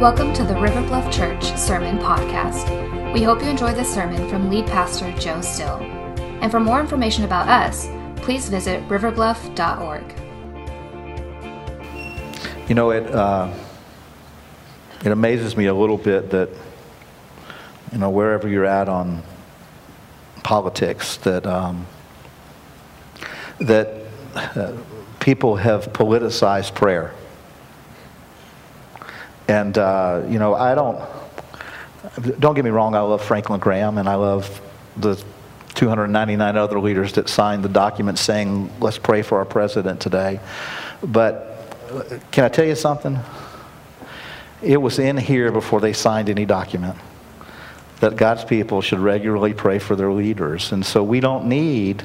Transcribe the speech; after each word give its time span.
Welcome 0.00 0.32
to 0.32 0.44
the 0.44 0.54
River 0.54 0.80
Bluff 0.80 1.12
Church 1.12 1.44
Sermon 1.58 1.98
Podcast. 1.98 3.12
We 3.12 3.22
hope 3.22 3.42
you 3.42 3.50
enjoy 3.50 3.74
this 3.74 3.92
sermon 3.92 4.26
from 4.30 4.48
lead 4.48 4.64
pastor 4.64 5.12
Joe 5.18 5.42
Still. 5.42 5.76
And 6.40 6.50
for 6.50 6.58
more 6.58 6.80
information 6.80 7.24
about 7.24 7.50
us, 7.50 7.86
please 8.16 8.48
visit 8.48 8.82
riverbluff.org. 8.88 10.02
You 12.66 12.74
know, 12.74 12.92
it, 12.92 13.14
uh, 13.14 13.52
it 15.04 15.12
amazes 15.12 15.54
me 15.54 15.66
a 15.66 15.74
little 15.74 15.98
bit 15.98 16.30
that, 16.30 16.48
you 17.92 17.98
know, 17.98 18.08
wherever 18.08 18.48
you're 18.48 18.64
at 18.64 18.88
on 18.88 19.22
politics, 20.42 21.18
that, 21.18 21.46
um, 21.46 21.86
that 23.58 24.06
uh, 24.34 24.72
people 25.18 25.56
have 25.56 25.92
politicized 25.92 26.74
prayer. 26.74 27.12
And, 29.50 29.76
uh, 29.78 30.22
you 30.28 30.38
know, 30.38 30.54
I 30.54 30.76
don't, 30.76 31.00
don't 32.38 32.54
get 32.54 32.64
me 32.64 32.70
wrong, 32.70 32.94
I 32.94 33.00
love 33.00 33.20
Franklin 33.20 33.58
Graham 33.58 33.98
and 33.98 34.08
I 34.08 34.14
love 34.14 34.60
the 34.96 35.20
299 35.74 36.56
other 36.56 36.78
leaders 36.78 37.14
that 37.14 37.28
signed 37.28 37.64
the 37.64 37.68
document 37.68 38.20
saying, 38.20 38.70
let's 38.78 38.96
pray 38.96 39.22
for 39.22 39.38
our 39.38 39.44
president 39.44 40.00
today. 40.00 40.38
But 41.02 41.66
can 42.30 42.44
I 42.44 42.48
tell 42.48 42.64
you 42.64 42.76
something? 42.76 43.18
It 44.62 44.76
was 44.76 45.00
in 45.00 45.16
here 45.16 45.50
before 45.50 45.80
they 45.80 45.94
signed 45.94 46.30
any 46.30 46.46
document 46.46 46.96
that 47.98 48.14
God's 48.14 48.44
people 48.44 48.80
should 48.80 49.00
regularly 49.00 49.52
pray 49.52 49.80
for 49.80 49.96
their 49.96 50.12
leaders. 50.12 50.70
And 50.70 50.86
so 50.86 51.02
we 51.02 51.18
don't 51.18 51.46
need 51.46 52.04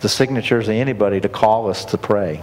the 0.00 0.08
signatures 0.08 0.66
of 0.66 0.74
anybody 0.74 1.20
to 1.20 1.28
call 1.28 1.70
us 1.70 1.84
to 1.84 1.98
pray. 1.98 2.42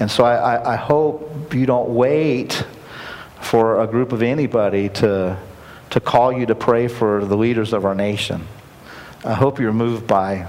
And 0.00 0.10
so 0.10 0.24
I, 0.24 0.56
I, 0.56 0.72
I 0.72 0.76
hope 0.76 1.54
you 1.54 1.66
don't 1.66 1.90
wait 1.90 2.64
for 3.44 3.80
a 3.80 3.86
group 3.86 4.12
of 4.12 4.22
anybody 4.22 4.88
to, 4.88 5.38
to 5.90 6.00
call 6.00 6.32
you 6.32 6.46
to 6.46 6.54
pray 6.54 6.88
for 6.88 7.24
the 7.24 7.36
leaders 7.36 7.72
of 7.72 7.84
our 7.84 7.94
nation. 7.94 8.46
I 9.24 9.34
hope 9.34 9.60
you're 9.60 9.72
moved 9.72 10.06
by 10.06 10.46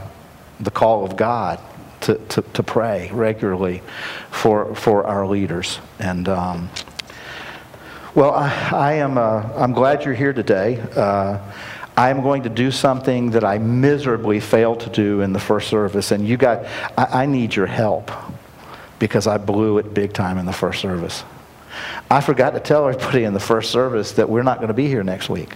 the 0.59 0.71
call 0.71 1.05
of 1.05 1.15
God 1.15 1.59
to, 2.02 2.15
to, 2.15 2.41
to 2.41 2.63
pray 2.63 3.09
regularly 3.11 3.81
for, 4.31 4.75
for 4.75 5.05
our 5.05 5.27
leaders. 5.27 5.79
And, 5.99 6.29
um, 6.29 6.69
well, 8.13 8.31
I, 8.31 8.69
I 8.71 8.93
am, 8.93 9.17
uh, 9.17 9.49
I'm 9.55 9.73
glad 9.73 10.05
you're 10.05 10.13
here 10.13 10.33
today. 10.33 10.80
Uh, 10.95 11.39
I 11.97 12.09
am 12.09 12.21
going 12.21 12.43
to 12.43 12.49
do 12.49 12.71
something 12.71 13.31
that 13.31 13.43
I 13.43 13.57
miserably 13.57 14.39
failed 14.39 14.81
to 14.81 14.89
do 14.89 15.21
in 15.21 15.33
the 15.33 15.39
first 15.39 15.69
service, 15.69 16.11
and 16.11 16.27
you 16.27 16.37
got, 16.37 16.65
I, 16.97 17.23
I 17.23 17.25
need 17.25 17.55
your 17.55 17.67
help 17.67 18.11
because 18.99 19.27
I 19.27 19.37
blew 19.37 19.77
it 19.77 19.93
big 19.93 20.13
time 20.13 20.37
in 20.37 20.45
the 20.45 20.53
first 20.53 20.81
service. 20.81 21.23
I 22.09 22.21
forgot 22.21 22.53
to 22.53 22.59
tell 22.59 22.87
everybody 22.87 23.23
in 23.23 23.33
the 23.33 23.39
first 23.39 23.71
service 23.71 24.13
that 24.13 24.29
we're 24.29 24.43
not 24.43 24.57
going 24.57 24.69
to 24.69 24.73
be 24.73 24.87
here 24.87 25.03
next 25.03 25.29
week. 25.29 25.55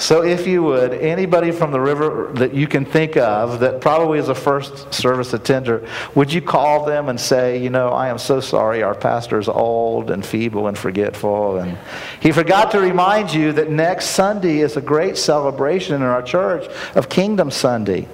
So, 0.00 0.22
if 0.22 0.46
you 0.46 0.62
would, 0.62 0.94
anybody 0.94 1.50
from 1.50 1.72
the 1.72 1.80
river 1.80 2.30
that 2.34 2.54
you 2.54 2.68
can 2.68 2.84
think 2.84 3.16
of 3.16 3.58
that 3.60 3.80
probably 3.80 4.20
is 4.20 4.28
a 4.28 4.34
first 4.34 4.94
service 4.94 5.34
attender, 5.34 5.86
would 6.14 6.32
you 6.32 6.40
call 6.40 6.86
them 6.86 7.08
and 7.08 7.20
say, 7.20 7.60
You 7.60 7.68
know, 7.68 7.88
I 7.88 8.08
am 8.08 8.16
so 8.16 8.38
sorry, 8.38 8.82
our 8.82 8.94
pastor 8.94 9.40
is 9.40 9.48
old 9.48 10.12
and 10.12 10.24
feeble 10.24 10.68
and 10.68 10.78
forgetful. 10.78 11.58
And 11.58 11.76
he 12.20 12.30
forgot 12.30 12.70
to 12.70 12.80
remind 12.80 13.34
you 13.34 13.52
that 13.54 13.70
next 13.70 14.10
Sunday 14.10 14.60
is 14.60 14.76
a 14.76 14.80
great 14.80 15.18
celebration 15.18 15.96
in 15.96 16.02
our 16.02 16.22
church 16.22 16.72
of 16.94 17.08
Kingdom 17.08 17.50
Sunday. 17.50 18.06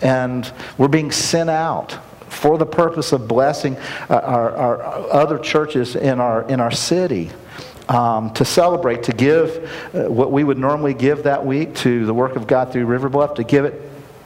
And 0.00 0.50
we're 0.78 0.86
being 0.86 1.10
sent 1.10 1.50
out 1.50 1.98
for 2.32 2.58
the 2.58 2.66
purpose 2.66 3.12
of 3.12 3.28
blessing 3.28 3.76
uh, 4.08 4.14
our, 4.14 4.56
our 4.56 4.82
other 5.12 5.38
churches 5.38 5.94
in 5.94 6.20
our, 6.20 6.48
in 6.48 6.60
our 6.60 6.72
city. 6.72 7.30
Um, 7.88 8.32
to 8.34 8.44
celebrate, 8.44 9.02
to 9.04 9.12
give 9.12 9.70
uh, 9.92 10.10
what 10.10 10.30
we 10.32 10.44
would 10.44 10.56
normally 10.56 10.94
give 10.94 11.24
that 11.24 11.44
week 11.44 11.74
to 11.76 12.06
the 12.06 12.14
work 12.14 12.36
of 12.36 12.46
God 12.46 12.72
through 12.72 12.86
River 12.86 13.08
Bluff, 13.08 13.34
to 13.34 13.44
give 13.44 13.64
it 13.64 13.74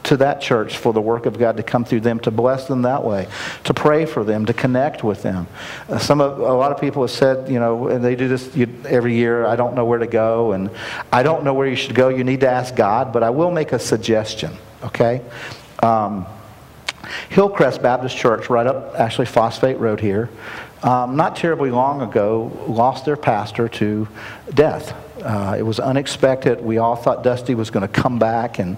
to 0.04 0.16
that 0.18 0.40
church 0.40 0.76
for 0.76 0.92
the 0.92 1.00
work 1.00 1.26
of 1.26 1.36
God 1.36 1.56
to 1.56 1.64
come 1.64 1.84
through 1.84 2.00
them, 2.00 2.20
to 2.20 2.30
bless 2.30 2.68
them 2.68 2.82
that 2.82 3.02
way, 3.02 3.26
to 3.64 3.74
pray 3.74 4.06
for 4.06 4.22
them, 4.22 4.46
to 4.46 4.52
connect 4.52 5.02
with 5.02 5.22
them. 5.22 5.48
Uh, 5.88 5.98
some 5.98 6.20
of, 6.20 6.38
a 6.38 6.52
lot 6.52 6.70
of 6.70 6.80
people 6.80 7.02
have 7.02 7.10
said, 7.10 7.50
you 7.50 7.58
know, 7.58 7.88
and 7.88 8.04
they 8.04 8.14
do 8.14 8.28
this 8.28 8.56
every 8.86 9.16
year, 9.16 9.44
I 9.44 9.56
don't 9.56 9.74
know 9.74 9.84
where 9.84 9.98
to 9.98 10.06
go, 10.06 10.52
and 10.52 10.70
I 11.12 11.24
don't 11.24 11.42
know 11.42 11.54
where 11.54 11.66
you 11.66 11.76
should 11.76 11.96
go. 11.96 12.08
You 12.08 12.22
need 12.22 12.40
to 12.40 12.48
ask 12.48 12.76
God, 12.76 13.12
but 13.12 13.24
I 13.24 13.30
will 13.30 13.50
make 13.50 13.72
a 13.72 13.80
suggestion, 13.80 14.52
okay? 14.84 15.22
Um, 15.82 16.26
Hillcrest 17.28 17.82
Baptist 17.82 18.16
Church, 18.16 18.50
right 18.50 18.66
up 18.66 18.94
actually 18.98 19.26
Phosphate 19.26 19.78
Road 19.78 20.00
here, 20.00 20.28
um, 20.82 21.16
not 21.16 21.36
terribly 21.36 21.70
long 21.70 22.02
ago, 22.02 22.52
lost 22.66 23.04
their 23.04 23.16
pastor 23.16 23.68
to 23.68 24.08
death. 24.54 24.94
Uh, 25.22 25.56
it 25.58 25.62
was 25.62 25.80
unexpected. 25.80 26.60
We 26.60 26.78
all 26.78 26.96
thought 26.96 27.24
Dusty 27.24 27.54
was 27.54 27.70
going 27.70 27.86
to 27.86 27.92
come 27.92 28.18
back, 28.18 28.58
and 28.58 28.76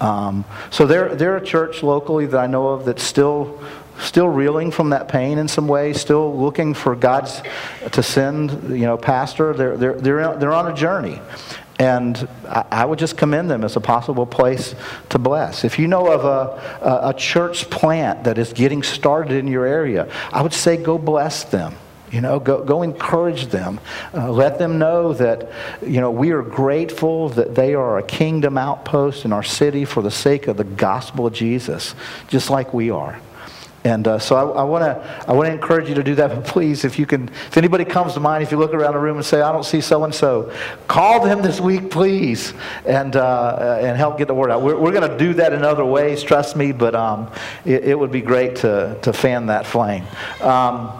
um, 0.00 0.44
so 0.70 0.86
they're 0.86 1.14
they're 1.14 1.36
a 1.36 1.44
church 1.44 1.82
locally 1.82 2.26
that 2.26 2.38
I 2.38 2.46
know 2.46 2.68
of 2.68 2.84
that's 2.84 3.02
still 3.02 3.60
still 3.98 4.28
reeling 4.28 4.70
from 4.70 4.90
that 4.90 5.08
pain 5.08 5.38
in 5.38 5.48
some 5.48 5.66
ways, 5.66 6.00
still 6.00 6.36
looking 6.38 6.74
for 6.74 6.94
God's 6.94 7.42
to 7.92 8.02
send 8.02 8.70
you 8.70 8.86
know 8.86 8.96
pastor. 8.96 9.52
They're 9.52 9.76
they're 9.76 9.94
they're 9.94 10.36
they're 10.36 10.52
on 10.52 10.70
a 10.70 10.74
journey, 10.74 11.20
and 11.78 12.28
I 12.44 12.84
would 12.84 12.98
just 12.98 13.16
commend 13.16 13.50
them 13.50 13.62
as 13.62 13.76
a 13.76 13.80
possible 13.80 14.26
place 14.26 14.74
to 15.10 15.18
bless. 15.18 15.64
If 15.64 15.78
you 15.78 15.86
know 15.86 16.10
of 16.10 16.24
a, 16.24 17.08
a, 17.10 17.14
church 17.14 17.70
plant 17.70 18.24
that 18.24 18.36
is 18.36 18.52
getting 18.52 18.82
started 18.82 19.36
in 19.36 19.46
your 19.46 19.64
area, 19.64 20.10
I 20.32 20.42
would 20.42 20.52
say 20.52 20.76
go 20.76 20.98
bless 20.98 21.44
them. 21.44 21.76
You 22.10 22.20
know, 22.20 22.40
go, 22.40 22.64
go 22.64 22.82
encourage 22.82 23.48
them. 23.48 23.80
Uh, 24.14 24.30
let 24.32 24.58
them 24.58 24.78
know 24.78 25.12
that, 25.12 25.50
you 25.86 26.00
know, 26.00 26.10
we 26.10 26.30
are 26.32 26.42
grateful 26.42 27.28
that 27.30 27.54
they 27.54 27.74
are 27.74 27.98
a 27.98 28.02
kingdom 28.02 28.56
outpost 28.56 29.24
in 29.24 29.32
our 29.32 29.42
city 29.42 29.84
for 29.84 30.02
the 30.02 30.10
sake 30.10 30.48
of 30.48 30.56
the 30.56 30.64
gospel 30.64 31.26
of 31.26 31.34
Jesus, 31.34 31.94
just 32.28 32.50
like 32.50 32.72
we 32.72 32.90
are. 32.90 33.20
And 33.84 34.08
uh, 34.08 34.18
so 34.18 34.52
I 34.54 34.64
want 34.64 34.82
to 34.82 35.24
I 35.28 35.52
encourage 35.52 35.88
you 35.88 35.94
to 35.94 36.02
do 36.02 36.16
that. 36.16 36.30
But 36.30 36.44
please, 36.44 36.84
if 36.84 36.98
you 36.98 37.06
can, 37.06 37.28
if 37.28 37.56
anybody 37.56 37.84
comes 37.84 38.14
to 38.14 38.20
mind, 38.20 38.42
if 38.42 38.50
you 38.50 38.58
look 38.58 38.74
around 38.74 38.94
the 38.94 38.98
room 38.98 39.16
and 39.16 39.24
say, 39.24 39.40
"I 39.40 39.52
don't 39.52 39.64
see 39.64 39.80
so 39.80 40.02
and 40.04 40.12
so," 40.12 40.52
call 40.88 41.24
them 41.24 41.42
this 41.42 41.60
week, 41.60 41.90
please, 41.90 42.54
and 42.84 43.14
uh, 43.14 43.78
and 43.80 43.96
help 43.96 44.18
get 44.18 44.26
the 44.26 44.34
word 44.34 44.50
out. 44.50 44.62
We're, 44.62 44.76
we're 44.76 44.92
going 44.92 45.08
to 45.08 45.16
do 45.16 45.32
that 45.34 45.52
in 45.52 45.62
other 45.62 45.84
ways, 45.84 46.24
trust 46.24 46.56
me. 46.56 46.72
But 46.72 46.96
um, 46.96 47.30
it, 47.64 47.84
it, 47.84 47.98
would 47.98 48.10
be 48.10 48.20
great 48.20 48.56
to 48.56 48.98
to 49.02 49.12
fan 49.12 49.46
that 49.46 49.64
flame. 49.64 50.04
Um, 50.40 50.92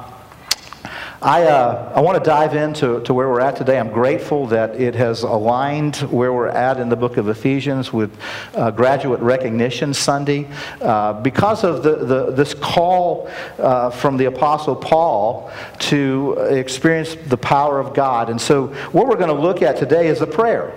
I, 1.20 1.42
uh, 1.46 1.92
I 1.96 2.00
want 2.00 2.22
to 2.22 2.22
dive 2.22 2.54
into 2.54 3.00
to 3.00 3.12
where 3.12 3.28
we're 3.28 3.40
at 3.40 3.56
today. 3.56 3.80
I'm 3.80 3.90
grateful 3.90 4.46
that 4.48 4.80
it 4.80 4.94
has 4.94 5.24
aligned 5.24 5.96
where 5.96 6.32
we're 6.32 6.46
at 6.46 6.78
in 6.78 6.88
the 6.88 6.94
book 6.94 7.16
of 7.16 7.28
Ephesians 7.28 7.92
with 7.92 8.16
uh, 8.54 8.70
Graduate 8.70 9.18
Recognition 9.18 9.92
Sunday. 9.94 10.46
Uh, 10.80 11.14
because 11.14 11.64
of 11.64 11.82
the, 11.82 11.96
the, 11.96 12.30
this 12.30 12.54
call 12.54 13.28
uh, 13.58 13.90
from 13.90 14.16
the 14.16 14.26
Apostle 14.26 14.76
Paul 14.76 15.50
to 15.80 16.34
experience 16.50 17.16
the 17.26 17.36
power 17.36 17.80
of 17.80 17.94
God. 17.94 18.30
And 18.30 18.40
so, 18.40 18.68
what 18.92 19.08
we're 19.08 19.16
going 19.16 19.34
to 19.34 19.42
look 19.42 19.60
at 19.60 19.76
today 19.76 20.06
is 20.06 20.20
a 20.20 20.26
prayer 20.26 20.72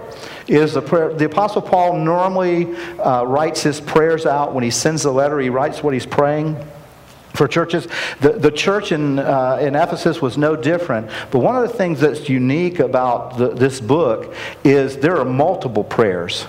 is 0.48 0.74
the 0.74 0.82
prayer. 0.82 1.14
The 1.14 1.26
Apostle 1.26 1.62
Paul 1.62 1.98
normally 1.98 2.76
uh, 2.98 3.26
writes 3.26 3.62
his 3.62 3.80
prayers 3.80 4.26
out 4.26 4.56
when 4.56 4.64
he 4.64 4.72
sends 4.72 5.06
a 5.06 5.12
letter. 5.12 5.40
He 5.40 5.50
writes 5.50 5.84
what 5.84 5.94
he's 5.94 6.08
praying 6.08 6.58
for 7.34 7.48
churches. 7.48 7.88
The, 8.20 8.34
the 8.34 8.52
church 8.52 8.92
in, 8.92 9.20
uh, 9.20 9.58
in 9.62 9.76
Ephesus 9.76 10.22
was 10.22 10.38
no 10.38 10.56
different. 10.56 11.10
But 11.32 11.40
one 11.40 11.56
of 11.56 11.70
the 11.70 11.78
things 11.78 12.00
that's 12.00 12.30
unique 12.30 12.80
about 12.80 13.38
the, 13.38 13.50
this 13.50 13.80
book 13.80 14.34
is 14.64 14.98
there 14.98 15.18
are 15.18 15.26
multiple 15.26 15.84
prayers 15.84 16.46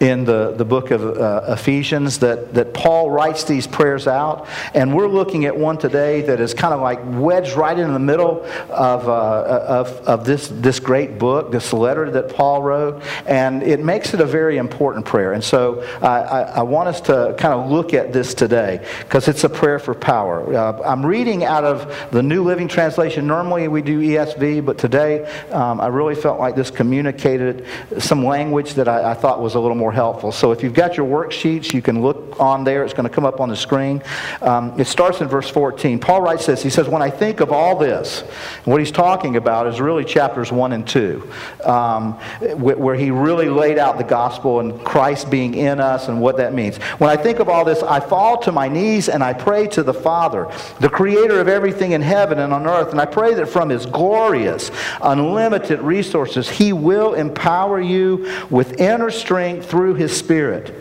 in 0.00 0.24
the, 0.24 0.52
the 0.56 0.64
book 0.64 0.90
of 0.90 1.04
uh, 1.04 1.42
Ephesians 1.48 2.18
that, 2.20 2.54
that 2.54 2.72
Paul 2.72 3.10
writes 3.10 3.44
these 3.44 3.66
prayers 3.66 4.06
out. 4.06 4.48
And 4.72 4.96
we're 4.96 5.08
looking 5.08 5.44
at 5.44 5.56
one 5.56 5.76
today 5.76 6.22
that 6.22 6.40
is 6.40 6.54
kind 6.54 6.72
of 6.72 6.80
like 6.80 6.98
wedged 7.04 7.52
right 7.52 7.78
in 7.78 7.92
the 7.92 7.98
middle 7.98 8.42
of, 8.70 9.08
uh, 9.08 9.64
of, 9.68 9.88
of 10.08 10.24
this, 10.24 10.48
this 10.48 10.80
great 10.80 11.18
book, 11.18 11.52
this 11.52 11.74
letter 11.74 12.10
that 12.12 12.30
Paul 12.30 12.62
wrote. 12.62 13.02
And 13.26 13.62
it 13.62 13.80
makes 13.80 14.14
it 14.14 14.22
a 14.22 14.24
very 14.24 14.56
important 14.56 15.04
prayer. 15.04 15.34
And 15.34 15.44
so 15.44 15.82
I, 16.00 16.06
I, 16.06 16.40
I 16.40 16.62
want 16.62 16.88
us 16.88 17.02
to 17.02 17.34
kind 17.38 17.52
of 17.52 17.70
look 17.70 17.92
at 17.92 18.10
this 18.10 18.32
today 18.32 18.86
because 19.00 19.28
it's 19.28 19.44
a 19.44 19.50
prayer 19.50 19.78
for 19.78 19.94
power. 19.94 20.54
Uh, 20.54 20.80
I'm 20.82 21.04
reading 21.04 21.44
out 21.44 21.64
of 21.64 22.10
the 22.10 22.22
New 22.22 22.42
Living 22.42 22.68
Translation. 22.68 23.26
Normally 23.26 23.68
we 23.68 23.82
do 23.82 24.00
ESV, 24.00 24.64
but 24.64 24.78
today 24.78 25.26
um, 25.50 25.78
I 25.78 25.88
really 25.88 26.14
felt 26.14 26.40
like 26.40 26.56
this 26.56 26.70
communicated 26.70 27.66
some 27.98 28.24
language 28.24 28.74
that 28.74 28.88
I, 28.88 29.10
I 29.10 29.14
thought 29.14 29.42
was 29.42 29.56
a 29.56 29.60
little 29.60 29.76
more 29.76 29.89
more 29.90 29.94
helpful. 29.94 30.30
So 30.30 30.52
if 30.52 30.62
you've 30.62 30.74
got 30.74 30.96
your 30.96 31.06
worksheets, 31.06 31.72
you 31.72 31.82
can 31.82 32.00
look 32.00 32.38
on 32.38 32.62
there. 32.62 32.84
It's 32.84 32.94
going 32.94 33.08
to 33.08 33.14
come 33.14 33.24
up 33.24 33.40
on 33.40 33.48
the 33.48 33.56
screen. 33.56 34.02
Um, 34.40 34.78
it 34.78 34.86
starts 34.86 35.20
in 35.20 35.26
verse 35.26 35.50
14. 35.50 35.98
Paul 35.98 36.22
writes 36.22 36.46
this. 36.46 36.62
He 36.62 36.70
says, 36.70 36.88
When 36.88 37.02
I 37.02 37.10
think 37.10 37.40
of 37.40 37.50
all 37.50 37.76
this, 37.76 38.20
what 38.64 38.78
he's 38.78 38.92
talking 38.92 39.34
about 39.34 39.66
is 39.66 39.80
really 39.80 40.04
chapters 40.04 40.52
1 40.52 40.72
and 40.72 40.86
2, 40.86 41.32
um, 41.64 42.12
where 42.54 42.94
he 42.94 43.10
really 43.10 43.48
laid 43.48 43.78
out 43.78 43.98
the 43.98 44.04
gospel 44.04 44.60
and 44.60 44.80
Christ 44.84 45.28
being 45.28 45.54
in 45.54 45.80
us 45.80 46.06
and 46.06 46.20
what 46.20 46.36
that 46.36 46.54
means. 46.54 46.76
When 46.98 47.10
I 47.10 47.16
think 47.16 47.40
of 47.40 47.48
all 47.48 47.64
this, 47.64 47.82
I 47.82 47.98
fall 47.98 48.38
to 48.42 48.52
my 48.52 48.68
knees 48.68 49.08
and 49.08 49.24
I 49.24 49.32
pray 49.32 49.66
to 49.68 49.82
the 49.82 49.94
Father, 49.94 50.48
the 50.78 50.88
creator 50.88 51.40
of 51.40 51.48
everything 51.48 51.92
in 51.92 52.00
heaven 52.00 52.38
and 52.38 52.52
on 52.52 52.64
earth, 52.68 52.92
and 52.92 53.00
I 53.00 53.06
pray 53.06 53.34
that 53.34 53.46
from 53.46 53.70
his 53.70 53.86
glorious, 53.86 54.70
unlimited 55.02 55.80
resources, 55.80 56.48
he 56.48 56.72
will 56.72 57.14
empower 57.14 57.80
you 57.80 58.44
with 58.50 58.80
inner 58.80 59.10
strength 59.10 59.68
through 59.68 59.79
his 59.94 60.16
Spirit. 60.16 60.74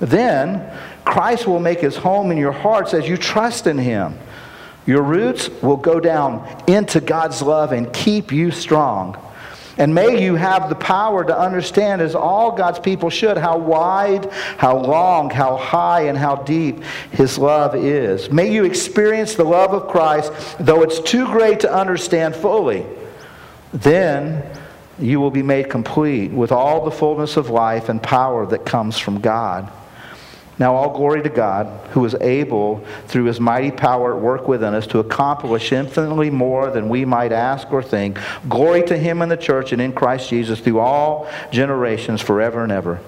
Then 0.00 0.70
Christ 1.04 1.46
will 1.46 1.60
make 1.60 1.80
his 1.80 1.96
home 1.96 2.30
in 2.30 2.38
your 2.38 2.52
hearts 2.52 2.94
as 2.94 3.08
you 3.08 3.16
trust 3.16 3.66
in 3.66 3.78
him. 3.78 4.18
Your 4.86 5.02
roots 5.02 5.48
will 5.62 5.76
go 5.76 6.00
down 6.00 6.62
into 6.66 7.00
God's 7.00 7.40
love 7.40 7.72
and 7.72 7.92
keep 7.92 8.32
you 8.32 8.50
strong. 8.50 9.16
And 9.76 9.94
may 9.94 10.22
you 10.22 10.36
have 10.36 10.68
the 10.68 10.76
power 10.76 11.24
to 11.24 11.36
understand, 11.36 12.00
as 12.00 12.14
all 12.14 12.52
God's 12.52 12.78
people 12.78 13.10
should, 13.10 13.36
how 13.36 13.58
wide, 13.58 14.30
how 14.56 14.78
long, 14.78 15.30
how 15.30 15.56
high, 15.56 16.02
and 16.02 16.16
how 16.16 16.36
deep 16.36 16.84
His 17.10 17.38
love 17.38 17.74
is. 17.74 18.30
May 18.30 18.52
you 18.52 18.64
experience 18.64 19.34
the 19.34 19.44
love 19.44 19.72
of 19.72 19.88
Christ, 19.88 20.32
though 20.60 20.82
it's 20.82 21.00
too 21.00 21.26
great 21.26 21.60
to 21.60 21.74
understand 21.74 22.36
fully. 22.36 22.86
Then 23.72 24.44
you 24.98 25.20
will 25.20 25.30
be 25.30 25.42
made 25.42 25.68
complete 25.68 26.30
with 26.30 26.52
all 26.52 26.84
the 26.84 26.90
fullness 26.90 27.36
of 27.36 27.50
life 27.50 27.88
and 27.88 28.02
power 28.02 28.46
that 28.46 28.64
comes 28.64 28.98
from 28.98 29.20
God. 29.20 29.70
Now, 30.56 30.76
all 30.76 30.96
glory 30.96 31.22
to 31.22 31.28
God, 31.28 31.66
who 31.90 32.04
is 32.04 32.14
able, 32.14 32.84
through 33.08 33.24
his 33.24 33.40
mighty 33.40 33.72
power 33.72 34.14
at 34.14 34.22
work 34.22 34.46
within 34.46 34.72
us, 34.72 34.86
to 34.88 35.00
accomplish 35.00 35.72
infinitely 35.72 36.30
more 36.30 36.70
than 36.70 36.88
we 36.88 37.04
might 37.04 37.32
ask 37.32 37.72
or 37.72 37.82
think. 37.82 38.18
Glory 38.48 38.84
to 38.84 38.96
him 38.96 39.20
in 39.20 39.28
the 39.28 39.36
church 39.36 39.72
and 39.72 39.82
in 39.82 39.92
Christ 39.92 40.30
Jesus 40.30 40.60
through 40.60 40.78
all 40.78 41.28
generations, 41.50 42.20
forever 42.20 42.62
and 42.62 42.70
ever. 42.70 43.00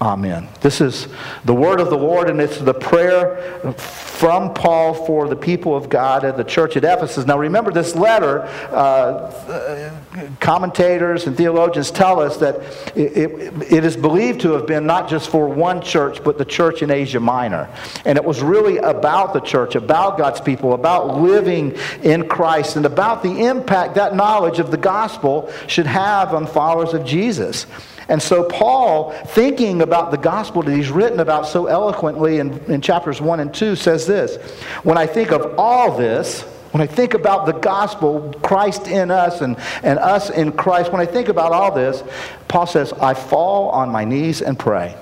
Amen. 0.00 0.48
This 0.60 0.80
is 0.80 1.06
the 1.44 1.54
word 1.54 1.78
of 1.78 1.88
the 1.88 1.96
Lord, 1.96 2.28
and 2.28 2.40
it's 2.40 2.58
the 2.58 2.74
prayer 2.74 3.72
from 3.72 4.52
Paul 4.52 4.94
for 4.94 5.28
the 5.28 5.36
people 5.36 5.76
of 5.76 5.88
God 5.88 6.24
at 6.24 6.36
the 6.36 6.42
church 6.44 6.76
at 6.76 6.82
Ephesus. 6.82 7.24
Now, 7.24 7.38
remember, 7.38 7.70
this 7.70 7.94
letter, 7.94 8.42
uh, 8.72 9.92
commentators 10.40 11.26
and 11.28 11.36
theologians 11.36 11.92
tell 11.92 12.20
us 12.20 12.36
that 12.38 12.56
it, 12.96 13.16
it, 13.16 13.72
it 13.72 13.84
is 13.84 13.96
believed 13.96 14.40
to 14.40 14.52
have 14.52 14.66
been 14.66 14.86
not 14.86 15.08
just 15.08 15.30
for 15.30 15.48
one 15.48 15.80
church, 15.80 16.22
but 16.24 16.36
the 16.36 16.44
church 16.44 16.82
in 16.82 16.90
Asia 16.90 17.20
Minor. 17.20 17.68
And 18.04 18.18
it 18.18 18.24
was 18.24 18.42
really 18.42 18.78
about 18.78 19.32
the 19.32 19.40
church, 19.40 19.76
about 19.76 20.18
God's 20.18 20.40
people, 20.40 20.74
about 20.74 21.20
living 21.20 21.76
in 22.02 22.28
Christ, 22.28 22.74
and 22.74 22.86
about 22.86 23.22
the 23.22 23.46
impact 23.46 23.94
that 23.94 24.16
knowledge 24.16 24.58
of 24.58 24.72
the 24.72 24.76
gospel 24.76 25.52
should 25.68 25.86
have 25.86 26.34
on 26.34 26.48
followers 26.48 26.92
of 26.92 27.04
Jesus. 27.04 27.66
And 28.08 28.20
so, 28.20 28.44
Paul, 28.44 29.12
thinking 29.12 29.82
about 29.82 30.10
the 30.10 30.18
gospel 30.18 30.62
that 30.62 30.74
he's 30.74 30.90
written 30.90 31.20
about 31.20 31.46
so 31.46 31.66
eloquently 31.66 32.38
in, 32.38 32.58
in 32.70 32.80
chapters 32.80 33.20
1 33.20 33.40
and 33.40 33.54
2, 33.54 33.76
says 33.76 34.06
this 34.06 34.36
When 34.82 34.98
I 34.98 35.06
think 35.06 35.32
of 35.32 35.58
all 35.58 35.96
this, 35.96 36.42
when 36.72 36.80
I 36.80 36.86
think 36.86 37.14
about 37.14 37.44
the 37.44 37.52
gospel, 37.52 38.32
Christ 38.42 38.88
in 38.88 39.10
us 39.10 39.42
and, 39.42 39.58
and 39.82 39.98
us 39.98 40.30
in 40.30 40.52
Christ, 40.52 40.90
when 40.90 41.02
I 41.02 41.06
think 41.06 41.28
about 41.28 41.52
all 41.52 41.70
this, 41.70 42.02
Paul 42.48 42.66
says, 42.66 42.92
I 42.94 43.12
fall 43.14 43.68
on 43.68 43.90
my 43.90 44.04
knees 44.04 44.40
and 44.40 44.58
pray. 44.58 44.96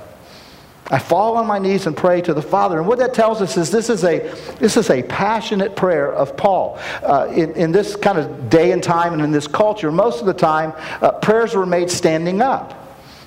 I 0.91 0.99
fall 0.99 1.37
on 1.37 1.47
my 1.47 1.61
knees 1.61 1.87
and 1.87 1.97
pray 1.97 2.20
to 2.23 2.35
the 2.35 2.43
Father. 2.43 2.79
And 2.79 2.88
what 2.88 2.99
that 2.99 3.14
tells 3.14 3.41
us 3.41 3.56
is 3.56 3.70
this 3.70 3.88
is 3.88 4.02
a, 4.02 4.19
this 4.58 4.76
is 4.76 4.91
a 4.91 5.05
passionate 5.05 5.76
prayer 5.76 6.12
of 6.12 6.37
Paul. 6.37 6.81
Uh, 7.05 7.29
in, 7.31 7.52
in 7.52 7.70
this 7.70 7.94
kind 7.94 8.19
of 8.19 8.50
day 8.50 8.73
and 8.73 8.82
time 8.82 9.12
and 9.12 9.23
in 9.23 9.31
this 9.31 9.47
culture, 9.47 9.93
most 9.93 10.19
of 10.19 10.26
the 10.26 10.35
time, 10.35 10.73
uh, 11.00 11.12
prayers 11.12 11.55
were 11.55 11.67
made 11.67 11.88
standing 11.88 12.43
up. 12.43 12.80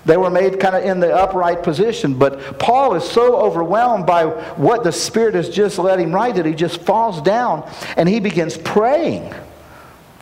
They 0.06 0.18
were 0.18 0.30
made 0.30 0.60
kind 0.60 0.76
of 0.76 0.84
in 0.84 1.00
the 1.00 1.16
upright 1.16 1.64
position. 1.64 2.16
But 2.16 2.60
Paul 2.60 2.96
is 2.96 3.04
so 3.04 3.38
overwhelmed 3.38 4.06
by 4.06 4.26
what 4.26 4.84
the 4.84 4.92
Spirit 4.92 5.36
has 5.36 5.50
just 5.50 5.80
let 5.80 6.00
him 6.00 6.14
write 6.14 6.36
that 6.36 6.46
he 6.46 6.54
just 6.54 6.82
falls 6.82 7.22
down 7.22 7.70
and 7.96 8.10
he 8.10 8.20
begins 8.20 8.58
praying. 8.58 9.34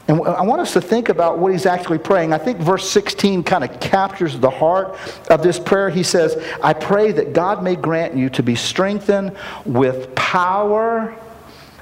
And 0.08 0.28
I 0.28 0.42
want 0.42 0.62
us 0.62 0.74
to 0.74 0.82
think 0.82 1.10
about 1.10 1.40
what 1.40 1.52
he's 1.52 1.66
actually 1.66 2.00
praying. 2.00 2.34
I 2.34 2.38
think 2.38 2.60
verse 2.60 2.90
16 2.90 3.44
kind 3.44 3.64
of 3.64 3.80
captures 3.80 4.38
the 4.38 4.50
heart 4.50 4.98
of 5.30 5.42
this 5.42 5.58
prayer. 5.58 5.90
He 5.90 6.04
says, 6.04 6.36
I 6.62 6.74
pray 6.74 7.12
that 7.14 7.34
God 7.34 7.64
may 7.64 7.76
grant 7.76 8.16
you 8.16 8.30
to 8.32 8.44
be 8.44 8.56
strengthened 8.56 9.36
with 9.66 10.14
power 10.14 11.16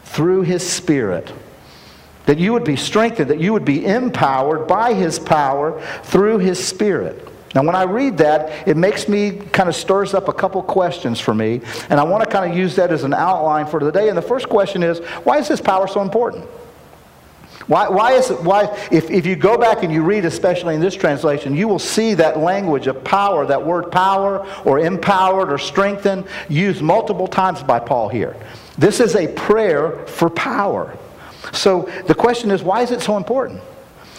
through 0.04 0.44
his 0.44 0.68
Spirit. 0.68 1.34
That 2.28 2.38
you 2.38 2.54
would 2.54 2.64
be 2.64 2.76
strengthened, 2.76 3.32
that 3.32 3.40
you 3.40 3.52
would 3.54 3.66
be 3.66 3.86
empowered 3.86 4.68
by 4.68 4.94
his 4.94 5.18
power 5.18 5.82
through 6.04 6.38
his 6.38 6.64
Spirit. 6.64 7.28
Now, 7.56 7.64
when 7.64 7.76
I 7.76 7.84
read 7.84 8.18
that, 8.20 8.68
it 8.68 8.78
makes 8.78 9.08
me 9.08 9.32
kind 9.32 9.70
of 9.70 9.76
stirs 9.76 10.14
up 10.14 10.28
a 10.28 10.34
couple 10.34 10.62
questions 10.62 11.20
for 11.20 11.34
me, 11.34 11.62
and 11.90 12.00
I 12.00 12.04
want 12.04 12.24
to 12.24 12.30
kind 12.30 12.50
of 12.50 12.56
use 12.56 12.76
that 12.76 12.92
as 12.92 13.04
an 13.04 13.14
outline 13.14 13.66
for 13.66 13.80
today. 13.80 14.10
And 14.10 14.18
the 14.18 14.22
first 14.22 14.48
question 14.50 14.84
is 14.84 15.00
why 15.24 15.38
is 15.38 15.48
this 15.48 15.62
power 15.62 15.88
so 15.88 16.02
important? 16.02 16.48
Why, 17.70 17.88
why 17.88 18.14
is 18.14 18.32
it, 18.32 18.42
why, 18.42 18.76
if, 18.92 19.12
if 19.12 19.28
you 19.28 19.36
go 19.36 19.56
back 19.56 19.84
and 19.84 19.94
you 19.94 20.02
read, 20.02 20.26
especially 20.26 20.74
in 20.74 20.82
this 20.82 20.96
translation, 20.96 21.56
you 21.56 21.68
will 21.68 21.78
see 21.78 22.16
that 22.16 22.40
language 22.40 22.88
of 22.88 23.04
power, 23.04 23.46
that 23.46 23.64
word 23.64 23.92
power 23.92 24.48
or 24.66 24.80
empowered 24.80 25.52
or 25.52 25.60
strengthened, 25.60 26.26
used 26.50 26.82
multiple 26.82 27.28
times 27.28 27.62
by 27.62 27.80
Paul 27.80 28.10
here. 28.10 28.36
This 28.80 29.00
is 29.00 29.16
a 29.16 29.28
prayer 29.28 30.04
for 30.08 30.32
power. 30.32 30.98
So 31.54 31.84
the 32.08 32.16
question 32.16 32.50
is, 32.50 32.64
why 32.64 32.82
is 32.82 32.90
it 32.90 33.02
so 33.02 33.18
important? 33.18 33.62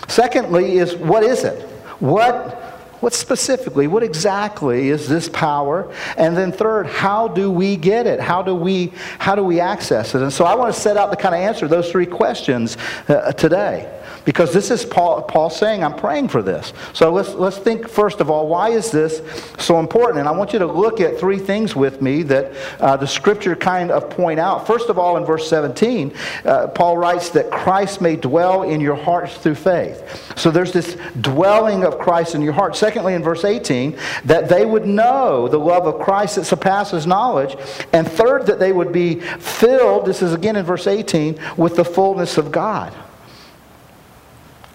Secondly, 0.06 0.78
is 0.78 0.94
what 0.94 1.24
is 1.24 1.42
it? 1.42 1.68
What 1.98 2.69
what 3.00 3.14
specifically, 3.14 3.86
what 3.86 4.02
exactly 4.02 4.90
is 4.90 5.08
this 5.08 5.28
power? 5.28 5.92
And 6.16 6.36
then 6.36 6.52
third, 6.52 6.86
how 6.86 7.28
do 7.28 7.50
we 7.50 7.76
get 7.76 8.06
it? 8.06 8.20
How 8.20 8.42
do 8.42 8.54
we, 8.54 8.92
how 9.18 9.34
do 9.34 9.42
we 9.42 9.58
access 9.60 10.14
it? 10.14 10.22
And 10.22 10.32
so 10.32 10.44
I 10.44 10.54
want 10.54 10.74
to 10.74 10.80
set 10.80 10.96
out 10.96 11.10
to 11.10 11.16
kind 11.16 11.34
of 11.34 11.40
answer 11.40 11.66
those 11.66 11.90
three 11.90 12.06
questions 12.06 12.76
uh, 13.08 13.32
today. 13.32 13.99
Because 14.24 14.52
this 14.52 14.70
is 14.70 14.84
Paul, 14.84 15.22
Paul 15.22 15.50
saying, 15.50 15.82
I'm 15.82 15.94
praying 15.94 16.28
for 16.28 16.42
this. 16.42 16.72
So 16.92 17.12
let's, 17.12 17.34
let's 17.34 17.58
think 17.58 17.88
first 17.88 18.20
of 18.20 18.30
all, 18.30 18.48
why 18.48 18.70
is 18.70 18.90
this 18.90 19.22
so 19.58 19.78
important? 19.78 20.18
And 20.18 20.28
I 20.28 20.32
want 20.32 20.52
you 20.52 20.58
to 20.58 20.66
look 20.66 21.00
at 21.00 21.18
three 21.18 21.38
things 21.38 21.74
with 21.74 22.02
me 22.02 22.22
that 22.24 22.52
uh, 22.80 22.96
the 22.96 23.06
scripture 23.06 23.56
kind 23.56 23.90
of 23.90 24.10
point 24.10 24.40
out. 24.40 24.66
First 24.66 24.88
of 24.88 24.98
all, 24.98 25.16
in 25.16 25.24
verse 25.24 25.48
17, 25.48 26.12
uh, 26.44 26.68
Paul 26.68 26.98
writes 26.98 27.30
that 27.30 27.50
Christ 27.50 28.00
may 28.00 28.16
dwell 28.16 28.62
in 28.62 28.80
your 28.80 28.96
hearts 28.96 29.36
through 29.36 29.54
faith. 29.54 30.32
So 30.36 30.50
there's 30.50 30.72
this 30.72 30.96
dwelling 31.20 31.84
of 31.84 31.98
Christ 31.98 32.34
in 32.34 32.42
your 32.42 32.52
heart. 32.52 32.76
Secondly, 32.76 33.14
in 33.14 33.22
verse 33.22 33.44
18, 33.44 33.96
that 34.24 34.48
they 34.48 34.66
would 34.66 34.86
know 34.86 35.48
the 35.48 35.58
love 35.58 35.86
of 35.86 36.00
Christ 36.00 36.36
that 36.36 36.44
surpasses 36.44 37.06
knowledge. 37.06 37.56
And 37.92 38.10
third, 38.10 38.46
that 38.46 38.58
they 38.58 38.72
would 38.72 38.92
be 38.92 39.20
filled, 39.20 40.06
this 40.06 40.22
is 40.22 40.34
again 40.34 40.56
in 40.56 40.64
verse 40.64 40.86
18, 40.86 41.38
with 41.56 41.76
the 41.76 41.84
fullness 41.84 42.38
of 42.38 42.52
God. 42.52 42.94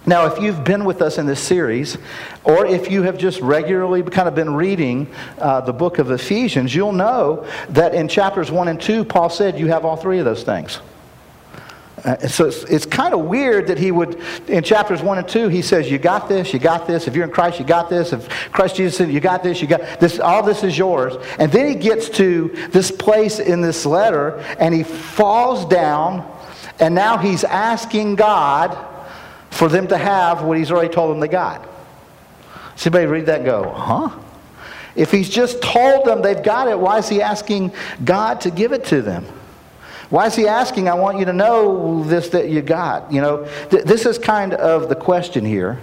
Now, 0.08 0.28
if 0.28 0.40
you've 0.40 0.64
been 0.64 0.86
with 0.86 1.02
us 1.02 1.18
in 1.18 1.26
this 1.26 1.40
series, 1.40 1.98
or 2.44 2.66
if 2.66 2.92
you 2.92 3.02
have 3.04 3.18
just 3.18 3.42
regularly 3.42 4.04
kind 4.04 4.28
of 4.28 4.36
been 4.36 4.54
reading 4.54 5.08
uh, 5.40 5.62
the 5.62 5.74
book 5.74 5.98
of 5.98 6.12
Ephesians, 6.12 6.76
you'll 6.76 6.92
know 6.92 7.48
that 7.70 7.96
in 7.96 8.08
chapters 8.08 8.52
1 8.52 8.68
and 8.68 8.80
2, 8.80 9.04
Paul 9.04 9.30
said 9.30 9.60
you 9.60 9.68
have 9.68 9.84
all 9.84 9.98
three 9.98 10.20
of 10.20 10.26
those 10.26 10.44
things. 10.44 10.80
Uh, 12.04 12.28
so 12.28 12.46
it's, 12.46 12.64
it's 12.66 12.86
kind 12.86 13.16
of 13.16 13.22
weird 13.22 13.66
that 13.66 13.80
he 13.80 13.90
would, 13.90 14.22
in 14.48 14.64
chapters 14.64 15.02
1 15.02 15.18
and 15.18 15.28
2, 15.28 15.48
he 15.48 15.64
says, 15.64 15.90
You 15.90 15.98
got 15.98 16.30
this, 16.30 16.54
you 16.54 16.60
got 16.60 16.86
this. 16.86 17.08
If 17.08 17.16
you're 17.16 17.26
in 17.26 17.32
Christ, 17.32 17.60
you 17.60 17.66
got 17.66 17.90
this. 17.90 18.14
If 18.14 18.30
Christ 18.52 18.76
Jesus 18.76 18.96
said, 18.96 19.12
You 19.12 19.20
got 19.20 19.42
this, 19.42 19.60
you 19.60 19.68
got 19.68 20.00
this. 20.00 20.20
All 20.20 20.44
this 20.44 20.64
is 20.64 20.78
yours. 20.78 21.16
And 21.40 21.52
then 21.52 21.68
he 21.68 21.74
gets 21.74 22.10
to 22.10 22.50
this 22.70 22.92
place 22.92 23.40
in 23.40 23.62
this 23.62 23.88
letter, 23.88 24.38
and 24.60 24.72
he 24.72 24.84
falls 24.84 25.66
down, 25.66 26.32
and 26.80 26.94
now 26.94 27.18
he's 27.18 27.44
asking 27.44 28.18
God 28.18 28.95
for 29.56 29.70
them 29.70 29.88
to 29.88 29.98
have 29.98 30.44
what 30.44 30.58
he's 30.58 30.70
already 30.70 30.94
told 30.94 31.12
them 31.12 31.22
they 31.22 31.30
got. 31.30 31.66
Somebody 32.76 33.06
read 33.06 33.28
that 33.28 33.46
go, 33.46 33.72
huh? 33.72 34.10
If 34.96 35.12
he's 35.12 35.30
just 35.30 35.62
told 35.62 36.06
them 36.06 36.22
they've 36.22 36.44
got 36.44 36.68
it, 36.68 36.78
why 36.78 36.98
is 36.98 37.08
he 37.08 37.22
asking 37.22 37.72
God 38.04 38.42
to 38.42 38.52
give 38.52 38.74
it 38.74 38.84
to 38.86 39.02
them? 39.02 39.26
Why 40.10 40.28
is 40.28 40.36
he 40.36 40.48
asking, 40.48 40.90
I 40.90 40.94
want 40.94 41.20
you 41.20 41.26
to 41.26 41.34
know 41.34 42.04
this 42.04 42.30
that 42.30 42.50
you 42.50 42.62
got? 42.62 43.12
You 43.12 43.22
know, 43.22 43.48
th- 43.70 43.86
this 43.86 44.06
is 44.06 44.18
kind 44.18 44.54
of 44.54 44.90
the 44.90 44.96
question 44.96 45.46
here, 45.46 45.80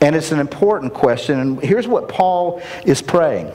and 0.00 0.14
it's 0.14 0.30
an 0.30 0.38
important 0.38 0.92
question. 0.92 1.40
And 1.40 1.60
here's 1.60 1.88
what 1.88 2.08
Paul 2.08 2.62
is 2.84 3.00
praying. 3.00 3.50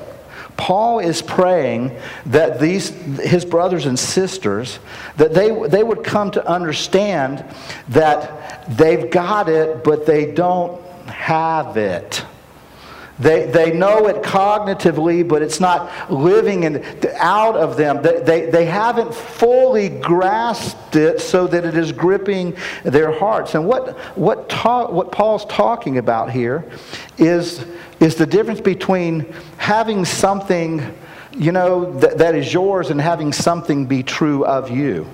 Paul 0.58 1.00
is 1.00 1.22
praying 1.22 1.98
that 2.28 2.60
these 2.60 2.90
his 3.20 3.46
brothers 3.46 3.86
and 3.86 3.98
sisters 3.98 4.80
that 5.18 5.34
they 5.34 5.52
they 5.68 5.84
would 5.84 6.04
come 6.04 6.32
to 6.32 6.48
understand 6.48 7.44
that 7.90 8.68
they've 8.78 9.10
got 9.10 9.50
it 9.50 9.84
but 9.84 10.06
they 10.06 10.32
don't 10.32 10.82
have 11.08 11.78
it. 11.78 12.24
They, 13.20 13.46
they 13.46 13.72
know 13.72 14.08
it 14.08 14.24
cognitively, 14.24 15.28
but 15.28 15.42
it's 15.42 15.60
not 15.60 16.12
living 16.12 16.64
in, 16.64 16.84
out 17.18 17.56
of 17.56 17.78
them. 17.78 18.02
They, 18.02 18.22
they, 18.22 18.50
they 18.50 18.66
haven't 18.66 19.14
fully 19.14 19.90
grasped 19.90 20.96
it 20.96 21.22
so 21.22 21.46
that 21.48 21.66
it 21.66 21.78
is 21.78 21.92
gripping 21.92 22.56
their 22.84 23.12
hearts. 23.12 23.54
And 23.54 23.68
what, 23.68 23.98
what, 24.18 24.50
ta- 24.50 24.90
what 24.90 25.12
Paul's 25.12 25.46
talking 25.46 25.98
about 25.98 26.32
here 26.32 26.66
is, 27.18 27.66
is 28.00 28.16
the 28.16 28.26
difference 28.26 28.62
between 28.62 29.32
having 29.58 30.04
something, 30.04 30.98
you 31.32 31.52
know, 31.52 31.92
that, 32.00 32.18
that 32.18 32.34
is 32.34 32.52
yours 32.52 32.90
and 32.90 33.00
having 33.00 33.34
something 33.34 33.86
be 33.86 34.02
true 34.02 34.46
of 34.46 34.72
you 34.72 35.08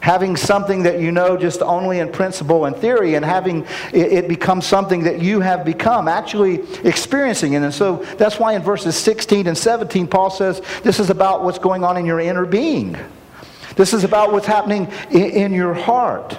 having 0.00 0.36
something 0.36 0.82
that 0.84 1.00
you 1.00 1.12
know 1.12 1.36
just 1.36 1.62
only 1.62 1.98
in 1.98 2.10
principle 2.10 2.64
and 2.64 2.76
theory 2.76 3.14
and 3.14 3.24
having 3.24 3.66
it, 3.92 4.28
becomes 4.28 4.66
something 4.66 5.04
that 5.04 5.20
you 5.20 5.40
have 5.40 5.64
become 5.64 6.08
actually 6.08 6.60
experiencing. 6.84 7.54
It 7.54 7.62
and 7.62 7.74
so 7.74 7.96
that's 8.16 8.38
why 8.38 8.54
in 8.54 8.62
verses 8.62 8.96
16 8.96 9.46
and 9.46 9.56
17 9.56 10.06
paul 10.06 10.30
says 10.30 10.60
this 10.82 11.00
is 11.00 11.10
about 11.10 11.44
what's 11.44 11.58
going 11.58 11.84
on 11.84 11.96
in 11.96 12.06
your 12.06 12.20
inner 12.20 12.44
being. 12.44 12.96
This 13.76 13.92
is 13.92 14.04
about 14.04 14.32
what's 14.32 14.46
happening 14.46 14.90
in, 15.10 15.30
in 15.30 15.52
your 15.52 15.74
heart. 15.74 16.38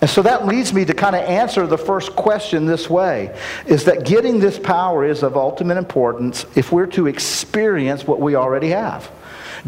And 0.00 0.10
so 0.10 0.22
that 0.22 0.46
leads 0.46 0.72
me 0.72 0.84
to 0.84 0.94
kind 0.94 1.14
of 1.14 1.22
answer 1.22 1.64
the 1.66 1.78
first 1.78 2.16
question 2.16 2.66
this 2.66 2.90
way 2.90 3.38
is 3.66 3.84
that 3.84 4.04
getting 4.04 4.40
this 4.40 4.58
power 4.58 5.04
is 5.04 5.22
of 5.22 5.36
ultimate 5.36 5.76
importance 5.78 6.44
if 6.56 6.72
we're 6.72 6.86
to 6.88 7.06
experience 7.06 8.04
what 8.04 8.20
we 8.20 8.34
already 8.34 8.70
have 8.70 9.10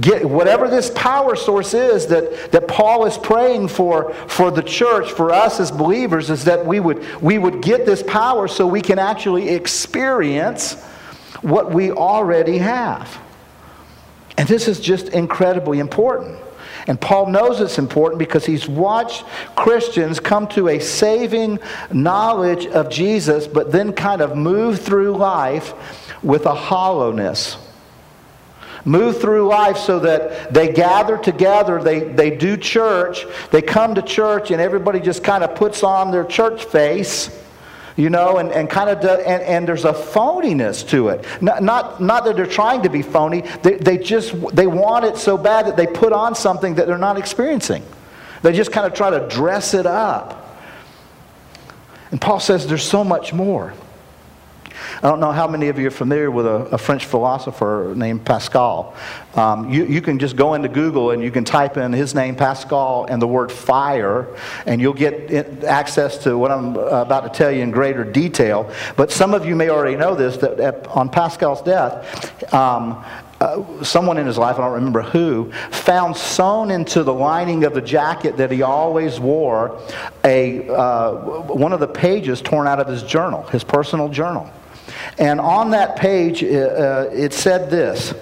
Get, 0.01 0.25
whatever 0.25 0.69
this 0.69 0.91
power 0.91 1.37
source 1.37 1.73
is 1.73 2.07
that, 2.09 2.51
that 2.51 2.67
Paul 2.67 3.07
is 3.07 3.17
praying 3.17 3.69
for 3.69 4.13
for 4.27 4.51
the 4.51 4.63
church, 4.63 5.13
for 5.13 5.31
us 5.31 5.61
as 5.61 5.71
believers, 5.71 6.31
is 6.31 6.45
that 6.45 6.67
we 6.67 6.81
would, 6.81 7.23
we 7.23 7.39
would 7.39 7.63
get 7.63 7.87
this 7.87 8.03
power 8.03 8.49
so 8.49 8.67
we 8.67 8.81
can 8.81 8.99
actually 8.99 9.51
experience 9.51 10.83
what 11.43 11.73
we 11.73 11.93
already 11.93 12.59
have. 12.59 13.21
And 14.37 14.49
this 14.49 14.67
is 14.67 14.81
just 14.81 15.11
incredibly 15.11 15.79
important. 15.79 16.39
And 16.89 17.01
Paul 17.01 17.31
knows 17.31 17.61
it's 17.61 17.79
important 17.79 18.19
because 18.19 18.45
he's 18.45 18.69
watched 18.69 19.25
Christians 19.55 20.19
come 20.19 20.49
to 20.49 20.69
a 20.69 20.81
saving 20.81 21.61
knowledge 21.93 22.67
of 22.67 22.91
Jesus, 22.91 23.47
but 23.47 23.71
then 23.71 23.93
kind 23.93 24.21
of 24.21 24.37
move 24.37 24.81
through 24.81 25.17
life 25.17 25.73
with 26.23 26.47
a 26.47 26.55
hollowness 26.55 27.59
move 28.85 29.21
through 29.21 29.49
life 29.49 29.76
so 29.76 29.99
that 30.00 30.53
they 30.53 30.73
gather 30.73 31.17
together, 31.17 31.83
they, 31.83 32.00
they 32.00 32.31
do 32.31 32.57
church, 32.57 33.26
they 33.50 33.62
come 33.62 33.95
to 33.95 34.03
church, 34.03 34.50
and 34.50 34.61
everybody 34.61 35.00
just 35.00 35.25
kind 35.25 35.43
of 35.43 35.55
puts 35.55 35.83
on 35.83 36.11
their 36.11 36.25
church 36.25 36.64
face. 36.64 37.41
You 37.97 38.11
know, 38.11 38.38
and, 38.38 38.50
and 38.50 38.69
kind 38.69 38.91
of, 38.91 39.00
do, 39.00 39.09
and, 39.09 39.41
and 39.45 39.69
there's 39.69 39.85
a 39.85 39.93
phoniness 39.93 40.88
to 40.88 41.11
it. 41.11 41.25
Not, 41.41 41.62
not, 41.62 42.00
not 42.00 42.25
that 42.25 42.35
they're 42.35 42.45
trying 42.45 42.83
to 42.83 42.91
be 42.91 43.03
phony, 43.03 43.43
they, 43.62 43.76
they 43.76 43.99
just, 43.99 44.35
they 44.53 44.67
want 44.67 45.05
it 45.05 45.17
so 45.17 45.38
bad 45.38 45.67
that 45.67 45.76
they 45.76 45.87
put 45.87 46.12
on 46.12 46.35
something 46.35 46.75
that 46.75 46.88
they're 46.88 46.99
not 46.99 47.19
experiencing. 47.19 47.85
They 48.43 48.53
just 48.53 48.73
kind 48.73 48.85
of 48.85 48.95
try 48.95 49.11
to 49.11 49.29
dress 49.29 49.75
it 49.75 49.87
up. 49.87 50.59
And 52.11 52.21
Paul 52.21 52.41
says 52.41 52.67
there's 52.67 52.83
so 52.83 53.05
much 53.05 53.33
more. 53.33 53.73
I 54.99 55.09
don't 55.09 55.21
know 55.21 55.33
how 55.33 55.47
many 55.47 55.69
of 55.69 55.79
you 55.79 55.88
are 55.88 55.91
familiar 55.91 56.31
with 56.31 56.47
a, 56.47 56.67
a 56.73 56.79
French 56.79 57.05
philosopher 57.07 57.93
named 57.97 58.25
Pascal. 58.25 58.95
Um, 59.35 59.71
you, 59.71 59.85
you 59.85 60.00
can 60.00 60.19
just 60.19 60.37
go 60.37 60.55
into 60.55 60.69
Google 60.69 61.11
and 61.11 61.23
you 61.23 61.31
can 61.31 61.45
type 61.45 61.76
in 61.76 61.93
his 61.93 62.14
name, 62.14 62.37
Pascal, 62.37 63.07
and 63.09 63.21
the 63.21 63.26
word 63.26 63.50
fire, 63.50 64.29
and 64.67 64.81
you'll 64.81 64.93
get 64.95 65.64
access 65.64 66.19
to 66.19 66.38
what 66.38 66.50
I'm 66.50 66.76
about 66.76 67.23
to 67.23 67.31
tell 67.31 67.50
you 67.50 67.62
in 67.62 67.71
greater 67.71 68.05
detail. 68.05 68.71
But 68.97 69.11
some 69.11 69.35
of 69.35 69.45
you 69.45 69.57
may 69.57 69.71
already 69.71 69.97
know 69.97 70.14
this 70.14 70.37
that 70.37 70.87
on 70.88 71.09
Pascal's 71.09 71.62
death, 71.62 72.53
um, 72.55 73.05
uh, 73.41 73.85
someone 73.85 74.17
in 74.17 74.26
his 74.26 74.38
life, 74.38 74.57
I 74.57 74.62
don't 74.62 74.73
remember 74.73 75.03
who, 75.03 75.53
found 75.71 76.17
sewn 76.17 76.71
into 76.71 77.03
the 77.03 77.12
lining 77.12 77.64
of 77.64 77.75
the 77.75 77.83
jacket 77.83 78.37
that 78.37 78.50
he 78.50 78.62
always 78.62 79.21
wore 79.21 79.81
a, 80.25 80.67
uh, 80.69 81.12
one 81.43 81.73
of 81.73 81.81
the 81.81 81.88
pages 81.88 82.41
torn 82.41 82.67
out 82.67 82.81
of 82.81 82.87
his 82.87 83.03
journal, 83.03 83.43
his 83.49 83.64
personal 83.64 84.09
journal. 84.09 84.50
And 85.19 85.41
on 85.41 85.71
that 85.71 85.97
page, 85.97 86.43
uh, 86.43 86.47
uh, 86.47 87.11
it 87.13 87.33
said 87.33 87.71
this, 87.71 88.15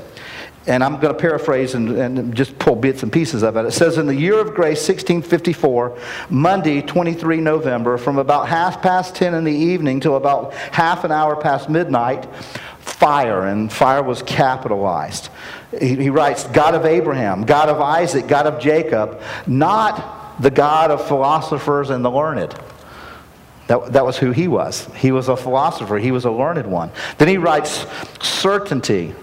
and 0.67 0.85
I'm 0.85 1.01
going 1.01 1.13
to 1.13 1.21
paraphrase 1.21 1.75
and, 1.75 1.91
and, 1.91 2.35
just 2.35 2.57
pull 2.59 2.77
bits 2.77 3.03
and 3.03 3.13
pieces 3.13 3.43
of 3.43 3.57
it. 3.57 3.65
It 3.65 3.73
says, 3.73 3.99
In 3.99 4.07
the 4.07 4.15
year 4.15 4.39
of 4.39 4.55
grace, 4.55 4.79
1654, 4.87 5.99
Monday, 6.31 6.83
23 6.83 7.41
November, 7.41 7.99
from 7.99 8.19
about 8.19 8.49
half 8.49 8.81
past 8.81 9.17
10 9.17 9.35
in 9.35 9.45
the 9.45 9.53
evening 9.53 9.99
till 9.99 10.17
about 10.17 10.55
half 10.55 11.03
an 11.03 11.11
hour 11.11 11.35
past 11.35 11.69
midnight, 11.69 12.27
fire, 12.79 13.47
and 13.47 13.73
fire 13.73 14.03
was 14.03 14.23
capitalized. 14.23 15.31
He, 15.81 15.97
he 15.97 16.11
writes, 16.11 16.45
God 16.45 16.75
of 16.75 16.87
Abraham, 16.87 17.45
God 17.45 17.69
of 17.69 17.81
Isaac, 17.81 18.29
God 18.29 18.47
of 18.47 18.61
Jacob, 18.61 19.21
not 19.47 20.41
the 20.41 20.51
God 20.51 20.91
of 20.91 21.07
philosophers 21.09 21.91
and 21.91 22.05
the 22.05 22.11
learned. 22.11 22.55
That, 23.69 23.93
that 23.93 24.05
was 24.05 24.19
who 24.19 24.33
he 24.33 24.49
was. 24.49 24.87
He 24.97 25.13
was 25.13 25.29
a 25.29 25.37
philosopher, 25.37 25.99
he 25.99 26.11
was 26.11 26.25
a 26.25 26.31
learned 26.31 26.67
one. 26.67 26.91
Then 27.19 27.29
he 27.29 27.39
writes 27.39 27.87
certainty, 28.21 29.15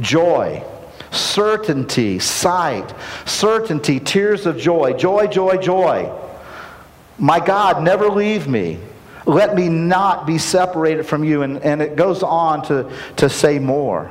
joy, 0.00 0.64
certainty, 1.10 2.18
sight, 2.18 2.92
certainty, 3.24 4.00
tears 4.00 4.46
of 4.46 4.58
joy, 4.58 4.94
joy, 4.94 5.26
joy, 5.28 5.56
joy. 5.58 6.12
My 7.18 7.38
God, 7.38 7.82
never 7.82 8.08
leave 8.08 8.48
me. 8.48 8.78
Let 9.26 9.54
me 9.54 9.68
not 9.68 10.26
be 10.26 10.38
separated 10.38 11.04
from 11.04 11.24
you. 11.24 11.42
And, 11.42 11.62
and 11.62 11.80
it 11.80 11.96
goes 11.96 12.22
on 12.22 12.62
to, 12.64 12.90
to 13.16 13.30
say 13.30 13.58
more. 13.58 14.10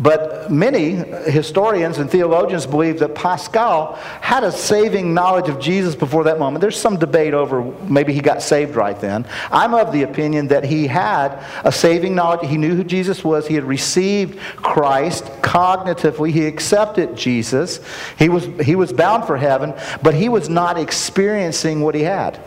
But 0.00 0.50
many 0.50 0.92
historians 1.30 1.98
and 1.98 2.10
theologians 2.10 2.66
believe 2.66 3.00
that 3.00 3.14
Pascal 3.14 3.96
had 4.22 4.44
a 4.44 4.50
saving 4.50 5.12
knowledge 5.12 5.50
of 5.50 5.60
Jesus 5.60 5.94
before 5.94 6.24
that 6.24 6.38
moment. 6.38 6.62
There's 6.62 6.80
some 6.80 6.96
debate 6.96 7.34
over 7.34 7.62
maybe 7.82 8.14
he 8.14 8.22
got 8.22 8.40
saved 8.42 8.76
right 8.76 8.98
then. 8.98 9.26
I'm 9.52 9.74
of 9.74 9.92
the 9.92 10.04
opinion 10.04 10.48
that 10.48 10.64
he 10.64 10.86
had 10.86 11.44
a 11.64 11.70
saving 11.70 12.14
knowledge. 12.14 12.48
He 12.48 12.56
knew 12.56 12.74
who 12.74 12.82
Jesus 12.82 13.22
was. 13.22 13.46
He 13.46 13.54
had 13.54 13.64
received 13.64 14.38
Christ 14.56 15.24
cognitively. 15.42 16.30
He 16.30 16.46
accepted 16.46 17.14
Jesus. 17.14 17.80
He 18.18 18.30
was, 18.30 18.46
he 18.64 18.76
was 18.76 18.94
bound 18.94 19.26
for 19.26 19.36
heaven, 19.36 19.74
but 20.02 20.14
he 20.14 20.30
was 20.30 20.48
not 20.48 20.78
experiencing 20.78 21.82
what 21.82 21.94
he 21.94 22.02
had. 22.02 22.40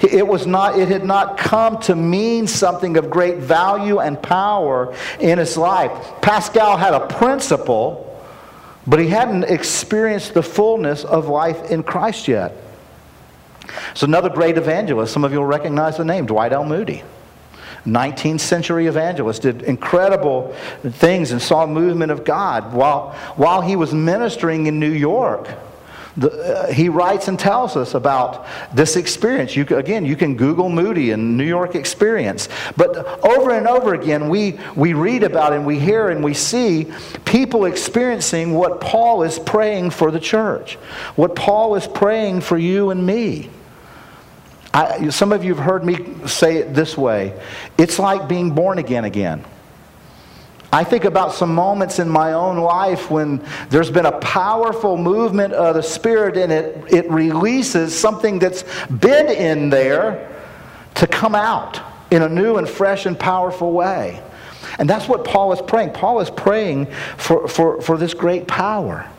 It, 0.00 0.26
was 0.26 0.46
not, 0.46 0.78
it 0.78 0.88
had 0.88 1.04
not 1.04 1.36
come 1.36 1.78
to 1.82 1.94
mean 1.94 2.46
something 2.46 2.96
of 2.96 3.10
great 3.10 3.36
value 3.36 3.98
and 3.98 4.20
power 4.20 4.94
in 5.18 5.38
his 5.38 5.56
life. 5.56 5.92
Pascal 6.22 6.78
had 6.78 6.94
a 6.94 7.06
principle, 7.06 8.06
but 8.86 8.98
he 8.98 9.08
hadn't 9.08 9.44
experienced 9.44 10.32
the 10.32 10.42
fullness 10.42 11.04
of 11.04 11.28
life 11.28 11.70
in 11.70 11.82
Christ 11.82 12.28
yet. 12.28 12.54
So, 13.94 14.06
another 14.06 14.30
great 14.30 14.56
evangelist, 14.56 15.12
some 15.12 15.22
of 15.22 15.32
you 15.32 15.38
will 15.38 15.46
recognize 15.46 15.98
the 15.98 16.04
name, 16.04 16.26
Dwight 16.26 16.52
L. 16.52 16.64
Moody. 16.64 17.02
19th 17.86 18.40
century 18.40 18.86
evangelist, 18.86 19.42
did 19.42 19.62
incredible 19.62 20.54
things 20.82 21.32
and 21.32 21.40
saw 21.40 21.66
movement 21.66 22.12
of 22.12 22.24
God 22.24 22.72
while, 22.74 23.12
while 23.36 23.62
he 23.62 23.76
was 23.76 23.94
ministering 23.94 24.66
in 24.66 24.78
New 24.78 24.92
York. 24.92 25.48
The, 26.20 26.30
uh, 26.30 26.72
he 26.72 26.90
writes 26.90 27.28
and 27.28 27.38
tells 27.38 27.76
us 27.76 27.94
about 27.94 28.46
this 28.74 28.96
experience. 28.96 29.56
You, 29.56 29.64
again, 29.76 30.04
you 30.04 30.16
can 30.16 30.36
Google 30.36 30.68
Moody 30.68 31.12
and 31.12 31.38
New 31.38 31.44
York 31.44 31.74
experience. 31.74 32.50
But 32.76 33.24
over 33.24 33.52
and 33.52 33.66
over 33.66 33.94
again, 33.94 34.28
we, 34.28 34.58
we 34.76 34.92
read 34.92 35.22
about 35.22 35.54
and 35.54 35.64
we 35.64 35.78
hear 35.78 36.10
and 36.10 36.22
we 36.22 36.34
see 36.34 36.92
people 37.24 37.64
experiencing 37.64 38.52
what 38.52 38.82
Paul 38.82 39.22
is 39.22 39.38
praying 39.38 39.90
for 39.90 40.10
the 40.10 40.20
church, 40.20 40.74
what 41.16 41.34
Paul 41.34 41.74
is 41.74 41.86
praying 41.86 42.42
for 42.42 42.58
you 42.58 42.90
and 42.90 43.04
me. 43.04 43.48
I, 44.74 45.08
some 45.08 45.32
of 45.32 45.42
you 45.42 45.54
have 45.54 45.64
heard 45.64 45.84
me 45.84 46.28
say 46.28 46.58
it 46.58 46.74
this 46.74 46.96
way 46.96 47.40
it's 47.78 47.98
like 47.98 48.28
being 48.28 48.54
born 48.54 48.78
again 48.78 49.04
again. 49.04 49.44
I 50.72 50.84
think 50.84 51.04
about 51.04 51.32
some 51.32 51.52
moments 51.52 51.98
in 51.98 52.08
my 52.08 52.32
own 52.32 52.58
life 52.58 53.10
when 53.10 53.44
there's 53.70 53.90
been 53.90 54.06
a 54.06 54.18
powerful 54.20 54.96
movement 54.96 55.52
of 55.52 55.74
the 55.74 55.82
Spirit 55.82 56.36
and 56.36 56.52
it, 56.52 56.92
it 56.92 57.10
releases 57.10 57.98
something 57.98 58.38
that's 58.38 58.64
been 58.86 59.28
in 59.28 59.70
there 59.70 60.28
to 60.94 61.08
come 61.08 61.34
out 61.34 61.80
in 62.12 62.22
a 62.22 62.28
new 62.28 62.56
and 62.56 62.68
fresh 62.68 63.06
and 63.06 63.18
powerful 63.18 63.72
way. 63.72 64.22
And 64.78 64.88
that's 64.88 65.08
what 65.08 65.24
Paul 65.24 65.52
is 65.52 65.60
praying. 65.60 65.92
Paul 65.92 66.20
is 66.20 66.30
praying 66.30 66.86
for, 67.16 67.48
for, 67.48 67.80
for 67.80 67.96
this 67.96 68.14
great 68.14 68.46
power, 68.46 69.10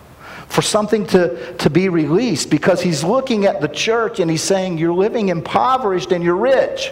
for 0.48 0.62
something 0.62 1.05
to, 1.08 1.53
to 1.58 1.70
be 1.70 1.89
released 1.89 2.50
because 2.50 2.81
he's 2.81 3.03
looking 3.03 3.46
at 3.46 3.60
the 3.60 3.67
church 3.67 4.20
and 4.20 4.31
he's 4.31 4.41
saying, 4.41 4.77
You're 4.77 4.93
living 4.93 5.29
impoverished 5.29 6.13
and 6.13 6.24
you're 6.24 6.36
rich. 6.36 6.91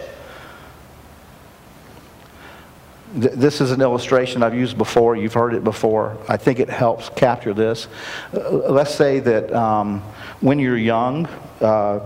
This 3.12 3.60
is 3.60 3.72
an 3.72 3.80
illustration 3.80 4.42
I've 4.42 4.54
used 4.54 4.78
before. 4.78 5.16
You've 5.16 5.34
heard 5.34 5.54
it 5.54 5.64
before. 5.64 6.16
I 6.28 6.36
think 6.36 6.60
it 6.60 6.70
helps 6.70 7.08
capture 7.10 7.52
this. 7.52 7.88
Uh, 8.32 8.50
let's 8.50 8.94
say 8.94 9.20
that 9.20 9.52
um, 9.52 10.00
when 10.40 10.58
you're 10.58 10.76
young, 10.76 11.26
uh, 11.60 12.00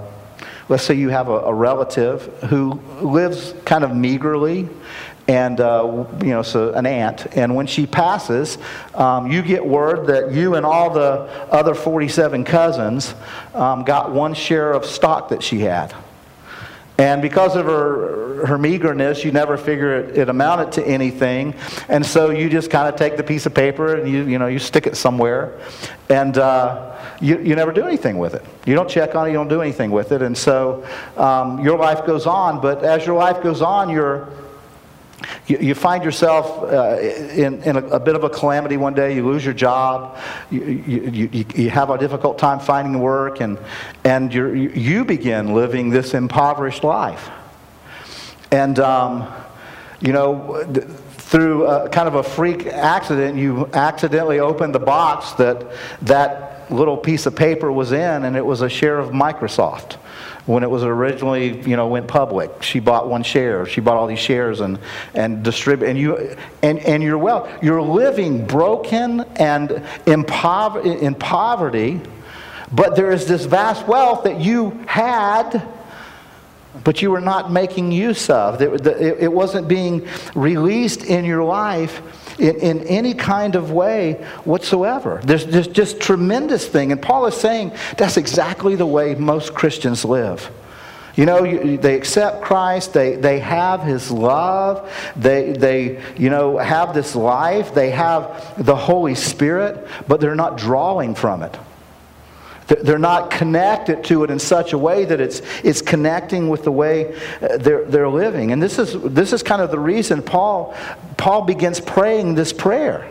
let's 0.69 0.83
say 0.83 0.95
you 0.95 1.11
have 1.11 1.29
a, 1.29 1.41
a, 1.41 1.55
relative 1.55 2.23
who 2.49 2.81
lives 3.01 3.55
kind 3.67 3.85
of 3.85 3.95
meagerly, 3.95 4.69
and 5.29 5.61
uh, 5.61 6.07
you 6.23 6.29
know, 6.29 6.43
so 6.43 6.73
an 6.73 6.87
aunt. 6.87 7.27
And 7.37 7.55
when 7.55 7.67
she 7.67 7.87
passes, 7.87 8.57
um, 8.95 9.31
you 9.31 9.43
get 9.43 9.65
word 9.65 10.07
that 10.07 10.33
you 10.33 10.55
and 10.55 10.65
all 10.65 10.91
the 10.91 11.29
other 11.51 11.75
47 11.75 12.45
cousins 12.45 13.15
um, 13.53 13.85
got 13.85 14.13
one 14.13 14.33
share 14.35 14.73
of 14.73 14.87
stock 14.87 15.29
that 15.29 15.43
she 15.43 15.61
had. 15.61 15.95
And 16.97 17.21
because 17.21 17.57
of 17.57 17.67
her, 17.67 18.47
her 18.47 18.57
meagerness, 18.57 19.25
you 19.25 19.33
never 19.33 19.57
figure 19.57 19.99
it, 19.99 20.17
it 20.17 20.29
amounted 20.29 20.71
to 20.73 20.87
anything. 20.87 21.55
And 21.89 22.07
so 22.07 22.31
you 22.31 22.49
just 22.49 22.71
kind 22.71 22.89
of 22.89 22.95
take 22.95 23.17
the 23.17 23.25
piece 23.25 23.47
of 23.47 23.55
paper 23.55 23.97
and 23.97 24.09
you, 24.09 24.25
you, 24.25 24.39
know, 24.39 24.47
you 24.47 24.61
stick 24.61 24.87
it 24.87 24.97
somewhere. 24.97 25.59
And 26.09 26.39
uh, 26.39 26.97
you, 27.21 27.41
you 27.41 27.57
never 27.57 27.73
do 27.73 27.85
anything 27.85 28.19
with 28.19 28.35
it. 28.35 28.45
You 28.65 28.75
don't 28.75 28.89
check 28.89 29.17
on 29.17 29.27
it, 29.27 29.31
you 29.31 29.37
don't 29.37 29.49
do 29.49 29.61
anything 29.61 29.91
with 29.91 30.13
it. 30.13 30.23
And 30.23 30.39
so 30.39 30.87
um, 31.17 31.59
your 31.65 31.79
life 31.79 32.07
goes 32.07 32.27
on. 32.27 32.61
But 32.61 32.85
as 32.85 33.05
your 33.05 33.17
life 33.17 33.43
goes 33.43 33.61
on, 33.61 33.91
you're 33.91 34.29
you, 35.47 35.59
you 35.59 35.75
find 35.75 36.05
yourself 36.05 36.63
uh, 36.63 36.99
in, 36.99 37.63
in 37.63 37.77
a, 37.77 37.87
a, 37.87 38.01
bit 38.01 38.15
of 38.15 38.25
a 38.25 38.31
calamity 38.31 38.77
one 38.77 38.95
day. 38.95 39.15
You 39.15 39.27
lose 39.27 39.45
your 39.45 39.55
job. 39.55 40.19
You, 40.51 40.65
you, 40.65 41.29
you, 41.33 41.45
you 41.55 41.71
have 41.71 41.91
a 41.91 41.99
difficult 41.99 42.39
time 42.39 42.59
finding 42.59 43.01
work, 43.01 43.41
and, 43.41 43.59
and 44.05 44.33
you 44.33 44.53
you 44.53 45.05
begin 45.05 45.55
living 45.55 45.91
this 45.91 46.15
impoverished 46.15 46.85
life. 46.85 47.31
And, 48.51 48.79
um, 48.79 49.33
you 50.01 50.13
know, 50.13 50.65
through 51.13 51.67
a, 51.67 51.89
kind 51.89 52.09
of 52.09 52.15
a 52.15 52.23
freak 52.23 52.67
accident, 52.67 53.37
you 53.37 53.69
accidentally 53.73 54.41
opened 54.41 54.75
the 54.75 54.81
box 54.81 55.33
that 55.33 55.67
that 56.03 56.71
little 56.71 56.97
piece 56.97 57.27
of 57.27 57.35
paper 57.35 57.71
was 57.71 57.93
in, 57.93 58.25
and 58.25 58.37
it 58.37 58.45
was 58.45 58.63
a 58.63 58.69
share 58.69 58.99
of 58.99 59.11
Microsoft 59.11 59.97
when 60.47 60.63
it 60.63 60.71
was 60.71 60.83
originally, 60.83 61.61
you 61.63 61.77
know, 61.77 61.89
went 61.89 62.07
public. 62.07 62.63
She 62.63 62.79
bought 62.79 63.09
one 63.09 63.23
share. 63.23 63.67
She 63.67 63.81
bought 63.81 63.97
all 63.97 64.07
these 64.07 64.19
shares 64.19 64.61
and, 64.61 64.79
and 65.15 65.43
distribute. 65.43 65.89
And, 65.89 65.99
you, 65.99 66.37
and, 66.63 66.79
and 66.81 67.03
you're 67.03 67.19
well. 67.19 67.49
You're 67.63 67.83
living 67.83 68.47
broken 68.47 69.21
and 69.37 69.71
in, 70.07 70.25
pov- 70.25 70.85
in 70.85 71.15
poverty, 71.15 72.01
but 72.71 72.95
there 72.95 73.11
is 73.11 73.27
this 73.27 73.47
vast 73.47 73.87
wealth 73.87 74.25
that 74.25 74.41
you 74.41 74.71
had 74.87 75.67
but 76.83 77.01
you 77.01 77.11
were 77.11 77.21
not 77.21 77.53
making 77.53 77.93
use 77.93 78.29
of. 78.29 78.61
It 78.61 79.33
wasn't 79.33 79.69
being 79.69 80.09
released 80.35 81.05
in 81.05 81.25
your 81.25 81.45
life 81.45 82.03
in, 82.39 82.57
in 82.57 82.81
any 82.87 83.15
kind 83.15 83.55
of 83.55 83.71
way 83.71 84.15
whatsoever. 84.45 85.21
There's, 85.25 85.47
there's 85.47 85.69
just 85.69 86.01
tremendous 86.01 86.67
thing. 86.67 86.93
And 86.93 87.01
Paul 87.01 87.27
is 87.27 87.35
saying 87.35 87.73
that's 87.97 88.17
exactly 88.17 88.77
the 88.77 88.87
way 88.87 89.15
most 89.15 89.55
Christians 89.55 90.05
live. 90.05 90.51
You 91.17 91.27
know, 91.27 91.45
you, 91.45 91.77
they 91.77 91.95
accept 91.95 92.43
Christ. 92.43 92.93
They, 92.93 93.15
they 93.15 93.39
have 93.39 93.83
His 93.83 94.11
love. 94.11 94.91
They, 95.15 95.53
they, 95.53 96.03
you 96.17 96.29
know, 96.29 96.59
have 96.59 96.93
this 96.93 97.15
life. 97.15 97.73
They 97.73 97.91
have 97.91 98.65
the 98.65 98.75
Holy 98.75 99.15
Spirit, 99.15 99.87
but 100.09 100.21
they're 100.21 100.35
not 100.35 100.57
drawing 100.57 101.15
from 101.15 101.43
it. 101.43 101.57
They're 102.67 102.99
not 102.99 103.31
connected 103.31 104.05
to 104.05 104.25
it 104.25 104.31
in 104.31 104.39
such 104.39 104.73
a 104.73 104.79
way 104.79 105.05
that 105.05 105.21
it's, 105.21 105.43
it's 105.63 105.83
connecting 105.83 106.49
with 106.49 106.65
the 106.65 106.73
way 106.73 107.15
uh, 107.43 107.59
they're, 107.59 107.85
they're 107.85 108.09
living. 108.09 108.53
And 108.53 108.63
this 108.63 108.79
is, 108.79 109.01
this 109.03 109.33
is 109.33 109.43
kind 109.43 109.61
of 109.61 109.71
the 109.71 109.79
reason 109.79 110.23
Paul, 110.23 110.75
Paul 111.17 111.43
begins 111.43 111.81
praying 111.81 112.35
this 112.35 112.53
prayer. 112.53 113.11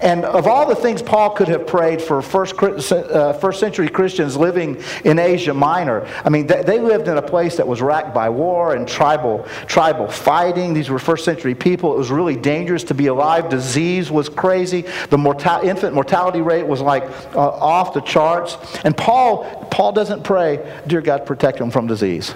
And 0.00 0.24
of 0.24 0.46
all 0.46 0.66
the 0.66 0.74
things 0.74 1.02
Paul 1.02 1.30
could 1.30 1.48
have 1.48 1.66
prayed 1.66 2.00
for 2.00 2.22
first, 2.22 2.60
uh, 2.60 3.32
first 3.34 3.60
century 3.60 3.88
Christians 3.88 4.36
living 4.36 4.82
in 5.04 5.18
Asia 5.18 5.54
Minor, 5.54 6.06
I 6.24 6.28
mean, 6.28 6.46
they, 6.46 6.62
they, 6.62 6.84
lived 6.84 7.08
in 7.08 7.16
a 7.16 7.22
place 7.22 7.56
that 7.56 7.66
was 7.66 7.80
racked 7.80 8.12
by 8.12 8.28
war 8.28 8.74
and 8.74 8.86
tribal, 8.86 9.46
tribal 9.66 10.06
fighting. 10.06 10.74
These 10.74 10.90
were 10.90 10.98
first 10.98 11.24
century 11.24 11.54
people. 11.54 11.94
It 11.94 11.98
was 11.98 12.10
really 12.10 12.36
dangerous 12.36 12.84
to 12.84 12.94
be 12.94 13.06
alive. 13.06 13.48
Disease 13.48 14.10
was 14.10 14.28
crazy. 14.28 14.82
The 15.08 15.60
infant 15.64 15.94
mortality 15.94 16.42
rate 16.42 16.66
was 16.66 16.80
like 16.80 17.04
uh, 17.34 17.38
off 17.38 17.94
the 17.94 18.00
charts. 18.02 18.58
And 18.84 18.96
Paul, 18.96 19.66
Paul 19.70 19.92
doesn't 19.92 20.24
pray, 20.24 20.80
Dear 20.86 21.00
God, 21.00 21.24
protect 21.24 21.58
them 21.58 21.70
from 21.70 21.86
disease. 21.86 22.34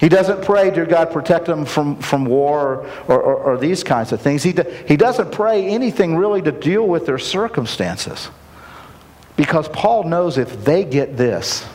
He 0.00 0.08
doesn't 0.08 0.42
pray, 0.42 0.70
Dear 0.70 0.86
God, 0.86 1.12
protect 1.12 1.44
them 1.44 1.66
from, 1.66 1.96
from 1.96 2.24
war 2.24 2.86
or, 3.06 3.20
or, 3.20 3.34
or 3.34 3.58
these 3.58 3.84
kinds 3.84 4.12
of 4.12 4.22
things. 4.22 4.42
He, 4.42 4.52
do, 4.52 4.64
he 4.88 4.96
doesn't 4.96 5.30
pray 5.30 5.66
anything 5.66 6.16
really 6.16 6.40
to 6.40 6.52
deal 6.52 6.88
with 6.88 7.04
their 7.04 7.18
circumstances. 7.18 8.30
Because 9.36 9.68
Paul 9.68 10.04
knows 10.04 10.38
if 10.38 10.64
they 10.64 10.84
get 10.84 11.18
this, 11.18 11.66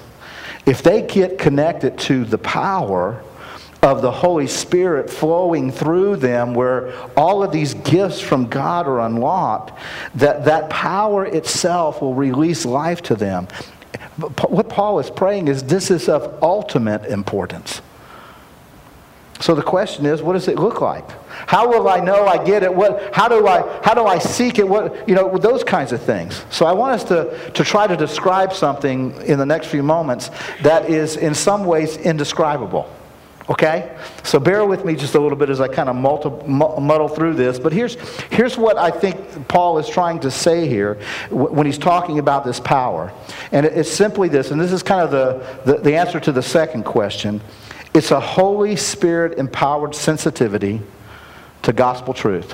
if 0.66 0.82
they 0.82 1.04
get 1.04 1.38
connected 1.38 2.00
to 2.00 2.26
the 2.26 2.40
power 2.40 3.24
of 3.84 4.02
the 4.02 4.12
Holy 4.12 4.48
Spirit 4.48 5.12
flowing 5.12 5.72
through 5.72 6.16
them, 6.16 6.56
where 6.56 6.94
all 7.16 7.44
of 7.44 7.52
these 7.52 7.76
gifts 7.76 8.20
from 8.20 8.48
God 8.48 8.88
are 8.88 9.02
unlocked, 9.02 9.80
that 10.16 10.46
that 10.46 10.72
power 10.72 11.28
itself 11.28 12.02
will 12.02 12.16
release 12.16 12.66
life 12.66 13.04
to 13.04 13.16
them. 13.16 13.48
What 14.48 14.68
Paul 14.68 14.98
is 14.98 15.12
praying 15.12 15.48
is 15.48 15.62
this 15.62 15.92
is 15.92 16.10
of 16.10 16.42
ultimate 16.42 17.06
importance. 17.06 17.82
So 19.46 19.54
the 19.54 19.62
question 19.62 20.08
is, 20.08 20.24
what 20.24 20.34
does 20.34 20.48
it 20.48 20.58
look 20.58 20.82
like? 20.82 21.08
How 21.30 21.70
will 21.70 21.88
I 21.88 22.00
know 22.00 22.26
I 22.26 22.44
get 22.44 22.64
it? 22.64 22.74
What, 22.74 23.14
how, 23.14 23.28
do 23.28 23.46
I, 23.46 23.80
how 23.84 23.94
do 23.94 24.04
I 24.04 24.18
seek 24.18 24.58
it? 24.58 24.68
What, 24.68 25.08
you 25.08 25.14
know, 25.14 25.38
those 25.38 25.64
kinds 25.64 25.92
of 25.92 26.02
things. 26.02 26.44
So 26.50 26.66
I 26.66 26.72
want 26.72 26.94
us 26.94 27.04
to, 27.10 27.52
to 27.52 27.64
try 27.64 27.86
to 27.86 27.96
describe 27.96 28.54
something 28.54 29.12
in 29.22 29.38
the 29.38 29.46
next 29.46 29.68
few 29.68 29.84
moments 29.84 30.32
that 30.64 30.90
is 30.90 31.18
in 31.18 31.36
some 31.36 31.66
ways 31.66 31.96
indescribable. 31.98 32.92
Okay? 33.48 33.96
So 34.24 34.40
bear 34.40 34.66
with 34.66 34.84
me 34.84 34.96
just 34.96 35.14
a 35.14 35.20
little 35.20 35.38
bit 35.38 35.52
as 35.52 35.62
I 35.62 35.68
kind 35.68 35.90
of 35.90 35.96
muddle 35.96 37.08
through 37.08 37.36
this. 37.36 37.60
But 37.60 37.72
here's, 37.72 37.98
here's 38.32 38.58
what 38.58 38.80
I 38.80 38.90
think 38.90 39.48
Paul 39.48 39.78
is 39.78 39.88
trying 39.88 40.22
to 40.22 40.32
say 40.32 40.68
here 40.68 40.96
when 41.30 41.68
he's 41.68 41.78
talking 41.78 42.18
about 42.18 42.46
this 42.46 42.60
power. 42.60 43.14
And 43.52 43.68
it's 43.68 43.92
simply 43.92 44.28
this, 44.28 44.50
and 44.50 44.60
this 44.60 44.72
is 44.72 44.82
kind 44.82 45.02
of 45.02 45.12
the, 45.12 45.72
the, 45.72 45.82
the 45.82 45.96
answer 45.96 46.20
to 46.20 46.32
the 46.32 46.42
second 46.42 46.84
question. 46.84 47.42
It's 47.96 48.12
a 48.12 48.20
Holy 48.20 48.76
Spirit 48.76 49.38
empowered 49.38 49.96
sensitivity 49.96 50.82
to 51.62 51.72
gospel 51.72 52.14
truth. 52.14 52.54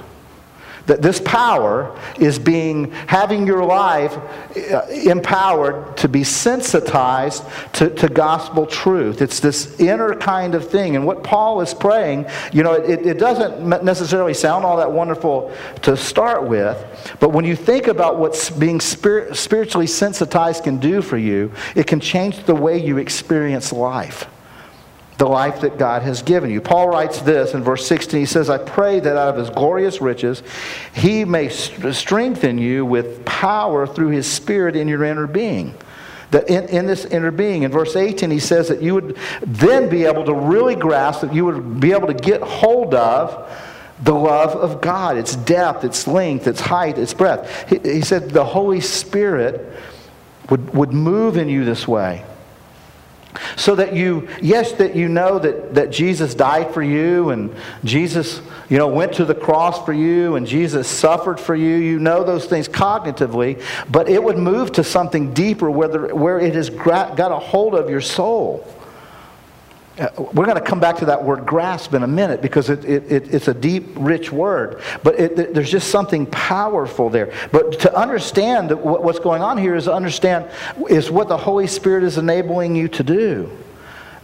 That 0.85 1.01
this 1.01 1.19
power 1.19 1.99
is 2.19 2.37
being, 2.37 2.91
having 2.91 3.47
your 3.47 3.63
life 3.63 4.15
uh, 4.55 4.85
empowered 4.89 5.97
to 5.97 6.07
be 6.07 6.23
sensitized 6.23 7.43
to, 7.73 7.89
to 7.89 8.07
gospel 8.07 8.67
truth. 8.67 9.21
It's 9.23 9.39
this 9.39 9.79
inner 9.79 10.15
kind 10.15 10.53
of 10.53 10.69
thing. 10.69 10.95
And 10.95 11.07
what 11.07 11.23
Paul 11.23 11.61
is 11.61 11.73
praying, 11.73 12.27
you 12.53 12.61
know, 12.61 12.73
it, 12.73 13.03
it 13.05 13.17
doesn't 13.17 13.83
necessarily 13.83 14.35
sound 14.35 14.63
all 14.63 14.77
that 14.77 14.91
wonderful 14.91 15.51
to 15.81 15.97
start 15.97 16.47
with, 16.47 16.77
but 17.19 17.29
when 17.29 17.45
you 17.45 17.55
think 17.55 17.87
about 17.87 18.19
what 18.19 18.51
being 18.59 18.79
spirit, 18.79 19.35
spiritually 19.35 19.87
sensitized 19.87 20.63
can 20.63 20.77
do 20.77 21.01
for 21.01 21.17
you, 21.17 21.51
it 21.75 21.87
can 21.87 21.99
change 21.99 22.43
the 22.45 22.55
way 22.55 22.77
you 22.77 22.97
experience 22.97 23.71
life 23.71 24.27
the 25.21 25.27
life 25.27 25.61
that 25.61 25.77
God 25.77 26.01
has 26.01 26.23
given 26.23 26.49
you. 26.49 26.59
Paul 26.59 26.89
writes 26.89 27.21
this 27.21 27.53
in 27.53 27.63
verse 27.63 27.85
16. 27.85 28.19
He 28.19 28.25
says, 28.25 28.49
I 28.49 28.57
pray 28.57 28.99
that 28.99 29.15
out 29.15 29.29
of 29.29 29.35
his 29.35 29.51
glorious 29.51 30.01
riches 30.01 30.41
he 30.95 31.25
may 31.25 31.47
strengthen 31.47 32.57
you 32.57 32.83
with 32.87 33.23
power 33.23 33.85
through 33.85 34.07
his 34.07 34.25
spirit 34.25 34.75
in 34.75 34.87
your 34.87 35.03
inner 35.03 35.27
being. 35.27 35.75
That 36.31 36.49
in, 36.49 36.67
in 36.69 36.87
this 36.87 37.05
inner 37.05 37.29
being. 37.29 37.61
In 37.61 37.71
verse 37.71 37.95
18, 37.95 38.31
he 38.31 38.39
says 38.39 38.69
that 38.69 38.81
you 38.81 38.95
would 38.95 39.15
then 39.41 39.89
be 39.89 40.05
able 40.05 40.25
to 40.25 40.33
really 40.33 40.73
grasp, 40.73 41.21
that 41.21 41.35
you 41.35 41.45
would 41.45 41.79
be 41.79 41.91
able 41.91 42.07
to 42.07 42.15
get 42.15 42.41
hold 42.41 42.95
of 42.95 43.47
the 44.01 44.15
love 44.15 44.55
of 44.55 44.81
God, 44.81 45.17
its 45.17 45.35
depth, 45.35 45.83
its 45.83 46.07
length, 46.07 46.47
its 46.47 46.61
height, 46.61 46.97
its 46.97 47.13
breadth. 47.13 47.69
He, 47.69 47.77
he 47.77 48.01
said 48.01 48.31
the 48.31 48.43
Holy 48.43 48.81
Spirit 48.81 49.71
would, 50.49 50.73
would 50.73 50.93
move 50.93 51.37
in 51.37 51.47
you 51.47 51.63
this 51.63 51.87
way. 51.87 52.25
So 53.55 53.75
that 53.75 53.95
you, 53.95 54.27
yes, 54.41 54.73
that 54.73 54.95
you 54.95 55.07
know 55.07 55.39
that, 55.39 55.75
that 55.75 55.91
Jesus 55.91 56.35
died 56.35 56.73
for 56.73 56.83
you 56.83 57.29
and 57.29 57.55
Jesus, 57.83 58.41
you 58.69 58.77
know, 58.77 58.87
went 58.87 59.13
to 59.13 59.25
the 59.25 59.35
cross 59.35 59.83
for 59.85 59.93
you 59.93 60.35
and 60.35 60.45
Jesus 60.45 60.87
suffered 60.87 61.39
for 61.39 61.55
you. 61.55 61.75
You 61.75 61.99
know 61.99 62.23
those 62.23 62.45
things 62.45 62.67
cognitively, 62.67 63.61
but 63.89 64.09
it 64.09 64.23
would 64.23 64.37
move 64.37 64.71
to 64.73 64.83
something 64.83 65.33
deeper 65.33 65.69
where, 65.69 66.13
where 66.15 66.39
it 66.39 66.55
has 66.55 66.69
got 66.69 67.31
a 67.31 67.39
hold 67.39 67.75
of 67.75 67.89
your 67.89 68.01
soul. 68.01 68.67
Uh, 70.01 70.09
we're 70.33 70.45
going 70.45 70.57
to 70.57 70.61
come 70.61 70.79
back 70.79 70.97
to 70.97 71.05
that 71.05 71.23
word 71.23 71.45
grasp 71.45 71.93
in 71.93 72.01
a 72.01 72.07
minute 72.07 72.41
because 72.41 72.71
it, 72.71 72.83
it, 72.85 73.11
it, 73.11 73.33
it's 73.33 73.47
a 73.47 73.53
deep, 73.53 73.85
rich 73.95 74.31
word. 74.31 74.81
But 75.03 75.15
there's 75.35 75.69
just 75.69 75.91
something 75.91 76.25
powerful 76.25 77.11
there. 77.11 77.31
But 77.51 77.79
to 77.81 77.95
understand 77.95 78.71
what, 78.71 79.03
what's 79.03 79.19
going 79.19 79.43
on 79.43 79.59
here 79.59 79.75
is 79.75 79.83
to 79.83 79.93
understand 79.93 80.49
is 80.89 81.11
what 81.11 81.27
the 81.27 81.37
Holy 81.37 81.67
Spirit 81.67 82.03
is 82.03 82.17
enabling 82.17 82.75
you 82.75 82.87
to 82.87 83.03
do. 83.03 83.55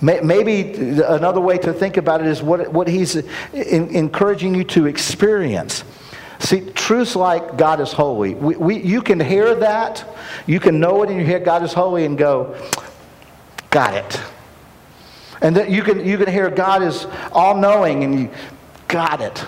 Maybe 0.01 0.73
another 1.01 1.41
way 1.41 1.59
to 1.59 1.73
think 1.73 1.97
about 1.97 2.21
it 2.21 2.27
is 2.27 2.41
what, 2.41 2.71
what 2.71 2.87
He's 2.87 3.15
in, 3.15 3.89
encouraging 3.89 4.55
you 4.55 4.63
to 4.65 4.87
experience. 4.87 5.83
See, 6.39 6.61
truths 6.71 7.15
like 7.15 7.57
God 7.57 7.81
is 7.81 7.91
holy. 7.91 8.35
We, 8.35 8.55
we, 8.55 8.77
you 8.77 9.01
can 9.01 9.19
hear 9.19 9.55
that, 9.55 10.05
you 10.45 10.59
can 10.59 10.79
know 10.79 11.03
it, 11.03 11.09
and 11.09 11.19
you 11.19 11.25
hear 11.25 11.39
God 11.39 11.63
is 11.63 11.73
holy 11.73 12.05
and 12.05 12.17
go, 12.17 12.55
got 13.71 13.95
it. 13.95 14.21
And 15.41 15.55
that 15.55 15.69
you 15.69 15.83
can, 15.83 16.05
you 16.05 16.17
can 16.17 16.27
hear 16.27 16.49
God 16.49 16.83
is 16.83 17.05
all 17.31 17.55
knowing 17.55 18.03
and 18.03 18.19
you, 18.19 18.29
got 18.87 19.21
it. 19.21 19.45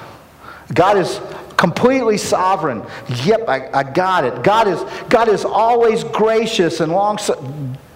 God 0.74 0.98
is 0.98 1.20
completely 1.58 2.18
sovereign. 2.18 2.84
Yep, 3.24 3.50
I, 3.50 3.70
I 3.74 3.84
got 3.84 4.24
it. 4.24 4.44
God 4.44 4.68
is, 4.68 4.82
God 5.10 5.28
is 5.28 5.44
always 5.46 6.04
gracious 6.04 6.80
and 6.80 6.92
long. 6.92 7.18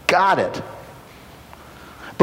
Got 0.08 0.40
it. 0.40 0.62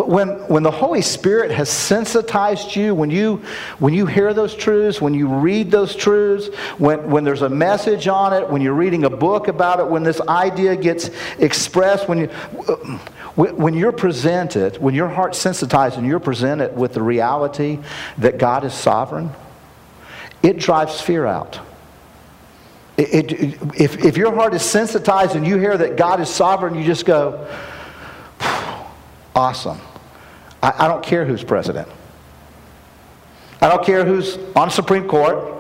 But 0.00 0.08
when, 0.08 0.28
when 0.48 0.62
the 0.62 0.70
Holy 0.70 1.02
Spirit 1.02 1.50
has 1.50 1.68
sensitized 1.68 2.74
you, 2.74 2.94
when 2.94 3.10
you, 3.10 3.42
when 3.80 3.92
you 3.92 4.06
hear 4.06 4.32
those 4.32 4.54
truths, 4.54 4.98
when 4.98 5.12
you 5.12 5.28
read 5.28 5.70
those 5.70 5.94
truths, 5.94 6.46
when, 6.78 7.10
when 7.10 7.22
there's 7.22 7.42
a 7.42 7.50
message 7.50 8.08
on 8.08 8.32
it, 8.32 8.48
when 8.48 8.62
you're 8.62 8.72
reading 8.72 9.04
a 9.04 9.10
book 9.10 9.48
about 9.48 9.78
it, 9.78 9.86
when 9.86 10.02
this 10.02 10.18
idea 10.22 10.74
gets 10.74 11.10
expressed, 11.38 12.08
when, 12.08 12.18
you, 12.18 12.28
when 13.36 13.74
you're 13.74 13.92
presented, 13.92 14.78
when 14.78 14.94
your 14.94 15.06
heart's 15.06 15.36
sensitized 15.36 15.98
and 15.98 16.06
you're 16.06 16.18
presented 16.18 16.74
with 16.74 16.94
the 16.94 17.02
reality 17.02 17.78
that 18.16 18.38
God 18.38 18.64
is 18.64 18.72
sovereign, 18.72 19.28
it 20.42 20.56
drives 20.56 20.98
fear 20.98 21.26
out. 21.26 21.60
It, 22.96 23.32
it, 23.32 23.58
if, 23.78 24.02
if 24.02 24.16
your 24.16 24.34
heart 24.34 24.54
is 24.54 24.62
sensitized 24.62 25.36
and 25.36 25.46
you 25.46 25.58
hear 25.58 25.76
that 25.76 25.98
God 25.98 26.22
is 26.22 26.30
sovereign, 26.30 26.74
you 26.74 26.84
just 26.84 27.04
go, 27.04 27.46
awesome. 29.36 29.78
I, 30.62 30.85
I 30.85 30.88
don't 30.88 31.03
care 31.03 31.25
who's 31.25 31.44
president. 31.44 31.88
I 33.61 33.68
don't 33.68 33.85
care 33.85 34.05
who's 34.05 34.38
on 34.57 34.70
Supreme 34.70 35.07
Court. 35.07 35.57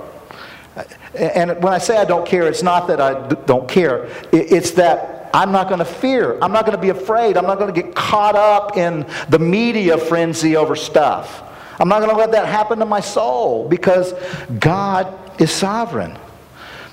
And 1.14 1.62
when 1.62 1.72
I 1.72 1.78
say 1.78 1.96
I 1.96 2.04
don't 2.04 2.26
care, 2.26 2.46
it's 2.46 2.62
not 2.62 2.86
that 2.86 3.00
I 3.00 3.28
don't 3.44 3.68
care. 3.68 4.08
It's 4.32 4.72
that 4.72 5.30
I'm 5.34 5.52
not 5.52 5.68
going 5.68 5.80
to 5.80 5.84
fear. 5.84 6.38
I'm 6.40 6.52
not 6.52 6.64
going 6.64 6.76
to 6.76 6.82
be 6.82 6.88
afraid. 6.88 7.36
I'm 7.36 7.46
not 7.46 7.58
going 7.58 7.72
to 7.72 7.82
get 7.82 7.94
caught 7.94 8.36
up 8.36 8.76
in 8.76 9.06
the 9.28 9.38
media 9.38 9.98
frenzy 9.98 10.56
over 10.56 10.74
stuff. 10.76 11.42
I'm 11.78 11.88
not 11.88 12.00
going 12.00 12.10
to 12.10 12.16
let 12.16 12.32
that 12.32 12.46
happen 12.46 12.78
to 12.80 12.86
my 12.86 13.00
soul 13.00 13.68
because 13.68 14.14
God 14.58 15.40
is 15.40 15.50
sovereign. 15.50 16.18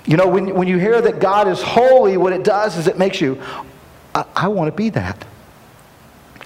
You 0.05 0.17
know, 0.17 0.27
when, 0.27 0.53
when 0.55 0.67
you 0.67 0.77
hear 0.77 1.01
that 1.01 1.19
God 1.19 1.47
is 1.47 1.61
holy, 1.61 2.15
what 2.17 2.31
it 2.31 2.43
does 2.43 2.77
is 2.77 2.87
it 2.87 2.97
makes 2.97 3.19
you, 3.19 3.41
I, 4.15 4.25
I 4.35 4.47
want 4.47 4.69
to 4.69 4.75
be 4.75 4.89
that. 4.91 5.25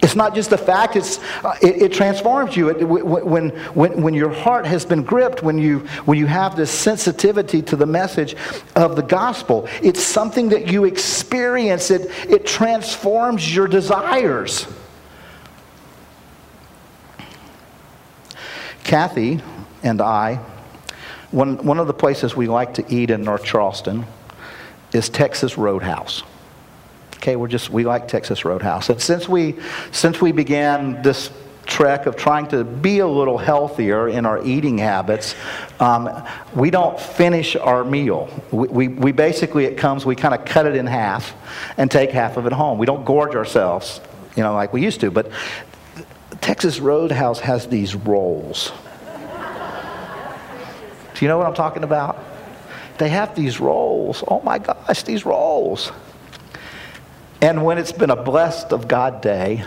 It's 0.02 0.16
not 0.16 0.34
just 0.34 0.50
the 0.50 0.58
fact, 0.58 0.96
it's, 0.96 1.20
uh, 1.44 1.56
it, 1.62 1.84
it, 1.84 1.94
transforms 1.94 2.58
you. 2.58 2.70
It, 2.70 2.84
when, 2.84 3.50
when, 3.50 4.02
when 4.02 4.14
your 4.16 4.32
heart 4.32 4.66
has 4.66 4.84
been 4.84 5.04
gripped, 5.04 5.44
when 5.44 5.60
you, 5.60 5.80
when 6.06 6.18
you 6.18 6.26
have 6.26 6.56
this 6.56 6.72
sensitivity 6.72 7.62
to 7.64 7.76
the 7.76 7.86
message 7.86 8.36
of 8.76 8.96
the 8.96 9.04
gospel, 9.04 9.68
it's 9.84 10.02
something 10.02 10.50
that 10.50 10.72
you 10.72 10.86
experience. 10.86 11.92
It, 11.92 12.10
it 12.28 12.48
transforms 12.48 13.56
your 13.56 13.68
desires. 13.68 14.66
Kathy 18.84 19.40
and 19.84 20.02
I, 20.02 20.38
one, 21.30 21.64
one 21.64 21.78
of 21.78 21.86
the 21.86 21.94
places 21.94 22.36
we 22.36 22.48
like 22.48 22.74
to 22.74 22.86
eat 22.94 23.12
in 23.12 23.22
North 23.22 23.44
Charleston 23.44 24.08
is 24.94 25.10
Texas 25.10 25.60
Roadhouse. 25.60 26.24
Okay, 27.22 27.36
we're 27.36 27.48
just, 27.48 27.70
we 27.70 27.86
like 27.86 28.08
Texas 28.08 28.44
Roadhouse. 28.46 28.90
And 28.90 29.00
since 29.00 29.30
we, 29.30 29.56
since 29.92 30.20
we 30.20 30.32
began 30.32 31.04
this 31.04 31.30
trek 31.68 32.08
of 32.08 32.16
trying 32.16 32.48
to 32.48 32.64
be 32.64 32.98
a 32.98 33.08
little 33.08 33.38
healthier 33.38 34.08
in 34.08 34.26
our 34.26 34.44
eating 34.44 34.80
habits, 34.80 35.36
um, 35.80 36.10
we 36.56 36.72
don't 36.72 37.00
finish 37.00 37.56
our 37.56 37.84
meal. 37.84 38.28
We, 38.50 38.68
we, 38.70 38.88
we 38.88 39.12
basically, 39.12 39.66
it 39.66 39.78
comes, 39.78 40.04
we 40.04 40.16
kind 40.16 40.34
of 40.34 40.46
cut 40.46 40.66
it 40.66 40.76
in 40.76 40.88
half 40.88 41.36
and 41.78 41.92
take 41.92 42.10
half 42.10 42.38
of 42.38 42.48
it 42.48 42.54
home. 42.54 42.80
We 42.80 42.88
don't 42.88 43.06
gorge 43.06 43.36
ourselves, 43.36 44.02
you 44.36 44.42
know, 44.42 44.56
like 44.56 44.74
we 44.74 44.82
used 44.82 45.00
to. 45.02 45.12
But 45.12 45.32
Texas 46.42 46.80
Roadhouse 46.80 47.40
has 47.42 47.68
these 47.68 47.94
rolls. 47.94 48.72
Do 51.14 51.24
you 51.24 51.28
know 51.28 51.38
what 51.38 51.46
I'm 51.46 51.54
talking 51.54 51.84
about? 51.84 52.18
They 52.98 53.10
have 53.10 53.36
these 53.36 53.60
rolls. 53.60 54.24
Oh 54.28 54.42
my 54.42 54.58
gosh, 54.58 55.04
these 55.04 55.24
rolls. 55.24 55.92
And 57.42 57.64
when 57.64 57.80
it's 57.80 57.92
been 57.92 58.12
a 58.12 58.22
blessed 58.22 58.72
of 58.72 58.88
God 58.88 59.22
day, 59.22 59.66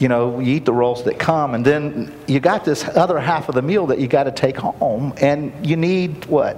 you 0.00 0.08
know, 0.08 0.40
you 0.40 0.56
eat 0.56 0.64
the 0.64 0.72
rolls 0.72 1.04
that 1.04 1.18
come, 1.18 1.54
and 1.54 1.64
then 1.64 2.12
you 2.26 2.40
got 2.40 2.64
this 2.64 2.84
other 2.84 3.18
half 3.18 3.48
of 3.48 3.54
the 3.54 3.62
meal 3.62 3.86
that 3.86 3.98
you 3.98 4.08
got 4.08 4.24
to 4.24 4.32
take 4.32 4.56
home, 4.56 5.12
and 5.18 5.66
you 5.66 5.76
need 5.76 6.24
what? 6.26 6.56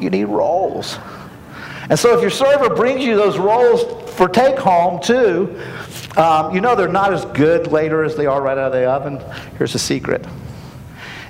You 0.00 0.10
need 0.10 0.24
rolls. 0.24 0.98
And 1.88 1.98
so 1.98 2.16
if 2.16 2.22
your 2.22 2.30
server 2.30 2.74
brings 2.74 3.04
you 3.04 3.16
those 3.16 3.38
rolls 3.38 4.12
for 4.12 4.28
take 4.28 4.58
home 4.58 5.00
too, 5.00 5.60
um, 6.16 6.54
you 6.54 6.60
know 6.60 6.74
they're 6.74 6.88
not 6.88 7.12
as 7.12 7.24
good 7.26 7.66
later 7.66 8.04
as 8.04 8.16
they 8.16 8.26
are 8.26 8.40
right 8.40 8.56
out 8.56 8.66
of 8.66 8.72
the 8.72 8.84
oven. 8.84 9.20
Here's 9.58 9.74
a 9.74 9.78
secret. 9.78 10.26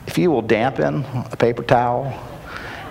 If 0.06 0.18
you 0.18 0.30
will 0.30 0.42
dampen 0.42 1.04
a 1.30 1.36
paper 1.36 1.62
towel 1.62 2.12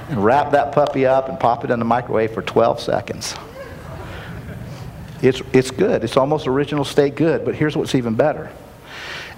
and 0.10 0.24
wrap 0.24 0.52
that 0.52 0.72
puppy 0.72 1.06
up 1.06 1.30
and 1.30 1.40
pop 1.40 1.64
it 1.64 1.72
in 1.72 1.80
the 1.80 1.86
microwave 1.86 2.34
for 2.34 2.42
12 2.42 2.80
seconds, 2.80 3.36
it's, 5.22 5.42
it's 5.54 5.72
good. 5.72 6.04
It's 6.04 6.18
almost 6.18 6.48
original 6.48 6.84
state 6.84 7.16
good. 7.16 7.46
But 7.46 7.56
here's 7.56 7.76
what's 7.76 7.96
even 7.96 8.16
better. 8.16 8.52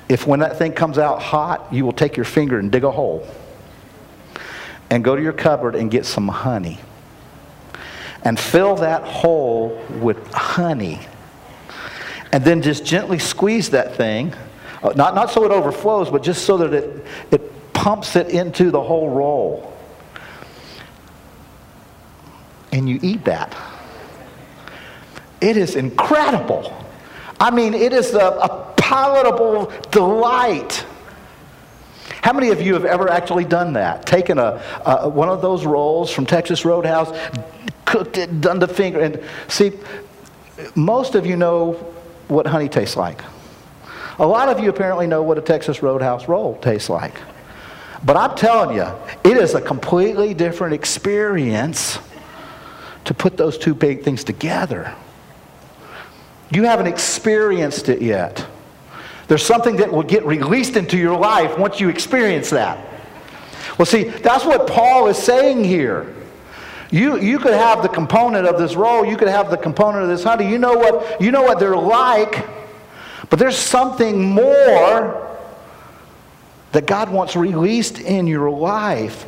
If 0.10 0.28
when 0.28 0.40
that 0.42 0.58
thing 0.58 0.74
comes 0.74 0.98
out 0.98 1.22
hot, 1.22 1.72
you 1.72 1.86
will 1.86 1.94
take 1.94 2.18
your 2.18 2.26
finger 2.26 2.60
and 2.60 2.72
dig 2.72 2.84
a 2.84 2.92
hole 2.92 3.28
and 4.90 5.04
go 5.04 5.16
to 5.16 5.22
your 5.22 5.34
cupboard 5.34 5.76
and 5.76 5.90
get 5.90 6.06
some 6.06 6.28
honey 6.28 6.80
and 8.24 8.40
fill 8.40 8.76
that 8.76 9.04
hole 9.04 9.82
with 10.00 10.32
honey 10.34 11.00
and 12.32 12.44
then 12.44 12.62
just 12.62 12.86
gently 12.86 13.20
squeeze 13.20 13.72
that 13.72 13.96
thing 13.96 14.34
uh, 14.84 14.94
not, 14.96 15.16
not 15.16 15.32
so 15.32 15.44
it 15.46 15.52
overflows 15.52 16.10
but 16.10 16.22
just 16.22 16.46
so 16.46 16.58
that 16.58 16.74
it, 16.74 17.06
it 17.32 17.74
pumps 17.74 18.16
it 18.16 18.30
into 18.30 18.72
the 18.72 18.82
whole 18.82 19.10
roll 19.10 19.74
and 22.72 22.88
you 22.88 23.00
eat 23.02 23.24
that 23.26 23.56
it 25.44 25.58
is 25.58 25.76
incredible. 25.76 26.74
I 27.40 27.52
mean, 27.52 27.74
it 27.74 27.92
is 27.92 28.14
a, 28.14 28.28
a 28.28 28.74
palatable 28.78 29.72
delight. 29.92 30.86
How 32.22 32.32
many 32.32 32.50
of 32.52 32.62
you 32.62 32.74
have 32.74 32.86
ever 32.86 33.10
actually 33.12 33.44
done 33.44 33.74
that? 33.74 34.06
Taken 34.06 34.38
a, 34.38 34.64
a, 34.86 35.10
one 35.10 35.28
of 35.28 35.42
those 35.42 35.66
rolls 35.66 36.10
from 36.10 36.26
Texas 36.26 36.64
Roadhouse, 36.64 37.12
cooked 37.84 38.18
it, 38.18 38.40
done 38.40 38.60
the 38.60 38.68
finger, 38.68 39.02
and 39.02 39.22
see, 39.50 39.74
most 40.76 41.16
of 41.16 41.26
you 41.26 41.36
know 41.36 41.74
what 42.30 42.48
honey 42.48 42.70
tastes 42.70 42.96
like. 42.96 43.22
A 44.20 44.26
lot 44.26 44.48
of 44.48 44.62
you 44.62 44.70
apparently 44.70 45.08
know 45.08 45.24
what 45.24 45.38
a 45.38 45.42
Texas 45.42 45.84
Roadhouse 45.84 46.30
roll 46.30 46.56
tastes 46.60 46.90
like. 46.90 47.16
But 48.06 48.16
I'm 48.16 48.38
telling 48.38 48.78
you, 48.78 48.88
it 49.30 49.38
is 49.38 49.56
a 49.56 49.62
completely 49.62 50.34
different 50.34 50.74
experience 50.74 52.00
to 53.06 53.14
put 53.14 53.36
those 53.36 53.58
two 53.58 53.74
big 53.74 54.04
things 54.04 54.24
together. 54.24 54.96
You 56.54 56.64
haven't 56.64 56.88
experienced 56.88 57.90
it 57.90 58.02
yet. 58.02 58.46
There's 59.28 59.46
something 59.46 59.78
that 59.78 59.92
will 59.92 60.04
get 60.04 60.26
released 60.26 60.76
into 60.76 60.98
your 60.98 61.18
life 61.18 61.58
once 61.58 61.80
you 61.80 61.90
experience 61.90 62.50
that. 62.52 62.78
Well, 63.78 63.86
see, 63.86 64.04
that's 64.04 64.46
what 64.46 64.68
Paul 64.68 65.08
is 65.08 65.18
saying 65.18 65.64
here. 65.64 66.14
You, 66.92 67.20
you 67.20 67.40
could 67.40 67.54
have 67.54 67.82
the 67.82 67.90
component 67.90 68.46
of 68.46 68.60
this 68.60 68.76
roll, 68.76 69.04
you 69.04 69.18
could 69.18 69.30
have 69.30 69.50
the 69.50 69.58
component 69.58 70.04
of 70.04 70.10
this 70.10 70.24
honey. 70.24 70.48
You 70.48 70.60
know 70.60 70.74
what, 70.74 71.20
you 71.20 71.32
know 71.32 71.42
what 71.42 71.60
they're 71.60 71.76
like, 71.76 72.46
but 73.32 73.40
there's 73.40 73.58
something 73.58 74.22
more 74.22 75.36
that 76.74 76.86
God 76.86 77.10
wants 77.10 77.36
released 77.36 78.00
in 78.00 78.28
your 78.28 78.52
life. 78.52 79.26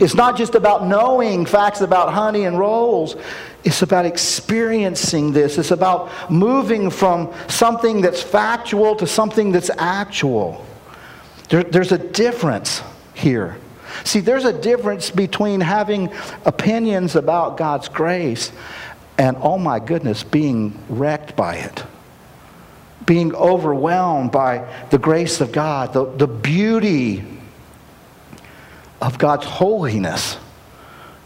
It's 0.00 0.14
not 0.14 0.36
just 0.36 0.54
about 0.54 0.86
knowing 0.86 1.46
facts 1.46 1.80
about 1.80 2.12
honey 2.12 2.44
and 2.44 2.56
rolls. 2.56 3.16
It's 3.64 3.82
about 3.82 4.06
experiencing 4.06 5.32
this. 5.32 5.56
It's 5.56 5.70
about 5.70 6.30
moving 6.30 6.90
from 6.90 7.32
something 7.48 8.00
that's 8.00 8.22
factual 8.22 8.96
to 8.96 9.06
something 9.06 9.52
that's 9.52 9.70
actual. 9.78 10.64
There, 11.48 11.62
there's 11.62 11.92
a 11.92 11.98
difference 11.98 12.82
here. 13.14 13.56
See, 14.04 14.20
there's 14.20 14.44
a 14.44 14.52
difference 14.52 15.10
between 15.10 15.60
having 15.60 16.12
opinions 16.44 17.14
about 17.14 17.56
God's 17.56 17.88
grace 17.88 18.50
and, 19.18 19.36
oh 19.40 19.58
my 19.58 19.78
goodness, 19.78 20.24
being 20.24 20.76
wrecked 20.88 21.36
by 21.36 21.56
it. 21.56 21.84
Being 23.06 23.34
overwhelmed 23.34 24.32
by 24.32 24.66
the 24.90 24.98
grace 24.98 25.40
of 25.40 25.52
God, 25.52 25.92
the, 25.92 26.06
the 26.06 26.26
beauty 26.26 27.24
of 29.00 29.18
God's 29.18 29.44
holiness, 29.44 30.36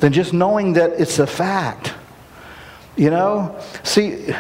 than 0.01 0.13
just 0.13 0.33
knowing 0.33 0.75
that 0.75 1.01
it's 1.01 1.19
a 1.19 1.27
fact. 1.27 1.95
You 2.97 3.11
know? 3.11 3.61
See, 3.83 4.35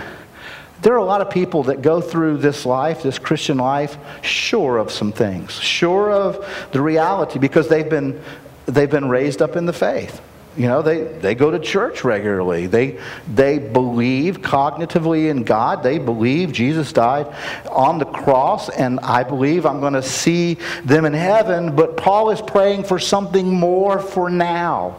there 0.82 0.94
are 0.94 0.98
a 0.98 1.04
lot 1.04 1.20
of 1.20 1.30
people 1.30 1.64
that 1.64 1.82
go 1.82 2.00
through 2.00 2.38
this 2.38 2.66
life, 2.66 3.02
this 3.02 3.18
Christian 3.18 3.58
life, 3.58 3.96
sure 4.22 4.78
of 4.78 4.90
some 4.90 5.12
things, 5.12 5.52
sure 5.52 6.12
of 6.12 6.68
the 6.72 6.80
reality 6.80 7.38
because 7.38 7.68
they've 7.68 7.88
been, 7.88 8.20
they've 8.66 8.90
been 8.90 9.08
raised 9.08 9.42
up 9.42 9.56
in 9.56 9.66
the 9.66 9.72
faith. 9.72 10.20
You 10.56 10.68
know, 10.68 10.80
they, 10.80 11.02
they 11.02 11.34
go 11.34 11.50
to 11.50 11.58
church 11.58 12.02
regularly. 12.02 12.66
They, 12.66 12.98
they 13.32 13.58
believe 13.58 14.40
cognitively 14.40 15.28
in 15.28 15.44
God. 15.44 15.82
They 15.82 15.98
believe 15.98 16.52
Jesus 16.52 16.94
died 16.94 17.26
on 17.70 17.98
the 17.98 18.06
cross, 18.06 18.70
and 18.70 18.98
I 19.00 19.22
believe 19.22 19.66
I'm 19.66 19.80
going 19.80 19.92
to 19.92 20.02
see 20.02 20.54
them 20.82 21.04
in 21.04 21.12
heaven. 21.12 21.76
But 21.76 21.98
Paul 21.98 22.30
is 22.30 22.40
praying 22.40 22.84
for 22.84 22.98
something 22.98 23.46
more 23.46 23.98
for 23.98 24.30
now, 24.30 24.96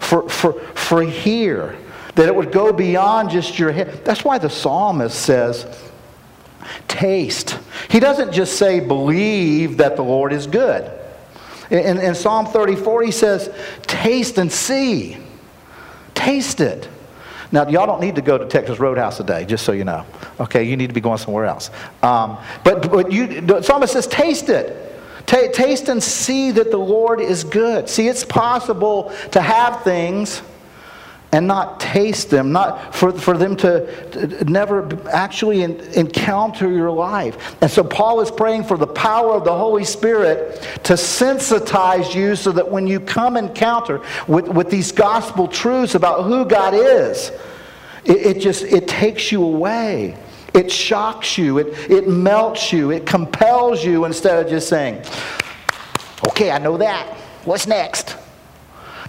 for, 0.00 0.26
for, 0.30 0.54
for 0.74 1.02
here, 1.02 1.76
that 2.14 2.26
it 2.28 2.34
would 2.34 2.52
go 2.52 2.72
beyond 2.72 3.30
just 3.30 3.58
your 3.58 3.72
head. 3.72 4.04
That's 4.04 4.24
why 4.24 4.38
the 4.38 4.50
psalmist 4.50 5.20
says, 5.20 5.66
taste. 6.88 7.58
He 7.90 8.00
doesn't 8.00 8.32
just 8.32 8.56
say, 8.56 8.80
believe 8.80 9.78
that 9.78 9.96
the 9.96 10.02
Lord 10.02 10.32
is 10.32 10.46
good. 10.46 10.90
In, 11.70 11.98
in 11.98 12.14
Psalm 12.14 12.46
34, 12.46 13.02
he 13.02 13.10
says, 13.10 13.50
Taste 13.82 14.38
and 14.38 14.52
see. 14.52 15.16
Taste 16.14 16.60
it. 16.60 16.88
Now, 17.50 17.68
y'all 17.68 17.86
don't 17.86 18.00
need 18.00 18.16
to 18.16 18.22
go 18.22 18.36
to 18.36 18.46
Texas 18.46 18.78
Roadhouse 18.78 19.16
today, 19.16 19.44
just 19.44 19.64
so 19.64 19.72
you 19.72 19.84
know. 19.84 20.04
Okay, 20.40 20.64
you 20.64 20.76
need 20.76 20.88
to 20.88 20.92
be 20.92 21.00
going 21.00 21.18
somewhere 21.18 21.46
else. 21.46 21.70
Um, 22.02 22.38
but 22.64 22.90
but 22.90 23.12
you, 23.12 23.40
the 23.40 23.62
psalmist 23.62 23.92
says, 23.92 24.06
Taste 24.06 24.48
it. 24.48 24.80
T- 25.26 25.48
taste 25.52 25.88
and 25.88 26.02
see 26.02 26.50
that 26.50 26.70
the 26.70 26.76
Lord 26.76 27.20
is 27.20 27.44
good. 27.44 27.88
See, 27.88 28.08
it's 28.08 28.24
possible 28.24 29.12
to 29.30 29.40
have 29.40 29.82
things 29.82 30.42
and 31.34 31.48
not 31.48 31.80
taste 31.80 32.30
them, 32.30 32.52
not 32.52 32.94
for, 32.94 33.10
for 33.10 33.36
them 33.36 33.56
to, 33.56 34.44
never 34.46 34.88
actually 35.10 35.62
in, 35.62 35.80
encounter 35.94 36.70
your 36.70 36.92
life. 36.92 37.56
And 37.60 37.68
so 37.68 37.82
Paul 37.82 38.20
is 38.20 38.30
praying 38.30 38.64
for 38.64 38.76
the 38.76 38.86
power 38.86 39.32
of 39.32 39.42
the 39.42 39.52
Holy 39.52 39.82
Spirit 39.82 40.62
to 40.84 40.92
sensitize 40.92 42.14
you 42.14 42.36
so 42.36 42.52
that 42.52 42.70
when 42.70 42.86
you 42.86 43.00
come 43.00 43.36
encounter 43.36 44.00
with, 44.28 44.46
with 44.46 44.70
these 44.70 44.92
gospel 44.92 45.48
truths 45.48 45.96
about 45.96 46.22
who 46.22 46.44
God 46.44 46.72
is, 46.72 47.32
it, 48.04 48.36
it 48.36 48.40
just 48.40 48.62
it 48.62 48.86
takes 48.86 49.32
you 49.32 49.42
away. 49.42 50.16
It 50.54 50.70
shocks 50.70 51.36
you, 51.36 51.58
it, 51.58 51.90
it 51.90 52.06
melts 52.06 52.72
you, 52.72 52.92
it 52.92 53.06
compels 53.06 53.84
you 53.84 54.04
instead 54.04 54.44
of 54.44 54.48
just 54.48 54.68
saying, 54.68 55.02
okay, 56.28 56.52
I 56.52 56.58
know 56.58 56.76
that. 56.76 57.08
What's 57.44 57.66
next? 57.66 58.18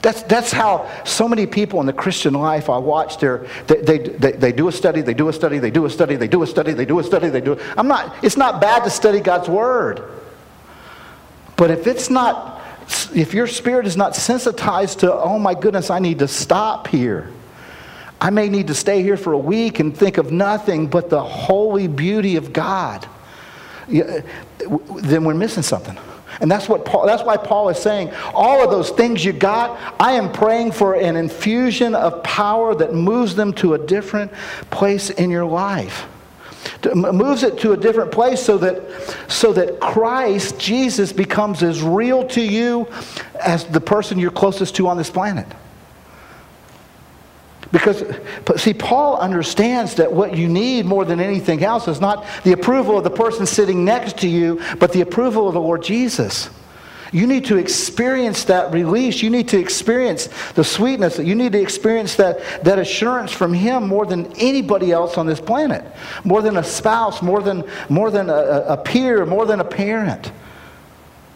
That's, 0.06 0.22
that's 0.22 0.52
how 0.52 0.88
so 1.04 1.28
many 1.28 1.48
people 1.48 1.80
in 1.80 1.88
the 1.88 1.94
Christian 1.94 2.36
life 2.36 2.70
I 2.70 2.78
watch 2.78 3.18
they, 3.18 3.40
they, 3.66 3.98
they, 3.98 4.34
they, 4.34 4.52
do 4.52 4.68
a 4.68 4.72
study, 4.72 5.02
they 5.02 5.16
do 5.16 5.30
a 5.30 5.34
study, 5.34 5.58
they 5.58 5.72
do 5.72 5.86
a 5.86 5.90
study, 5.90 6.16
they 6.16 6.28
do 6.28 6.44
a 6.44 6.46
study, 6.46 6.74
they 6.74 6.86
do 6.86 7.00
a 7.00 7.04
study, 7.04 7.30
they 7.30 7.42
do 7.42 7.54
it. 7.54 7.62
I'm 7.76 7.88
not, 7.88 8.24
it's 8.24 8.38
not 8.38 8.62
bad 8.62 8.84
to 8.84 8.92
study 8.92 9.20
God's 9.20 9.50
Word. 9.50 10.04
But 11.58 11.72
if 11.72 11.88
it's 11.88 12.12
not, 12.12 12.62
if 13.16 13.34
your 13.34 13.48
spirit 13.48 13.88
is 13.88 13.98
not 13.98 14.16
sensitized 14.16 15.00
to, 15.00 15.12
oh 15.12 15.40
my 15.40 15.56
goodness, 15.56 15.90
I 15.90 15.98
need 15.98 16.20
to 16.20 16.28
stop 16.28 16.86
here. 16.86 17.32
I 18.22 18.30
may 18.30 18.48
need 18.48 18.68
to 18.68 18.76
stay 18.76 19.02
here 19.02 19.18
for 19.18 19.34
a 19.34 19.40
week 19.40 19.80
and 19.80 19.98
think 19.98 20.20
of 20.20 20.32
nothing 20.32 20.86
but 20.86 21.10
the 21.10 21.24
holy 21.24 21.88
beauty 21.88 22.36
of 22.36 22.54
God. 22.54 23.08
Then 23.88 25.24
we're 25.24 25.34
missing 25.34 25.64
something. 25.64 25.98
And 26.42 26.52
that's, 26.52 26.68
what 26.68 26.86
Paul, 26.86 27.06
that's 27.06 27.24
why 27.24 27.38
Paul 27.38 27.70
is 27.70 27.78
saying, 27.78 28.12
all 28.34 28.64
of 28.64 28.70
those 28.72 28.90
things 28.90 29.24
you 29.24 29.34
got, 29.34 29.96
I 30.00 30.14
am 30.14 30.32
praying 30.32 30.74
for 30.74 30.96
an 30.96 31.16
infusion 31.16 31.96
of 31.96 32.24
power 32.24 32.76
that 32.76 32.94
moves 32.94 33.36
them 33.36 33.54
to 33.54 33.74
a 33.74 33.78
different 33.78 34.32
place 34.70 35.10
in 35.10 35.30
your 35.30 35.46
life. 35.46 36.08
Moves 36.94 37.44
it 37.44 37.60
to 37.60 37.74
a 37.74 37.78
different 37.78 38.12
place 38.12 38.42
so 38.42 38.58
that, 38.58 38.82
so 39.28 39.54
that 39.54 39.80
Christ, 39.80 40.60
Jesus, 40.60 41.14
becomes 41.14 41.64
as 41.64 41.82
real 41.82 42.28
to 42.30 42.42
you 42.42 42.88
as 43.40 43.66
the 43.66 43.82
person 43.82 44.20
you're 44.20 44.32
closest 44.32 44.76
to 44.76 44.88
on 44.88 44.98
this 44.98 45.10
planet. 45.10 45.48
Because, 47.72 48.04
see, 48.58 48.74
Paul 48.74 49.18
understands 49.18 49.96
that 49.96 50.12
what 50.12 50.38
you 50.38 50.48
need 50.48 50.86
more 50.86 51.06
than 51.06 51.20
anything 51.20 51.64
else 51.64 51.88
is 51.88 52.00
not 52.00 52.26
the 52.44 52.52
approval 52.52 52.98
of 52.98 53.04
the 53.04 53.10
person 53.10 53.46
sitting 53.46 53.84
next 53.84 54.20
to 54.20 54.28
you, 54.28 54.62
but 54.80 54.94
the 54.94 55.02
approval 55.02 55.48
of 55.48 55.54
the 55.54 55.62
Lord 55.62 55.84
Jesus. 55.84 56.50
You 57.12 57.28
need 57.28 57.46
to 57.46 57.58
experience 57.58 58.46
that 58.46 58.74
release. 58.74 59.22
You 59.22 59.30
need 59.30 59.48
to 59.50 59.60
experience 59.60 60.28
the 60.54 60.64
sweetness. 60.64 61.18
You 61.18 61.36
need 61.36 61.54
to 61.54 61.62
experience 61.62 62.16
that, 62.16 62.40
that 62.64 62.78
assurance 62.78 63.32
from 63.32 63.54
Him 63.54 63.88
more 63.88 64.06
than 64.06 64.34
anybody 64.34 64.92
else 64.92 65.18
on 65.18 65.26
this 65.26 65.40
planet, 65.40 65.86
more 66.24 66.42
than 66.42 66.58
a 66.58 66.64
spouse, 66.64 67.22
more 67.22 67.42
than, 67.42 67.64
more 67.90 68.12
than 68.12 68.30
a, 68.30 68.66
a 68.68 68.78
peer, 68.78 69.26
more 69.26 69.46
than 69.46 69.60
a 69.60 69.64
parent. 69.64 70.32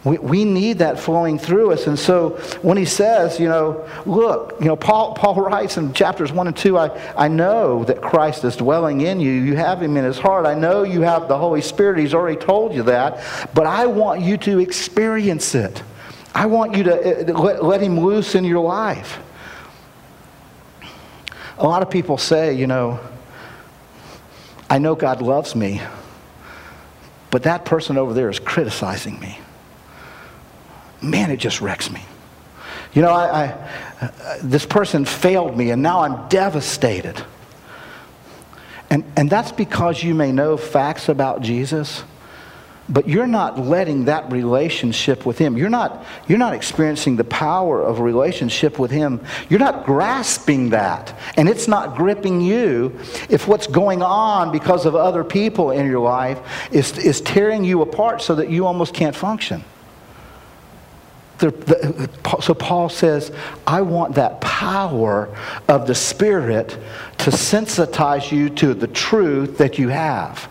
We, 0.02 0.16
we 0.16 0.44
need 0.46 0.78
that 0.78 0.98
flowing 0.98 1.38
through 1.38 1.72
us. 1.72 1.86
And 1.86 1.98
so 1.98 2.30
when 2.62 2.78
he 2.78 2.86
says, 2.86 3.38
you 3.38 3.48
know, 3.48 3.86
look, 4.06 4.56
you 4.58 4.66
know, 4.66 4.76
Paul, 4.76 5.14
Paul 5.18 5.34
writes 5.34 5.76
in 5.76 5.92
chapters 5.92 6.32
1 6.32 6.46
and 6.46 6.56
2, 6.56 6.78
I, 6.78 7.14
I 7.16 7.28
know 7.28 7.84
that 7.84 8.00
Christ 8.00 8.44
is 8.44 8.56
dwelling 8.56 9.02
in 9.02 9.20
you. 9.20 9.30
You 9.30 9.56
have 9.56 9.82
him 9.82 9.96
in 9.96 10.04
his 10.04 10.18
heart. 10.18 10.46
I 10.46 10.54
know 10.54 10.84
you 10.84 11.02
have 11.02 11.28
the 11.28 11.36
Holy 11.36 11.60
Spirit. 11.60 11.98
He's 11.98 12.14
already 12.14 12.38
told 12.38 12.74
you 12.74 12.84
that. 12.84 13.50
But 13.54 13.66
I 13.66 13.86
want 13.86 14.22
you 14.22 14.38
to 14.38 14.58
experience 14.60 15.54
it. 15.54 15.82
I 16.34 16.46
want 16.46 16.76
you 16.76 16.84
to 16.84 17.34
uh, 17.34 17.38
let, 17.38 17.62
let 17.62 17.82
him 17.82 18.00
loose 18.00 18.34
in 18.34 18.44
your 18.44 18.64
life. 18.64 19.18
A 21.58 21.66
lot 21.66 21.82
of 21.82 21.90
people 21.90 22.16
say, 22.16 22.54
you 22.54 22.66
know, 22.66 23.00
I 24.70 24.78
know 24.78 24.94
God 24.94 25.20
loves 25.20 25.54
me, 25.54 25.82
but 27.30 27.42
that 27.42 27.66
person 27.66 27.98
over 27.98 28.14
there 28.14 28.30
is 28.30 28.38
criticizing 28.38 29.20
me 29.20 29.38
man, 31.02 31.30
it 31.30 31.38
just 31.38 31.60
wrecks 31.60 31.90
me. 31.90 32.02
You 32.92 33.02
know, 33.02 33.10
I, 33.10 33.44
I 33.44 33.70
uh, 34.00 34.38
this 34.42 34.66
person 34.66 35.04
failed 35.04 35.56
me, 35.56 35.70
and 35.70 35.82
now 35.82 36.00
I'm 36.00 36.28
devastated. 36.28 37.22
And, 38.90 39.04
and 39.16 39.30
that's 39.30 39.52
because 39.52 40.02
you 40.02 40.14
may 40.14 40.32
know 40.32 40.56
facts 40.56 41.08
about 41.08 41.42
Jesus, 41.42 42.02
but 42.88 43.08
you're 43.08 43.28
not 43.28 43.56
letting 43.56 44.06
that 44.06 44.32
relationship 44.32 45.24
with 45.24 45.38
Him. 45.38 45.56
You're 45.56 45.70
not, 45.70 46.04
you're 46.26 46.38
not 46.38 46.54
experiencing 46.54 47.14
the 47.14 47.22
power 47.22 47.80
of 47.80 48.00
a 48.00 48.02
relationship 48.02 48.80
with 48.80 48.90
Him. 48.90 49.20
You're 49.48 49.60
not 49.60 49.84
grasping 49.84 50.70
that, 50.70 51.16
and 51.36 51.48
it's 51.48 51.68
not 51.68 51.96
gripping 51.96 52.40
you 52.40 52.98
if 53.28 53.46
what's 53.46 53.68
going 53.68 54.02
on 54.02 54.50
because 54.50 54.86
of 54.86 54.96
other 54.96 55.22
people 55.22 55.70
in 55.70 55.86
your 55.86 56.00
life 56.00 56.40
is, 56.72 56.98
is 56.98 57.20
tearing 57.20 57.62
you 57.62 57.82
apart 57.82 58.22
so 58.22 58.34
that 58.34 58.50
you 58.50 58.66
almost 58.66 58.92
can't 58.92 59.14
function. 59.14 59.62
The, 61.40 61.50
the, 61.50 62.42
so 62.42 62.52
Paul 62.52 62.90
says, 62.90 63.32
I 63.66 63.80
want 63.80 64.14
that 64.16 64.42
power 64.42 65.34
of 65.68 65.86
the 65.86 65.94
Spirit 65.94 66.76
to 67.18 67.30
sensitize 67.30 68.30
you 68.30 68.50
to 68.50 68.74
the 68.74 68.86
truth 68.86 69.56
that 69.58 69.78
you 69.78 69.88
have. 69.88 70.48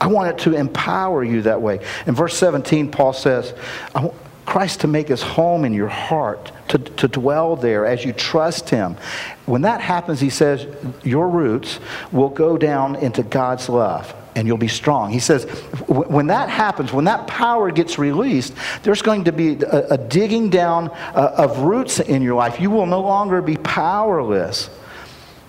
I 0.00 0.06
want 0.06 0.30
it 0.30 0.42
to 0.44 0.54
empower 0.54 1.22
you 1.22 1.42
that 1.42 1.60
way. 1.60 1.84
In 2.06 2.14
verse 2.14 2.36
17, 2.38 2.90
Paul 2.90 3.12
says, 3.12 3.52
I 3.94 4.04
want 4.06 4.16
Christ 4.46 4.80
to 4.80 4.88
make 4.88 5.08
his 5.08 5.22
home 5.22 5.66
in 5.66 5.74
your 5.74 5.88
heart, 5.88 6.50
to, 6.68 6.78
to 6.78 7.06
dwell 7.06 7.54
there 7.54 7.84
as 7.84 8.04
you 8.04 8.14
trust 8.14 8.70
him. 8.70 8.96
When 9.44 9.62
that 9.62 9.82
happens, 9.82 10.20
he 10.20 10.30
says, 10.30 10.66
your 11.04 11.28
roots 11.28 11.80
will 12.12 12.30
go 12.30 12.56
down 12.56 12.96
into 12.96 13.22
God's 13.22 13.68
love 13.68 14.14
and 14.40 14.48
you'll 14.48 14.56
be 14.56 14.68
strong. 14.68 15.10
He 15.10 15.18
says, 15.18 15.44
when 15.86 16.28
that 16.28 16.48
happens, 16.48 16.94
when 16.94 17.04
that 17.04 17.26
power 17.26 17.70
gets 17.70 17.98
released, 17.98 18.54
there's 18.82 19.02
going 19.02 19.24
to 19.24 19.32
be 19.32 19.62
a, 19.62 19.88
a 19.88 19.98
digging 19.98 20.48
down 20.48 20.88
uh, 20.88 21.34
of 21.36 21.58
roots 21.58 22.00
in 22.00 22.22
your 22.22 22.36
life. 22.36 22.58
You 22.58 22.70
will 22.70 22.86
no 22.86 23.02
longer 23.02 23.42
be 23.42 23.58
powerless. 23.58 24.70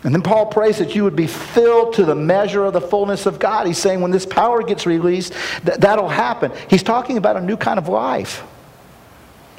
And 0.03 0.13
then 0.13 0.21
Paul 0.21 0.47
prays 0.47 0.77
that 0.79 0.93
you 0.93 1.05
would 1.05 1.15
be 1.15 1.27
filled 1.27 1.93
to 1.93 2.03
the 2.03 2.15
measure 2.15 2.65
of 2.65 2.73
the 2.73 2.81
fullness 2.81 3.25
of 3.25 3.39
God. 3.39 3.65
He's 3.65 3.77
saying 3.77 4.01
when 4.01 4.11
this 4.11 4.25
power 4.25 4.61
gets 4.61 4.85
released, 4.85 5.31
th- 5.65 5.77
that'll 5.77 6.09
happen. 6.09 6.51
He's 6.69 6.83
talking 6.83 7.15
about 7.15 7.37
a 7.37 7.41
new 7.41 7.55
kind 7.55 7.79
of 7.79 7.87
life. 7.87 8.43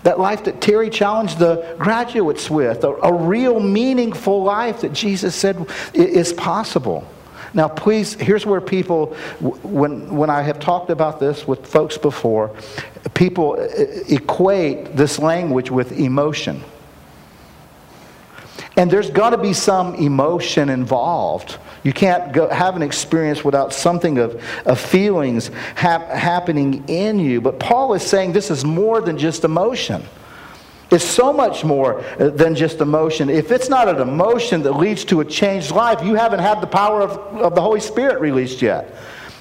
That 0.02 0.20
life 0.20 0.44
that 0.44 0.60
Terry 0.60 0.90
challenged 0.90 1.38
the 1.38 1.74
graduates 1.78 2.50
with, 2.50 2.84
a, 2.84 2.88
a 2.88 3.14
real 3.14 3.60
meaningful 3.60 4.42
life 4.42 4.82
that 4.82 4.92
Jesus 4.92 5.34
said 5.34 5.66
is 5.94 6.34
possible. 6.34 7.08
Now, 7.54 7.68
please, 7.68 8.14
here's 8.14 8.46
where 8.46 8.60
people, 8.60 9.14
when, 9.40 10.14
when 10.16 10.30
I 10.30 10.42
have 10.42 10.58
talked 10.58 10.90
about 10.90 11.20
this 11.20 11.46
with 11.46 11.66
folks 11.66 11.98
before, 11.98 12.56
people 13.14 13.54
equate 14.08 14.96
this 14.96 15.18
language 15.18 15.70
with 15.70 15.92
emotion. 15.92 16.62
And 18.76 18.90
there's 18.90 19.10
got 19.10 19.30
to 19.30 19.38
be 19.38 19.52
some 19.52 19.94
emotion 19.96 20.70
involved. 20.70 21.58
You 21.82 21.92
can't 21.92 22.32
go, 22.32 22.48
have 22.48 22.74
an 22.74 22.82
experience 22.82 23.44
without 23.44 23.72
something 23.74 24.16
of, 24.18 24.42
of 24.64 24.80
feelings 24.80 25.48
hap, 25.74 26.08
happening 26.08 26.88
in 26.88 27.18
you. 27.18 27.42
But 27.42 27.58
Paul 27.58 27.92
is 27.92 28.02
saying 28.02 28.32
this 28.32 28.50
is 28.50 28.64
more 28.64 29.02
than 29.02 29.18
just 29.18 29.44
emotion. 29.44 30.02
It's 30.92 31.04
so 31.04 31.32
much 31.32 31.64
more 31.64 32.00
uh, 32.00 32.28
than 32.28 32.54
just 32.54 32.80
emotion. 32.80 33.30
If 33.30 33.50
it's 33.50 33.68
not 33.68 33.88
an 33.88 34.00
emotion 34.00 34.62
that 34.62 34.72
leads 34.72 35.04
to 35.06 35.20
a 35.20 35.24
changed 35.24 35.70
life, 35.70 36.04
you 36.04 36.14
haven't 36.14 36.40
had 36.40 36.60
the 36.60 36.66
power 36.66 37.00
of, 37.00 37.12
of 37.38 37.54
the 37.54 37.62
Holy 37.62 37.80
Spirit 37.80 38.20
released 38.20 38.62
yet. 38.62 38.94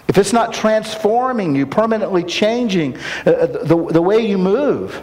If 0.08 0.18
it's 0.18 0.34
not 0.34 0.54
transforming 0.54 1.56
you, 1.56 1.66
permanently 1.66 2.24
changing 2.24 2.98
uh, 3.26 3.30
uh 3.30 3.46
the, 3.64 3.88
the 3.92 4.02
way 4.02 4.26
you 4.26 4.38
move, 4.38 5.02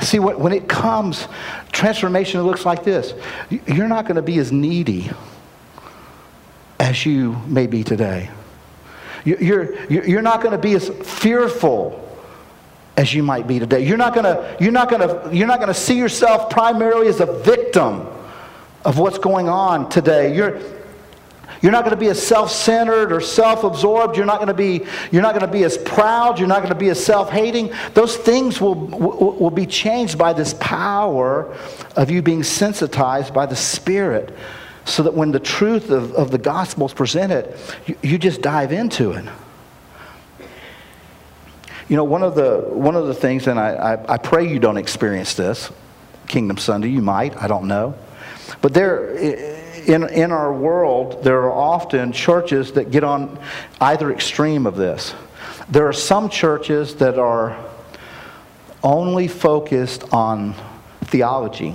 See, 0.00 0.18
when 0.18 0.52
it 0.52 0.68
comes, 0.68 1.28
transformation 1.70 2.42
looks 2.42 2.64
like 2.64 2.82
this. 2.82 3.12
You're 3.66 3.88
not 3.88 4.06
going 4.06 4.16
to 4.16 4.22
be 4.22 4.38
as 4.38 4.50
needy 4.50 5.10
as 6.80 7.04
you 7.04 7.36
may 7.46 7.66
be 7.66 7.84
today. 7.84 8.30
You're, 9.24 9.86
you're 9.90 10.22
not 10.22 10.40
going 10.40 10.52
to 10.52 10.58
be 10.58 10.74
as 10.74 10.88
fearful 10.88 12.01
as 12.96 13.14
you 13.14 13.22
might 13.22 13.46
be 13.46 13.58
today. 13.58 13.86
You're 13.86 13.96
not 13.96 14.14
to, 14.14 14.56
you're 14.60 14.72
not 14.72 14.90
to, 14.90 15.30
you're 15.32 15.46
not 15.46 15.58
to 15.66 15.74
see 15.74 15.96
yourself 15.96 16.50
primarily 16.50 17.08
as 17.08 17.20
a 17.20 17.26
victim 17.26 18.06
of 18.84 18.98
what's 18.98 19.18
going 19.18 19.48
on 19.48 19.88
today. 19.88 20.34
You're, 20.34 20.60
you're 21.62 21.72
not 21.72 21.84
going 21.84 21.94
to 21.94 22.00
be 22.00 22.08
as 22.08 22.20
self-centered 22.20 23.12
or 23.12 23.20
self-absorbed. 23.20 24.16
You're 24.16 24.26
not 24.26 24.38
going 24.38 24.48
to 24.48 24.54
be, 24.54 24.84
you're 25.12 25.22
not 25.22 25.32
going 25.32 25.46
to 25.46 25.52
be 25.52 25.62
as 25.62 25.78
proud. 25.78 26.38
You're 26.38 26.48
not 26.48 26.58
going 26.58 26.74
to 26.74 26.78
be 26.78 26.88
as 26.88 27.02
self-hating. 27.02 27.72
Those 27.94 28.16
things 28.16 28.60
will, 28.60 28.74
will, 28.74 29.36
will 29.36 29.50
be 29.50 29.66
changed 29.66 30.18
by 30.18 30.32
this 30.32 30.54
power 30.60 31.56
of 31.96 32.10
you 32.10 32.20
being 32.20 32.42
sensitized 32.42 33.32
by 33.32 33.46
the 33.46 33.56
Spirit 33.56 34.34
so 34.84 35.04
that 35.04 35.14
when 35.14 35.30
the 35.30 35.40
truth 35.40 35.90
of, 35.90 36.12
of 36.14 36.32
the 36.32 36.38
gospel 36.38 36.86
is 36.86 36.92
presented, 36.92 37.56
you, 37.86 37.96
you 38.02 38.18
just 38.18 38.42
dive 38.42 38.72
into 38.72 39.12
it. 39.12 39.24
You 41.88 41.96
know, 41.96 42.04
one 42.04 42.22
of 42.22 42.34
the, 42.34 42.64
one 42.68 42.96
of 42.96 43.06
the 43.06 43.14
things, 43.14 43.46
and 43.46 43.58
I, 43.58 43.94
I, 43.94 44.14
I 44.14 44.16
pray 44.18 44.48
you 44.48 44.58
don't 44.58 44.76
experience 44.76 45.34
this, 45.34 45.70
Kingdom 46.28 46.56
Sunday, 46.56 46.88
you 46.88 47.02
might, 47.02 47.36
I 47.36 47.48
don't 47.48 47.66
know. 47.68 47.94
But 48.60 48.74
there, 48.74 49.14
in, 49.14 50.08
in 50.08 50.32
our 50.32 50.52
world, 50.52 51.22
there 51.24 51.42
are 51.42 51.52
often 51.52 52.12
churches 52.12 52.72
that 52.72 52.90
get 52.90 53.04
on 53.04 53.38
either 53.80 54.12
extreme 54.12 54.66
of 54.66 54.76
this. 54.76 55.14
There 55.68 55.86
are 55.88 55.92
some 55.92 56.28
churches 56.28 56.96
that 56.96 57.18
are 57.18 57.56
only 58.82 59.28
focused 59.28 60.04
on 60.12 60.54
theology 61.04 61.74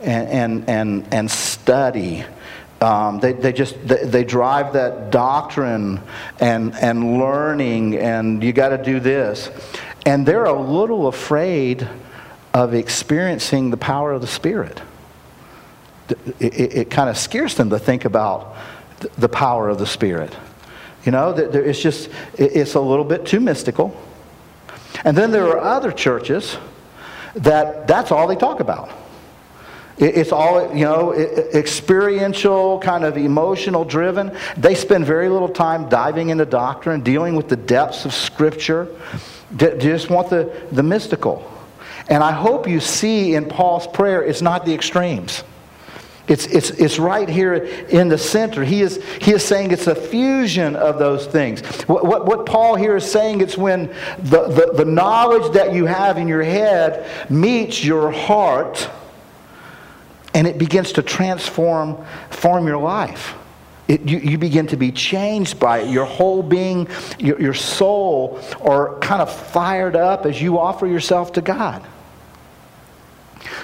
and, 0.00 0.28
and, 0.28 0.68
and, 0.68 1.14
and 1.14 1.30
study. 1.30 2.24
Um, 2.80 3.20
they, 3.20 3.32
they 3.32 3.52
just 3.52 3.74
they, 3.86 4.04
they, 4.04 4.24
drive 4.24 4.74
that 4.74 5.10
doctrine 5.10 5.98
and, 6.40 6.74
and 6.74 7.18
learning 7.18 7.96
and 7.96 8.44
you 8.44 8.52
got 8.52 8.68
to 8.68 8.78
do 8.78 9.00
this 9.00 9.50
and 10.04 10.26
they're 10.26 10.44
a 10.44 10.60
little 10.60 11.06
afraid 11.08 11.88
of 12.52 12.74
experiencing 12.74 13.70
the 13.70 13.78
power 13.78 14.12
of 14.12 14.20
the 14.20 14.26
spirit 14.26 14.82
it, 16.08 16.18
it, 16.40 16.76
it 16.76 16.90
kind 16.90 17.08
of 17.08 17.16
scares 17.16 17.54
them 17.54 17.70
to 17.70 17.78
think 17.78 18.04
about 18.04 18.56
the 19.18 19.28
power 19.28 19.68
of 19.68 19.78
the 19.78 19.86
Spirit. 19.86 20.34
You 21.04 21.12
know, 21.12 21.30
it's 21.30 21.80
just, 21.80 22.10
it's 22.36 22.74
a 22.74 22.80
little 22.80 23.04
bit 23.04 23.26
too 23.26 23.40
mystical. 23.40 23.96
And 25.04 25.16
then 25.16 25.30
there 25.30 25.46
are 25.46 25.58
other 25.58 25.92
churches 25.92 26.56
that 27.34 27.86
that's 27.86 28.10
all 28.10 28.26
they 28.26 28.36
talk 28.36 28.60
about. 28.60 28.90
It's 29.98 30.30
all, 30.30 30.74
you 30.76 30.84
know, 30.84 31.14
experiential, 31.14 32.78
kind 32.80 33.04
of 33.04 33.16
emotional 33.16 33.84
driven. 33.84 34.36
They 34.56 34.74
spend 34.74 35.06
very 35.06 35.30
little 35.30 35.48
time 35.48 35.88
diving 35.88 36.28
into 36.28 36.44
doctrine, 36.44 37.00
dealing 37.00 37.34
with 37.34 37.48
the 37.48 37.56
depths 37.56 38.04
of 38.04 38.12
Scripture. 38.12 38.88
They 39.52 39.78
just 39.78 40.10
want 40.10 40.28
the, 40.28 40.66
the 40.72 40.82
mystical. 40.82 41.50
And 42.08 42.22
I 42.22 42.32
hope 42.32 42.68
you 42.68 42.78
see 42.78 43.34
in 43.34 43.46
Paul's 43.46 43.86
prayer, 43.86 44.22
it's 44.22 44.42
not 44.42 44.66
the 44.66 44.74
extremes. 44.74 45.42
It's, 46.28 46.46
it's, 46.46 46.70
it's 46.70 46.98
right 46.98 47.28
here 47.28 47.54
in 47.54 48.08
the 48.08 48.18
center. 48.18 48.64
He 48.64 48.82
is, 48.82 49.02
he 49.22 49.32
is 49.32 49.44
saying 49.44 49.70
it's 49.70 49.86
a 49.86 49.94
fusion 49.94 50.76
of 50.76 50.98
those 50.98 51.26
things. 51.26 51.64
What, 51.82 52.04
what, 52.04 52.26
what 52.26 52.46
Paul 52.46 52.74
here 52.74 52.96
is 52.96 53.10
saying, 53.10 53.40
it's 53.40 53.56
when 53.56 53.86
the, 54.18 54.48
the, 54.48 54.72
the 54.74 54.84
knowledge 54.84 55.52
that 55.54 55.72
you 55.72 55.86
have 55.86 56.18
in 56.18 56.28
your 56.28 56.42
head 56.42 57.08
meets 57.30 57.84
your 57.84 58.10
heart 58.10 58.90
and 60.36 60.46
it 60.46 60.58
begins 60.58 60.92
to 60.92 61.02
transform 61.02 62.04
form 62.28 62.66
your 62.66 62.76
life. 62.76 63.34
It, 63.88 64.02
you, 64.02 64.18
you, 64.18 64.36
begin 64.36 64.66
to 64.66 64.76
be 64.76 64.92
changed 64.92 65.58
by 65.58 65.78
it. 65.78 65.88
Your 65.88 66.04
whole 66.04 66.42
being, 66.42 66.88
your, 67.18 67.40
your 67.40 67.54
soul 67.54 68.40
are 68.60 68.98
kind 68.98 69.22
of 69.22 69.32
fired 69.32 69.96
up 69.96 70.26
as 70.26 70.42
you 70.42 70.58
offer 70.58 70.86
yourself 70.86 71.32
to 71.34 71.40
God. 71.40 71.86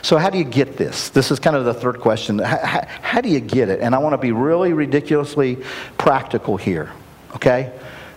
So, 0.00 0.16
how 0.16 0.30
do 0.30 0.38
you 0.38 0.44
get 0.44 0.78
this? 0.78 1.10
This 1.10 1.30
is 1.30 1.38
kind 1.38 1.56
of 1.56 1.66
the 1.66 1.74
third 1.74 2.00
question. 2.00 2.38
How, 2.38 2.86
how 3.02 3.20
do 3.20 3.28
you 3.28 3.40
get 3.40 3.68
it? 3.68 3.80
And 3.80 3.94
I 3.94 3.98
want 3.98 4.14
to 4.14 4.18
be 4.18 4.32
really 4.32 4.72
ridiculously 4.72 5.58
practical 5.98 6.56
here, 6.56 6.90
okay? 7.34 7.70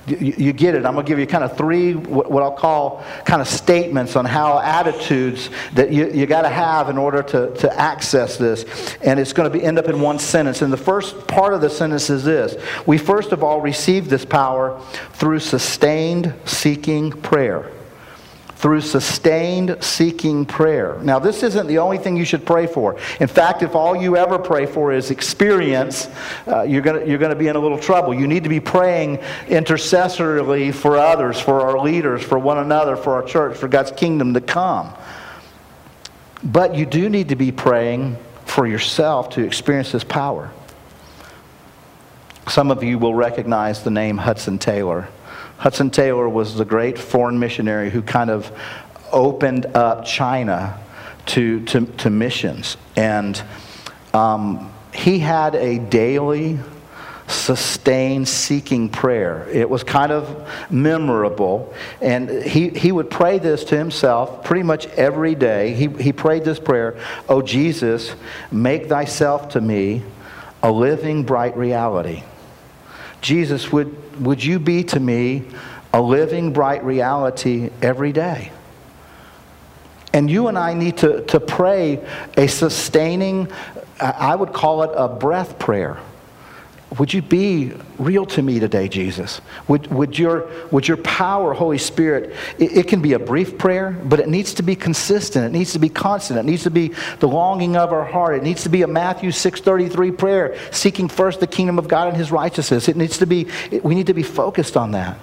You, 0.07 0.53
get 0.53 0.75
it. 0.75 0.85
I'm 0.85 0.93
going 0.93 1.05
to 1.05 1.09
give 1.09 1.17
you 1.17 1.25
kind 1.25 1.43
of 1.43 1.57
three, 1.57 1.95
what, 1.95 2.29
what 2.29 2.43
I'll 2.43 2.51
call 2.51 3.03
kind 3.25 3.41
of 3.41 3.47
statements 3.47 4.15
on 4.15 4.25
how 4.25 4.59
attitudes 4.59 5.49
that 5.73 5.91
you, 5.91 6.11
you 6.11 6.27
got 6.27 6.43
to 6.43 6.49
have 6.49 6.89
in 6.89 6.97
order 6.97 7.23
to, 7.23 7.53
to 7.55 7.79
access 7.79 8.37
this. 8.37 8.65
And 9.01 9.19
it's 9.19 9.33
going 9.33 9.51
to 9.51 9.57
be, 9.57 9.63
end 9.63 9.79
up 9.79 9.87
in 9.87 9.99
one 9.99 10.19
sentence. 10.19 10.61
And 10.61 10.71
the 10.71 10.77
first 10.77 11.27
part 11.27 11.53
of 11.53 11.61
the 11.61 11.69
sentence 11.69 12.09
is 12.09 12.23
this 12.23 12.55
We 12.85 12.97
first 12.97 13.31
of 13.31 13.43
all 13.43 13.61
receive 13.61 14.09
this 14.09 14.25
power 14.25 14.79
through 15.13 15.39
sustained 15.39 16.33
seeking 16.45 17.11
prayer 17.11 17.71
through 18.65 18.81
sustained 18.81 19.77
seeking 19.79 20.43
prayer. 20.43 20.97
Now, 21.03 21.19
this 21.19 21.43
isn't 21.43 21.67
the 21.67 21.77
only 21.77 21.99
thing 21.99 22.17
you 22.17 22.25
should 22.25 22.47
pray 22.47 22.65
for. 22.65 22.97
In 23.19 23.27
fact, 23.27 23.61
if 23.61 23.75
all 23.75 23.95
you 23.95 24.17
ever 24.17 24.39
pray 24.39 24.65
for 24.65 24.91
is 24.91 25.11
experience, 25.11 26.09
uh, 26.47 26.63
you're 26.63 26.81
going 26.81 27.07
you're 27.07 27.19
to 27.19 27.35
be 27.35 27.47
in 27.47 27.55
a 27.55 27.59
little 27.59 27.77
trouble. 27.77 28.11
You 28.11 28.25
need 28.25 28.41
to 28.41 28.49
be 28.49 28.59
praying 28.59 29.19
intercessorily 29.49 30.73
for 30.73 30.97
others, 30.97 31.39
for 31.39 31.61
our 31.61 31.79
leaders, 31.79 32.23
for 32.23 32.39
one 32.39 32.57
another, 32.57 32.95
for 32.95 33.13
our 33.13 33.21
church, 33.21 33.55
for 33.55 33.67
God's 33.67 33.91
kingdom 33.91 34.33
to 34.33 34.41
come. 34.41 34.91
But 36.43 36.73
you 36.73 36.87
do 36.87 37.07
need 37.07 37.29
to 37.29 37.35
be 37.35 37.51
praying 37.51 38.17
for 38.45 38.65
yourself 38.65 39.29
to 39.35 39.43
experience 39.43 39.91
this 39.91 40.03
power. 40.03 40.49
Some 42.49 42.71
of 42.71 42.81
you 42.81 42.97
will 42.97 43.13
recognize 43.13 43.83
the 43.83 43.91
name 43.91 44.17
Hudson 44.17 44.57
Taylor. 44.57 45.07
Hudson 45.57 45.89
Taylor 45.89 46.27
was 46.27 46.55
the 46.55 46.65
great 46.65 46.97
foreign 46.97 47.39
missionary 47.39 47.89
who 47.89 48.01
kind 48.01 48.29
of 48.29 48.51
opened 49.11 49.65
up 49.67 50.05
China 50.05 50.79
to, 51.27 51.63
to, 51.65 51.85
to 51.85 52.09
missions. 52.09 52.77
And 52.95 53.41
um, 54.13 54.71
he 54.93 55.19
had 55.19 55.55
a 55.55 55.79
daily, 55.79 56.59
sustained 57.27 58.27
seeking 58.27 58.89
prayer. 58.89 59.47
It 59.49 59.69
was 59.69 59.83
kind 59.83 60.11
of 60.11 60.47
memorable. 60.69 61.73
And 62.01 62.29
he, 62.43 62.69
he 62.69 62.91
would 62.91 63.09
pray 63.09 63.39
this 63.39 63.63
to 63.65 63.77
himself 63.77 64.43
pretty 64.43 64.63
much 64.63 64.87
every 64.87 65.35
day. 65.35 65.73
He, 65.73 65.87
he 65.87 66.13
prayed 66.13 66.43
this 66.43 66.59
prayer 66.59 66.99
Oh, 67.27 67.41
Jesus, 67.41 68.13
make 68.51 68.87
thyself 68.87 69.49
to 69.49 69.61
me 69.61 70.03
a 70.61 70.71
living, 70.71 71.23
bright 71.23 71.55
reality. 71.57 72.23
Jesus, 73.21 73.71
would, 73.71 74.23
would 74.23 74.43
you 74.43 74.59
be 74.59 74.83
to 74.85 74.99
me 74.99 75.43
a 75.93 76.01
living, 76.01 76.53
bright 76.53 76.83
reality 76.83 77.69
every 77.81 78.11
day? 78.11 78.51
And 80.13 80.31
you 80.31 80.47
and 80.47 80.57
I 80.57 80.73
need 80.73 80.97
to, 80.97 81.21
to 81.25 81.39
pray 81.39 82.05
a 82.37 82.47
sustaining, 82.47 83.51
I 83.99 84.35
would 84.35 84.53
call 84.53 84.83
it 84.83 84.91
a 84.95 85.09
breath 85.09 85.59
prayer. 85.59 85.97
Would 86.99 87.13
you 87.13 87.21
be 87.21 87.73
real 87.97 88.25
to 88.27 88.41
me 88.41 88.59
today, 88.59 88.87
Jesus? 88.87 89.41
Would, 89.67 89.87
would, 89.87 90.17
your, 90.17 90.49
would 90.71 90.87
your 90.87 90.97
power, 90.97 91.53
Holy 91.53 91.79
Spirit, 91.79 92.35
it, 92.59 92.77
it, 92.77 92.87
can 92.87 93.01
be 93.01 93.13
a 93.13 93.19
brief 93.19 93.57
prayer, 93.57 93.91
but 93.91 94.19
it 94.19 94.29
needs 94.29 94.53
to 94.55 94.63
be 94.63 94.75
consistent. 94.75 95.45
It 95.45 95.51
needs 95.57 95.73
to 95.73 95.79
be 95.79 95.89
constant. 95.89 96.39
It 96.39 96.45
needs 96.45 96.63
to 96.63 96.69
be 96.69 96.93
the 97.19 97.27
longing 97.27 97.75
of 97.75 97.91
our 97.91 98.05
heart. 98.05 98.35
It 98.35 98.43
needs 98.43 98.63
to 98.63 98.69
be 98.69 98.83
a 98.83 98.87
Matthew 98.87 99.31
6.33 99.31 100.17
prayer, 100.17 100.57
seeking 100.71 101.09
first 101.09 101.39
the 101.39 101.47
kingdom 101.47 101.79
of 101.79 101.87
God 101.87 102.07
and 102.07 102.15
his 102.15 102.31
righteousness. 102.31 102.87
It 102.87 102.95
needs 102.95 103.17
to 103.17 103.25
be, 103.25 103.47
it, 103.71 103.83
we 103.83 103.95
need 103.95 104.07
to 104.07 104.13
be 104.13 104.23
focused 104.23 104.77
on 104.77 104.91
that. 104.91 105.17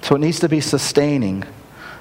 So 0.00 0.16
it 0.16 0.20
needs 0.20 0.40
to 0.40 0.48
be 0.48 0.60
sustaining 0.60 1.44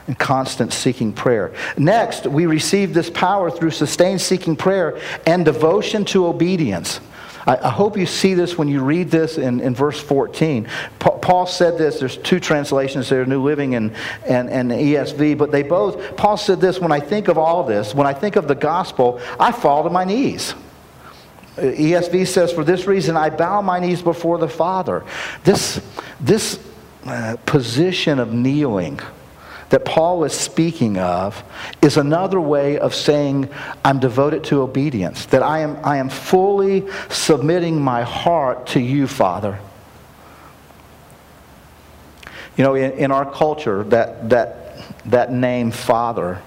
and 0.08 0.18
constant 0.18 0.74
seeking 0.74 1.14
prayer. 1.14 1.54
Next, 1.78 2.26
we 2.26 2.46
receive 2.46 2.94
this 2.94 3.10
power 3.10 3.52
through 3.52 3.72
sustained 3.72 4.22
seeking 4.22 4.56
prayer 4.56 5.00
and 5.28 5.46
devotion 5.46 6.06
to 6.06 6.26
obedience. 6.26 7.00
I, 7.46 7.58
I 7.58 7.70
hope 7.70 7.98
you 7.98 8.06
see 8.06 8.34
this 8.34 8.58
when 8.58 8.68
you 8.68 8.84
read 8.84 9.10
this 9.10 9.38
in, 9.38 9.60
in 9.62 9.76
verse 9.76 10.00
14. 10.00 10.68
Pa- 11.00 11.18
Paul 11.18 11.46
said 11.46 11.78
this, 11.78 12.00
there's 12.00 12.18
two 12.18 12.40
translations 12.40 13.10
there, 13.10 13.26
New 13.26 13.42
Living 13.44 13.76
and, 13.76 13.94
and, 14.26 14.50
and 14.50 14.72
ESV, 14.72 15.38
but 15.38 15.52
they 15.52 15.64
both, 15.64 16.18
Paul 16.18 16.38
said 16.38 16.62
this, 16.62 16.80
when 16.80 16.92
I 16.92 17.00
think 17.00 17.28
of 17.28 17.38
all 17.38 17.64
this, 17.64 17.94
when 17.94 18.08
I 18.08 18.14
think 18.14 18.36
of 18.36 18.48
the 18.48 18.56
gospel, 18.56 19.20
I 19.40 19.52
fall 19.52 19.84
to 19.84 19.90
my 19.90 20.04
knees. 20.04 20.54
ESV 21.58 22.28
says, 22.28 22.52
For 22.52 22.64
this 22.64 22.88
reason 22.88 23.18
I 23.18 23.30
bow 23.30 23.62
my 23.62 23.80
knees 23.80 24.02
before 24.02 24.38
the 24.38 24.48
Father. 24.48 25.04
This, 25.44 25.82
this 26.20 26.60
uh, 27.06 27.36
position 27.46 28.20
of 28.20 28.34
kneeling 28.34 29.00
that 29.72 29.84
Paul 29.84 30.24
is 30.24 30.34
speaking 30.34 30.98
of 30.98 31.44
is 31.82 31.98
another 31.98 32.40
way 32.40 32.78
of 32.78 32.94
saying, 32.94 33.50
I'm 33.84 34.00
devoted 34.00 34.44
to 34.46 34.62
obedience, 34.62 35.26
that 35.28 35.42
I 35.42 35.60
am, 35.60 35.78
I 35.84 35.98
am 35.98 36.10
fully 36.10 36.88
submitting 37.10 37.82
my 37.82 38.04
heart 38.04 38.68
to 38.68 38.80
you, 38.80 39.08
Father. 39.08 39.60
You 42.58 42.64
know, 42.66 42.76
in, 42.76 42.92
in 42.92 43.12
our 43.12 43.30
culture, 43.30 43.84
that, 43.86 44.30
that 44.30 44.62
that 45.06 45.32
name 45.32 45.72
father, 45.72 46.42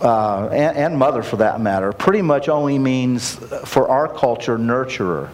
uh, 0.00 0.48
and, 0.48 0.76
and 0.76 0.98
mother 0.98 1.22
for 1.22 1.36
that 1.36 1.60
matter, 1.60 1.92
pretty 1.92 2.22
much 2.22 2.48
only 2.48 2.78
means, 2.78 3.34
for 3.64 3.88
our 3.88 4.08
culture, 4.08 4.58
nurturer. 4.58 5.28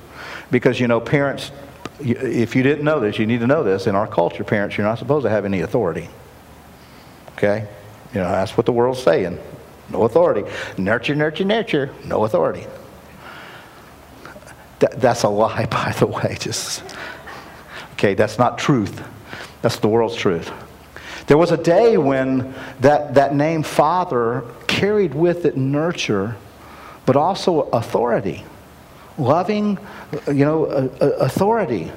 Because, 0.50 0.80
you 0.80 0.88
know, 0.88 1.00
parents, 1.00 1.52
if 2.00 2.56
you 2.56 2.62
didn't 2.62 2.84
know 2.84 3.00
this, 3.00 3.18
you 3.18 3.26
need 3.26 3.40
to 3.40 3.46
know 3.46 3.62
this. 3.62 3.86
In 3.86 3.94
our 3.94 4.06
culture, 4.06 4.44
parents, 4.44 4.76
you're 4.76 4.86
not 4.86 4.98
supposed 4.98 5.24
to 5.24 5.30
have 5.30 5.44
any 5.44 5.60
authority. 5.60 6.08
Okay? 7.38 7.68
You 8.12 8.20
know, 8.20 8.30
that's 8.30 8.56
what 8.56 8.66
the 8.66 8.72
world's 8.72 9.00
saying. 9.00 9.38
No 9.90 10.02
authority. 10.02 10.42
Nurture, 10.76 11.14
nurture, 11.14 11.44
nurture. 11.44 11.94
No 12.04 12.24
authority. 12.24 12.66
That, 14.80 15.00
that's 15.00 15.22
a 15.22 15.28
lie, 15.28 15.66
by 15.70 15.94
the 15.98 16.06
way. 16.06 16.36
Just 16.38 16.82
okay. 17.92 18.14
That's 18.14 18.38
not 18.38 18.58
truth. 18.58 19.02
That's 19.62 19.78
the 19.78 19.88
world's 19.88 20.16
truth. 20.16 20.50
There 21.28 21.38
was 21.38 21.52
a 21.52 21.56
day 21.56 21.96
when 21.96 22.54
that, 22.80 23.14
that 23.14 23.34
name 23.34 23.62
Father 23.62 24.44
carried 24.66 25.14
with 25.14 25.44
it 25.44 25.56
nurture, 25.56 26.36
but 27.06 27.16
also 27.16 27.62
authority, 27.70 28.44
loving, 29.18 29.78
you 30.26 30.44
know, 30.44 30.64
authority. 30.64 31.92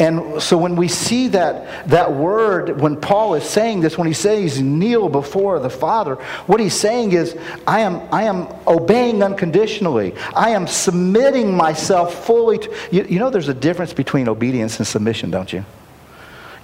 And 0.00 0.42
so 0.42 0.56
when 0.56 0.76
we 0.76 0.88
see 0.88 1.28
that, 1.28 1.86
that 1.90 2.14
word, 2.14 2.80
when 2.80 2.98
Paul 2.98 3.34
is 3.34 3.44
saying 3.44 3.80
this, 3.80 3.98
when 3.98 4.08
he 4.08 4.14
says 4.14 4.58
kneel 4.58 5.10
before 5.10 5.60
the 5.60 5.68
Father, 5.68 6.14
what 6.46 6.58
he's 6.58 6.72
saying 6.72 7.12
is, 7.12 7.36
I 7.66 7.80
am, 7.80 8.08
I 8.10 8.22
am 8.22 8.48
obeying 8.66 9.22
unconditionally. 9.22 10.14
I 10.34 10.50
am 10.50 10.66
submitting 10.66 11.54
myself 11.54 12.24
fully 12.24 12.58
to. 12.60 12.74
You, 12.90 13.04
you 13.04 13.18
know, 13.18 13.28
there's 13.28 13.48
a 13.48 13.54
difference 13.54 13.92
between 13.92 14.26
obedience 14.26 14.78
and 14.78 14.86
submission, 14.86 15.30
don't 15.30 15.52
you? 15.52 15.66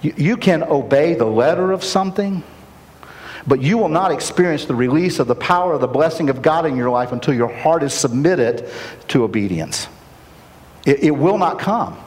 you? 0.01 0.15
You 0.17 0.37
can 0.37 0.63
obey 0.63 1.13
the 1.13 1.25
letter 1.25 1.71
of 1.71 1.83
something, 1.83 2.41
but 3.45 3.61
you 3.61 3.77
will 3.77 3.89
not 3.89 4.11
experience 4.11 4.65
the 4.65 4.73
release 4.73 5.19
of 5.19 5.27
the 5.27 5.35
power 5.35 5.73
of 5.73 5.81
the 5.81 5.87
blessing 5.87 6.31
of 6.31 6.41
God 6.41 6.65
in 6.65 6.75
your 6.75 6.89
life 6.89 7.11
until 7.11 7.35
your 7.35 7.53
heart 7.53 7.83
is 7.83 7.93
submitted 7.93 8.67
to 9.09 9.23
obedience. 9.23 9.87
It, 10.87 11.03
it 11.03 11.11
will 11.11 11.37
not 11.37 11.59
come. 11.59 11.99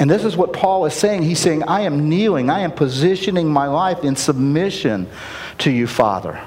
And 0.00 0.10
this 0.10 0.24
is 0.24 0.34
what 0.34 0.54
Paul 0.54 0.86
is 0.86 0.94
saying. 0.94 1.24
He's 1.24 1.38
saying, 1.38 1.62
I 1.64 1.82
am 1.82 2.08
kneeling, 2.08 2.48
I 2.48 2.60
am 2.60 2.72
positioning 2.72 3.46
my 3.46 3.66
life 3.66 4.02
in 4.02 4.16
submission 4.16 5.06
to 5.58 5.70
you, 5.70 5.86
Father. 5.86 6.40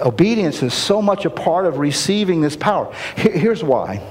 Obedience 0.00 0.62
is 0.62 0.74
so 0.74 1.00
much 1.00 1.24
a 1.24 1.30
part 1.30 1.64
of 1.64 1.78
receiving 1.78 2.42
this 2.42 2.54
power. 2.54 2.92
Here's 3.16 3.64
why. 3.64 4.06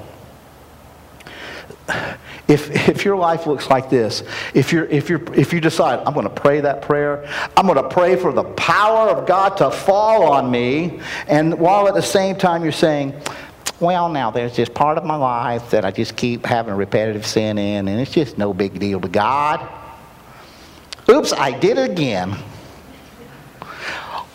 If, 2.48 2.90
if 2.90 3.06
your 3.06 3.18
life 3.18 3.46
looks 3.46 3.70
like 3.70 3.92
this, 3.92 4.24
if, 4.56 4.72
you're, 4.72 4.86
if, 4.86 5.10
you're, 5.10 5.22
if 5.34 5.54
you 5.54 5.62
decide, 5.62 6.00
I'm 6.06 6.14
going 6.14 6.28
to 6.28 6.34
pray 6.34 6.62
that 6.62 6.82
prayer, 6.82 7.28
I'm 7.56 7.68
going 7.68 7.82
to 7.82 7.90
pray 7.90 8.16
for 8.16 8.32
the 8.32 8.44
power 8.44 9.10
of 9.10 9.28
God 9.28 9.58
to 9.58 9.70
fall 9.70 10.32
on 10.32 10.50
me, 10.50 11.02
and 11.28 11.60
while 11.60 11.88
at 11.88 11.94
the 11.94 12.02
same 12.02 12.36
time 12.36 12.64
you're 12.64 12.72
saying, 12.72 13.14
well, 13.80 14.10
now 14.10 14.32
there's 14.32 14.56
this 14.56 14.70
part 14.70 14.98
of 14.98 15.04
my 15.04 15.16
life 15.16 15.72
that 15.72 15.84
I 15.84 15.92
just 15.92 16.16
keep 16.16 16.46
having 16.46 16.74
repetitive 16.76 17.26
sin 17.26 17.58
in, 17.58 17.88
and 17.88 18.00
it's 18.00 18.12
just 18.12 18.38
no 18.38 18.54
big 18.54 18.80
deal 18.80 19.02
to 19.02 19.08
God. 19.08 19.68
Oops, 21.10 21.34
I 21.34 21.58
did 21.58 21.78
it 21.78 21.92
again. 21.92 22.36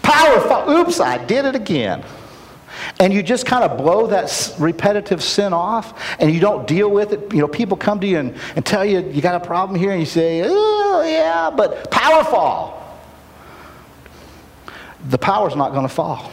Powerful. 0.02 0.70
Oops, 0.72 1.00
I 1.00 1.24
did 1.24 1.44
it 1.44 1.54
again. 1.54 2.04
And 2.98 3.12
you 3.12 3.22
just 3.22 3.46
kind 3.46 3.64
of 3.64 3.78
blow 3.78 4.06
that 4.08 4.54
repetitive 4.58 5.22
sin 5.22 5.52
off 5.52 6.16
and 6.18 6.32
you 6.32 6.40
don't 6.40 6.66
deal 6.66 6.90
with 6.90 7.12
it. 7.12 7.32
You 7.32 7.40
know, 7.40 7.48
people 7.48 7.76
come 7.76 8.00
to 8.00 8.06
you 8.06 8.18
and, 8.18 8.36
and 8.56 8.64
tell 8.64 8.84
you 8.84 9.00
you 9.00 9.22
got 9.22 9.34
a 9.34 9.44
problem 9.44 9.78
here, 9.78 9.90
and 9.90 10.00
you 10.00 10.06
say, 10.06 10.42
oh, 10.44 11.02
yeah, 11.06 11.50
but 11.50 11.90
power 11.90 12.24
fall. 12.24 13.00
The 15.08 15.18
power's 15.18 15.56
not 15.56 15.72
going 15.72 15.86
to 15.86 15.92
fall. 15.92 16.30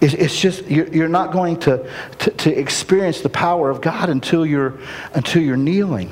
It's 0.00 0.40
just, 0.40 0.64
you're 0.66 1.08
not 1.08 1.32
going 1.32 1.58
to, 1.60 1.90
to, 2.20 2.30
to, 2.30 2.58
experience 2.58 3.20
the 3.20 3.28
power 3.28 3.68
of 3.68 3.82
God 3.82 4.08
until 4.08 4.46
you're, 4.46 4.78
until 5.12 5.42
you're 5.42 5.58
kneeling, 5.58 6.10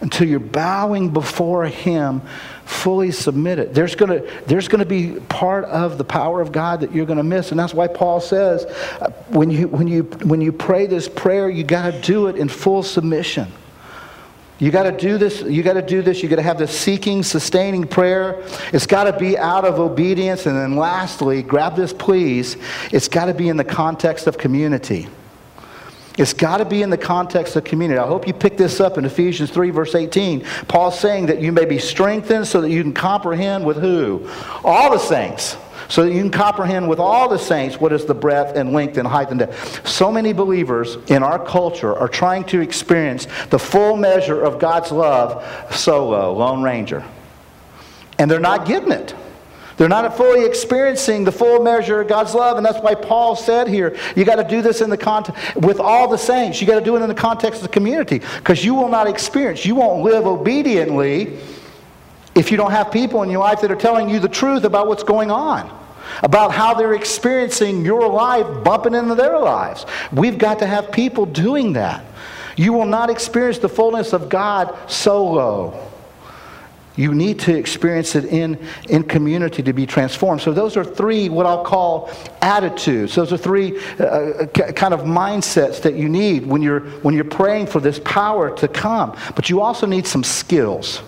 until 0.00 0.26
you're 0.26 0.40
bowing 0.40 1.10
before 1.10 1.64
Him, 1.66 2.22
fully 2.64 3.12
submitted. 3.12 3.72
There's 3.72 3.94
going 3.94 4.20
to, 4.20 4.42
there's 4.46 4.66
to 4.66 4.84
be 4.84 5.20
part 5.28 5.64
of 5.66 5.96
the 5.96 6.04
power 6.04 6.40
of 6.40 6.50
God 6.50 6.80
that 6.80 6.92
you're 6.92 7.06
going 7.06 7.18
to 7.18 7.22
miss. 7.22 7.52
And 7.52 7.58
that's 7.60 7.72
why 7.72 7.86
Paul 7.86 8.20
says 8.20 8.64
uh, 8.64 9.10
when, 9.28 9.50
you, 9.50 9.68
when, 9.68 9.86
you, 9.86 10.02
when 10.02 10.40
you 10.40 10.50
pray 10.50 10.86
this 10.86 11.08
prayer, 11.08 11.48
you 11.48 11.62
got 11.62 11.92
to 11.92 12.00
do 12.00 12.26
it 12.26 12.36
in 12.36 12.48
full 12.48 12.82
submission. 12.82 13.52
You 14.58 14.72
got 14.72 14.84
to 14.84 14.92
do 14.92 15.18
this. 15.18 15.40
You 15.42 15.62
got 15.62 15.74
to 15.74 15.82
do 15.82 16.02
this. 16.02 16.22
You 16.22 16.28
got 16.28 16.36
to 16.36 16.42
have 16.42 16.58
this 16.58 16.76
seeking, 16.76 17.22
sustaining 17.22 17.86
prayer. 17.86 18.42
It's 18.72 18.86
got 18.86 19.04
to 19.04 19.16
be 19.16 19.38
out 19.38 19.64
of 19.64 19.78
obedience. 19.78 20.46
And 20.46 20.56
then 20.56 20.76
lastly, 20.76 21.42
grab 21.42 21.76
this, 21.76 21.92
please. 21.92 22.56
It's 22.90 23.08
got 23.08 23.26
to 23.26 23.34
be 23.34 23.48
in 23.48 23.56
the 23.56 23.64
context 23.64 24.26
of 24.26 24.36
community. 24.36 25.08
It's 26.18 26.32
got 26.32 26.56
to 26.56 26.64
be 26.64 26.82
in 26.82 26.90
the 26.90 26.98
context 26.98 27.54
of 27.54 27.62
community. 27.62 27.98
I 27.98 28.06
hope 28.06 28.26
you 28.26 28.34
pick 28.34 28.56
this 28.56 28.80
up 28.80 28.98
in 28.98 29.04
Ephesians 29.04 29.50
3, 29.50 29.70
verse 29.70 29.94
18. 29.94 30.44
Paul's 30.66 30.98
saying 30.98 31.26
that 31.26 31.40
you 31.40 31.52
may 31.52 31.64
be 31.64 31.78
strengthened 31.78 32.48
so 32.48 32.60
that 32.60 32.70
you 32.70 32.82
can 32.82 32.92
comprehend 32.92 33.64
with 33.64 33.76
who? 33.76 34.28
All 34.64 34.90
the 34.90 34.98
saints 34.98 35.56
so 35.88 36.04
that 36.04 36.12
you 36.12 36.20
can 36.20 36.30
comprehend 36.30 36.88
with 36.88 36.98
all 36.98 37.28
the 37.28 37.38
saints 37.38 37.80
what 37.80 37.92
is 37.92 38.04
the 38.04 38.14
breadth 38.14 38.56
and 38.56 38.72
length 38.72 38.98
and 38.98 39.08
height 39.08 39.30
and 39.30 39.38
depth. 39.40 39.88
So 39.88 40.12
many 40.12 40.32
believers 40.32 40.96
in 41.08 41.22
our 41.22 41.42
culture 41.42 41.96
are 41.96 42.08
trying 42.08 42.44
to 42.44 42.60
experience 42.60 43.26
the 43.50 43.58
full 43.58 43.96
measure 43.96 44.42
of 44.42 44.58
God's 44.58 44.92
love 44.92 45.44
solo, 45.74 46.34
Lone 46.34 46.62
Ranger. 46.62 47.04
And 48.18 48.30
they're 48.30 48.38
not 48.38 48.66
getting 48.66 48.92
it. 48.92 49.14
They're 49.78 49.88
not 49.88 50.16
fully 50.16 50.44
experiencing 50.44 51.22
the 51.22 51.30
full 51.30 51.62
measure 51.62 52.00
of 52.00 52.08
God's 52.08 52.34
love, 52.34 52.56
and 52.56 52.66
that's 52.66 52.80
why 52.80 52.96
Paul 52.96 53.36
said 53.36 53.68
here, 53.68 53.96
you 54.16 54.24
got 54.24 54.36
to 54.36 54.44
do 54.44 54.60
this 54.60 54.80
in 54.80 54.90
the 54.90 54.96
context 54.96 55.54
with 55.54 55.78
all 55.78 56.08
the 56.08 56.18
saints. 56.18 56.60
You 56.60 56.66
got 56.66 56.80
to 56.80 56.84
do 56.84 56.96
it 56.96 57.02
in 57.02 57.08
the 57.08 57.14
context 57.14 57.62
of 57.62 57.68
the 57.68 57.72
community, 57.72 58.18
because 58.18 58.64
you 58.64 58.74
will 58.74 58.88
not 58.88 59.06
experience, 59.06 59.64
you 59.64 59.76
won't 59.76 60.02
live 60.02 60.26
obediently 60.26 61.38
if 62.34 62.50
you 62.50 62.56
don't 62.56 62.72
have 62.72 62.90
people 62.90 63.22
in 63.22 63.30
your 63.30 63.38
life 63.38 63.60
that 63.60 63.70
are 63.70 63.76
telling 63.76 64.08
you 64.08 64.18
the 64.18 64.28
truth 64.28 64.64
about 64.64 64.88
what's 64.88 65.04
going 65.04 65.30
on 65.30 65.77
about 66.22 66.52
how 66.52 66.74
they're 66.74 66.94
experiencing 66.94 67.84
your 67.84 68.08
life 68.08 68.64
bumping 68.64 68.94
into 68.94 69.14
their 69.14 69.38
lives. 69.38 69.86
We've 70.12 70.38
got 70.38 70.58
to 70.60 70.66
have 70.66 70.92
people 70.92 71.26
doing 71.26 71.74
that. 71.74 72.04
You 72.56 72.72
will 72.72 72.86
not 72.86 73.08
experience 73.08 73.58
the 73.58 73.68
fullness 73.68 74.12
of 74.12 74.28
God 74.28 74.76
solo. 74.90 75.88
You 76.98 77.14
need 77.14 77.38
to 77.40 77.56
experience 77.56 78.16
it 78.16 78.24
in, 78.24 78.58
in 78.88 79.04
community 79.04 79.62
to 79.62 79.72
be 79.72 79.86
transformed. 79.86 80.40
So, 80.40 80.52
those 80.52 80.76
are 80.76 80.84
three, 80.84 81.28
what 81.28 81.46
I'll 81.46 81.64
call 81.64 82.10
attitudes. 82.42 83.14
Those 83.14 83.32
are 83.32 83.36
three 83.36 83.78
uh, 84.00 84.04
uh 84.04 84.46
kind 84.72 84.92
of 84.92 85.02
mindsets 85.02 85.80
that 85.82 85.94
you 85.94 86.08
need 86.08 86.44
when 86.44 86.60
you're, 86.60 86.80
when 87.02 87.14
you're 87.14 87.22
praying 87.22 87.68
for 87.68 87.78
this 87.78 88.00
power 88.00 88.52
to 88.56 88.66
come. 88.66 89.16
But 89.36 89.48
you 89.48 89.60
also 89.60 89.86
need 89.86 90.08
some 90.08 90.24
skills. 90.24 91.00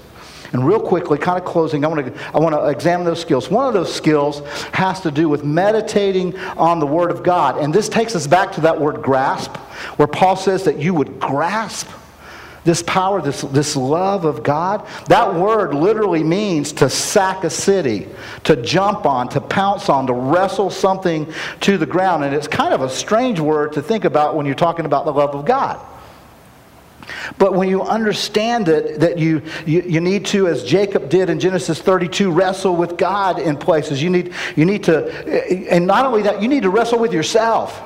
And 0.53 0.67
real 0.67 0.81
quickly, 0.81 1.17
kind 1.17 1.39
of 1.39 1.45
closing, 1.45 1.85
I 1.85 1.89
want 1.89 2.07
to 2.07 2.35
I 2.35 2.39
want 2.39 2.55
to 2.55 2.67
examine 2.67 3.07
those 3.07 3.21
skills. 3.21 3.51
One 3.51 3.67
of 3.67 3.75
those 3.75 3.95
skills 3.95 4.41
has 4.73 5.01
to 5.03 5.11
do 5.11 5.29
with 5.29 5.45
meditating 5.45 6.37
on 6.57 6.81
the 6.81 6.87
Word 6.87 7.11
of 7.11 7.23
God, 7.23 7.59
and 7.59 7.73
this 7.73 7.89
takes 7.89 8.17
us 8.17 8.27
back 8.27 8.53
to 8.53 8.61
that 8.63 8.81
word 8.81 9.03
grasp, 9.03 9.57
where 9.97 10.09
Paul 10.09 10.37
says 10.37 10.65
that 10.65 10.79
you 10.79 10.93
would 10.95 11.21
grasp 11.21 11.89
this 12.65 12.83
power, 12.83 13.23
this, 13.23 13.41
this 13.43 13.77
love 13.77 14.25
of 14.25 14.43
God. 14.43 14.87
That 15.09 15.35
word 15.35 15.75
literally 15.75 16.23
means 16.23 16.73
to 16.75 16.91
sack 16.91 17.45
a 17.45 17.51
city, 17.51 18.07
to 18.45 18.57
jump 18.57 19.07
on, 19.07 19.29
to 19.31 19.41
pounce 19.41 19.89
on, 19.89 20.07
to 20.09 20.13
wrestle 20.13 20.71
something 20.71 21.33
to 21.63 21.79
the 21.79 21.87
ground. 21.87 22.25
And 22.25 22.35
it's 22.35 22.49
kind 22.49 22.75
of 22.75 22.83
a 22.83 22.91
strange 22.91 23.41
word 23.41 23.73
to 23.75 23.83
think 23.83 24.05
about 24.05 24.37
when 24.37 24.47
you're 24.47 24.55
talking 24.55 24.85
about 24.85 25.05
the 25.05 25.13
love 25.13 25.35
of 25.35 25.45
God. 25.45 25.81
But 27.39 27.55
when 27.55 27.69
you 27.69 27.83
understand 27.83 28.69
it, 28.69 29.01
that 29.01 29.19
you, 29.19 29.43
you, 29.67 29.83
you, 29.83 30.01
need 30.01 30.27
to, 30.27 30.49
as 30.49 30.65
Jacob 30.65 31.09
did 31.09 31.31
in 31.31 31.41
Genesis 31.41 31.81
32, 31.81 32.31
wrestle 32.31 32.77
with 32.77 32.97
God 32.97 33.39
in 33.39 33.57
places, 33.57 34.03
you 34.03 34.11
need, 34.11 34.33
you 34.57 34.65
need 34.65 34.85
to, 34.85 35.71
and 35.71 35.87
not 35.87 36.07
only 36.07 36.23
that, 36.23 36.43
you 36.43 36.49
need 36.49 36.63
to 36.63 36.71
wrestle 36.71 36.99
with 36.99 37.13
yourself. 37.13 37.81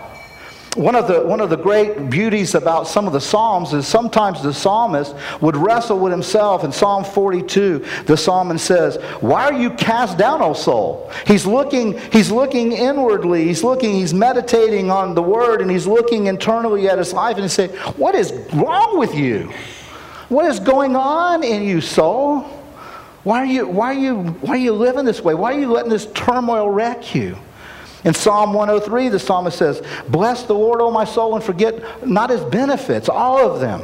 One 0.74 0.96
of, 0.96 1.06
the, 1.06 1.20
one 1.20 1.40
of 1.40 1.50
the 1.50 1.56
great 1.56 2.10
beauties 2.10 2.56
about 2.56 2.88
some 2.88 3.06
of 3.06 3.12
the 3.12 3.20
Psalms 3.20 3.72
is 3.72 3.86
sometimes 3.86 4.42
the 4.42 4.52
psalmist 4.52 5.14
would 5.40 5.56
wrestle 5.56 6.00
with 6.00 6.10
himself. 6.10 6.64
In 6.64 6.72
Psalm 6.72 7.04
42, 7.04 7.84
the 8.06 8.16
psalmist 8.16 8.64
says, 8.64 8.96
Why 9.20 9.44
are 9.44 9.52
you 9.52 9.70
cast 9.70 10.18
down, 10.18 10.42
O 10.42 10.52
soul? 10.52 11.12
He's 11.28 11.46
looking, 11.46 11.96
he's 12.10 12.32
looking 12.32 12.72
inwardly, 12.72 13.44
he's 13.44 13.62
looking, 13.62 13.94
he's 13.94 14.12
meditating 14.12 14.90
on 14.90 15.14
the 15.14 15.22
word, 15.22 15.62
and 15.62 15.70
he's 15.70 15.86
looking 15.86 16.26
internally 16.26 16.88
at 16.88 16.98
his 16.98 17.12
life 17.12 17.36
and 17.36 17.44
he's 17.44 17.52
saying, 17.52 17.70
What 17.96 18.16
is 18.16 18.32
wrong 18.52 18.98
with 18.98 19.14
you? 19.14 19.52
What 20.28 20.46
is 20.46 20.58
going 20.58 20.96
on 20.96 21.44
in 21.44 21.62
you, 21.62 21.80
soul? 21.80 22.40
Why 23.22 23.38
are 23.38 23.46
you, 23.46 23.68
why 23.68 23.94
are 23.94 23.98
you, 23.98 24.16
why 24.16 24.54
are 24.54 24.58
you 24.58 24.72
living 24.72 25.04
this 25.04 25.20
way? 25.20 25.34
Why 25.34 25.54
are 25.54 25.60
you 25.60 25.70
letting 25.70 25.90
this 25.90 26.06
turmoil 26.12 26.68
wreck 26.68 27.14
you? 27.14 27.36
In 28.04 28.12
Psalm 28.12 28.52
103, 28.52 29.08
the 29.08 29.18
psalmist 29.18 29.58
says, 29.58 29.82
Bless 30.08 30.42
the 30.42 30.54
Lord, 30.54 30.80
O 30.80 30.90
my 30.90 31.04
soul, 31.04 31.34
and 31.34 31.42
forget 31.42 32.06
not 32.06 32.30
his 32.30 32.42
benefits, 32.42 33.08
all 33.08 33.50
of 33.50 33.60
them. 33.60 33.82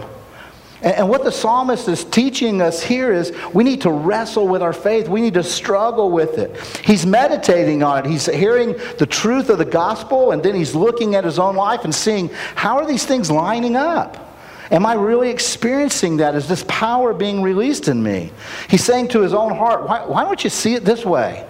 And, 0.82 1.08
what 1.08 1.24
the 1.24 1.32
psalmist 1.32 1.88
is 1.88 2.04
teaching 2.04 2.62
us 2.62 2.82
here 2.82 3.12
is 3.12 3.32
we 3.52 3.64
need 3.64 3.82
to 3.82 3.90
wrestle 3.90 4.48
with 4.48 4.62
our 4.62 4.72
faith. 4.72 5.08
We 5.08 5.20
need 5.20 5.34
to 5.34 5.42
struggle 5.42 6.10
with 6.10 6.38
it. 6.38 6.56
He's 6.84 7.04
meditating 7.04 7.82
on 7.82 7.98
it. 7.98 8.06
He's 8.06 8.26
hearing 8.26 8.76
the 8.98 9.06
truth 9.06 9.50
of 9.50 9.58
the 9.58 9.64
gospel, 9.64 10.32
and 10.32 10.42
then 10.42 10.54
he's 10.54 10.74
looking 10.74 11.14
at 11.14 11.24
his 11.24 11.38
own 11.38 11.54
life 11.54 11.84
and 11.84 11.94
seeing 11.94 12.30
how 12.54 12.78
are 12.78 12.86
these 12.86 13.04
things 13.04 13.30
lining 13.30 13.76
up? 13.76 14.28
Am 14.70 14.86
I 14.86 14.94
really 14.94 15.30
experiencing 15.30 16.18
that? 16.18 16.34
Is 16.34 16.46
this 16.46 16.64
power 16.68 17.12
being 17.12 17.42
released 17.42 17.88
in 17.88 18.02
me? 18.02 18.30
He's 18.68 18.84
saying 18.84 19.08
to 19.08 19.20
his 19.20 19.34
own 19.34 19.54
heart, 19.54 19.86
why, 19.86 20.06
why 20.06 20.22
don't 20.22 20.42
you 20.44 20.50
see 20.50 20.74
it 20.74 20.84
this 20.84 21.04
way? 21.04 21.44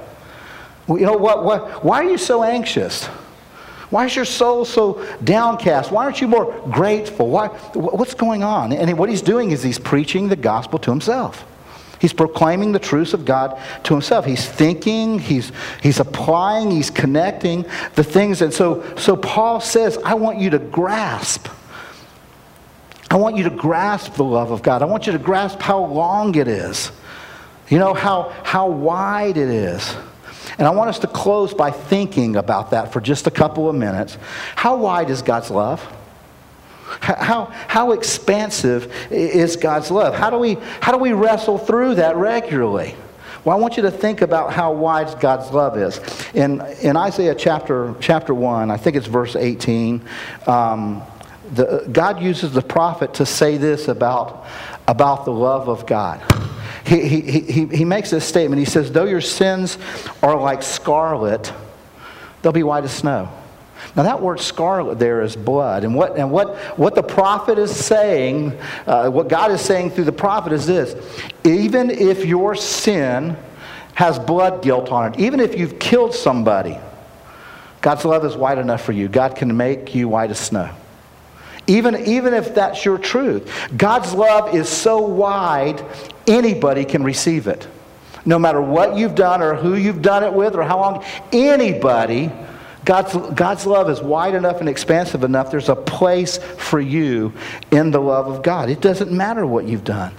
You 0.99 1.07
know, 1.07 1.17
what, 1.17 1.45
what, 1.45 1.85
why 1.85 2.05
are 2.05 2.11
you 2.11 2.19
so 2.19 2.43
anxious? 2.43 3.07
Why 3.91 4.07
is 4.07 4.15
your 4.15 4.25
soul 4.25 4.65
so 4.65 5.05
downcast? 5.23 5.91
Why 5.91 6.05
aren't 6.05 6.21
you 6.21 6.29
more 6.29 6.53
grateful? 6.71 7.29
Why, 7.29 7.49
what's 7.75 8.15
going 8.15 8.43
on? 8.43 8.73
And 8.73 8.97
what 8.97 9.09
he's 9.09 9.23
doing 9.23 9.51
is 9.51 9.63
he's 9.63 9.79
preaching 9.79 10.29
the 10.29 10.37
gospel 10.37 10.79
to 10.81 10.91
himself. 10.91 11.45
He's 12.01 12.13
proclaiming 12.13 12.73
the 12.73 12.79
truths 12.79 13.13
of 13.13 13.25
God 13.25 13.61
to 13.85 13.93
himself. 13.93 14.25
He's 14.25 14.49
thinking, 14.49 15.19
he's, 15.19 15.53
he's 15.83 16.01
applying, 16.01 16.71
he's 16.71 16.89
connecting 16.89 17.67
the 17.95 18.05
things. 18.05 18.41
And 18.41 18.55
so, 18.55 18.83
so 18.97 19.17
Paul 19.17 19.61
says, 19.61 19.99
I 19.99 20.15
want 20.15 20.39
you 20.39 20.51
to 20.51 20.59
grasp. 20.59 21.49
I 23.11 23.17
want 23.17 23.37
you 23.37 23.45
to 23.45 23.51
grasp 23.51 24.15
the 24.15 24.25
love 24.25 24.51
of 24.51 24.63
God. 24.63 24.83
I 24.83 24.87
want 24.87 25.07
you 25.07 25.13
to 25.13 25.19
grasp 25.19 25.61
how 25.61 25.85
long 25.85 26.35
it 26.37 26.49
is. 26.49 26.91
You 27.69 27.79
know, 27.79 27.93
how, 27.93 28.33
how 28.45 28.69
wide 28.69 29.37
it 29.37 29.49
is. 29.49 29.95
And 30.59 30.67
I 30.67 30.71
want 30.71 30.91
us 30.91 30.99
to 31.01 31.07
close 31.07 31.55
by 31.55 31.71
thinking 31.71 32.37
about 32.37 32.71
that 32.71 32.93
for 32.93 33.01
just 33.01 33.27
a 33.27 33.31
couple 33.31 33.69
of 33.69 33.75
minutes. 33.77 34.19
How 34.57 34.77
wide 34.77 35.11
is 35.11 35.23
God's 35.23 35.51
love? 35.51 35.81
How, 37.01 37.47
how 37.69 37.93
expansive 37.93 38.93
is 39.11 39.57
God's 39.57 39.91
love? 39.91 40.15
How 40.15 40.29
do, 40.29 40.39
we, 40.39 40.55
how 40.81 40.93
do 40.93 40.99
we 40.99 41.13
wrestle 41.13 41.57
through 41.57 41.97
that 41.97 42.17
regularly? 42.17 42.97
Well, 43.45 43.57
I 43.57 43.61
want 43.61 43.77
you 43.77 43.85
to 43.85 43.91
think 43.91 44.21
about 44.21 44.53
how 44.53 44.73
wide 44.73 45.19
God's 45.21 45.51
love 45.51 45.79
is. 45.79 46.01
In, 46.35 46.61
in 46.83 46.97
Isaiah 46.97 47.35
chapter, 47.35 47.95
chapter 48.01 48.35
1, 48.35 48.71
I 48.71 48.77
think 48.77 48.97
it's 48.97 49.07
verse 49.07 49.37
18, 49.37 50.03
um, 50.47 51.03
the, 51.53 51.89
God 51.91 52.21
uses 52.21 52.53
the 52.53 52.63
prophet 52.63 53.15
to 53.15 53.27
say 53.27 53.57
this 53.57 53.89
about, 53.89 54.45
about 54.87 55.25
the 55.25 55.33
love 55.33 55.69
of 55.69 55.87
God 55.87 56.21
he, 56.85 57.21
he, 57.21 57.67
he, 57.67 57.85
makes 57.85 58.11
this 58.11 58.25
statement. 58.25 58.59
He 58.59 58.65
says, 58.65 58.91
Though 58.91 59.05
your 59.05 59.21
sins 59.21 59.79
are 60.23 60.41
like 60.41 60.63
scarlet, 60.63 61.53
they'll 62.43 62.53
be 62.53 62.63
white 62.63 62.85
as 62.85 62.93
snow. 62.93 63.31
Now, 63.97 64.05
that 64.05 64.23
word 64.23 64.41
scarlet 64.41 64.99
there 64.99 65.23
is 65.23 65.35
blood. 65.35 65.85
And 65.85 65.95
what, 65.95 66.17
and 66.17 66.31
what, 66.31 66.57
what 66.79 66.95
the 66.95 67.03
prophet 67.03 67.59
is 67.59 67.75
saying, 67.75 68.57
uh, 68.87 69.11
what 69.11 69.29
God 69.29 69.51
is 69.51 69.61
saying 69.61 69.91
through 69.91 70.05
the 70.05 70.13
prophet 70.13 70.53
is 70.53 70.67
this 70.67 70.95
even 71.45 71.91
if 71.91 72.25
your 72.25 72.55
sin 72.55 73.37
has 73.95 74.19
blood 74.19 74.63
guilt 74.63 74.91
on 74.93 75.13
it, 75.13 75.21
even 75.21 75.41
if 75.41 75.59
you've 75.59 75.79
killed 75.79 76.15
somebody, 76.15 76.79
God's 77.81 78.05
love 78.05 78.25
is 78.25 78.37
white 78.37 78.59
enough 78.59 78.83
for 78.83 78.93
you. 78.93 79.09
God 79.09 79.37
can 79.37 79.57
make 79.57 79.95
you 79.95 80.09
white 80.09 80.31
as 80.31 80.39
snow. 80.39 80.71
Even, 81.67 82.07
even 82.07 82.35
if 82.35 82.55
that's 82.55 82.85
your 82.85 82.99
truth, 82.99 83.69
God's 83.77 84.13
love 84.13 84.55
is 84.55 84.69
so 84.69 84.99
wide, 84.99 85.85
Anybody 86.27 86.85
can 86.85 87.03
receive 87.03 87.47
it. 87.47 87.67
No 88.25 88.39
matter 88.39 88.61
what 88.61 88.97
you've 88.97 89.15
done 89.15 89.43
or 89.43 89.55
who 89.55 89.75
you've 89.75 90.03
done 90.03 90.23
it 90.23 90.33
with 90.33 90.55
or 90.55 90.63
how 90.63 90.79
long, 90.79 91.05
anybody, 91.33 92.31
God's, 92.85 93.15
God's 93.33 93.67
love 93.67 93.89
is 93.89 94.01
wide 94.01 94.35
enough 94.35 94.61
and 94.61 94.69
expansive 94.69 95.25
enough. 95.25 95.51
There's 95.51 95.69
a 95.69 95.77
place 95.77 96.39
for 96.39 96.81
you 96.81 97.33
in 97.71 97.91
the 97.91 98.01
love 98.01 98.29
of 98.29 98.43
God. 98.43 98.69
It 98.69 98.81
doesn't 98.81 99.11
matter 99.11 99.47
what 99.47 99.67
you've 99.67 99.85
done. 99.85 100.13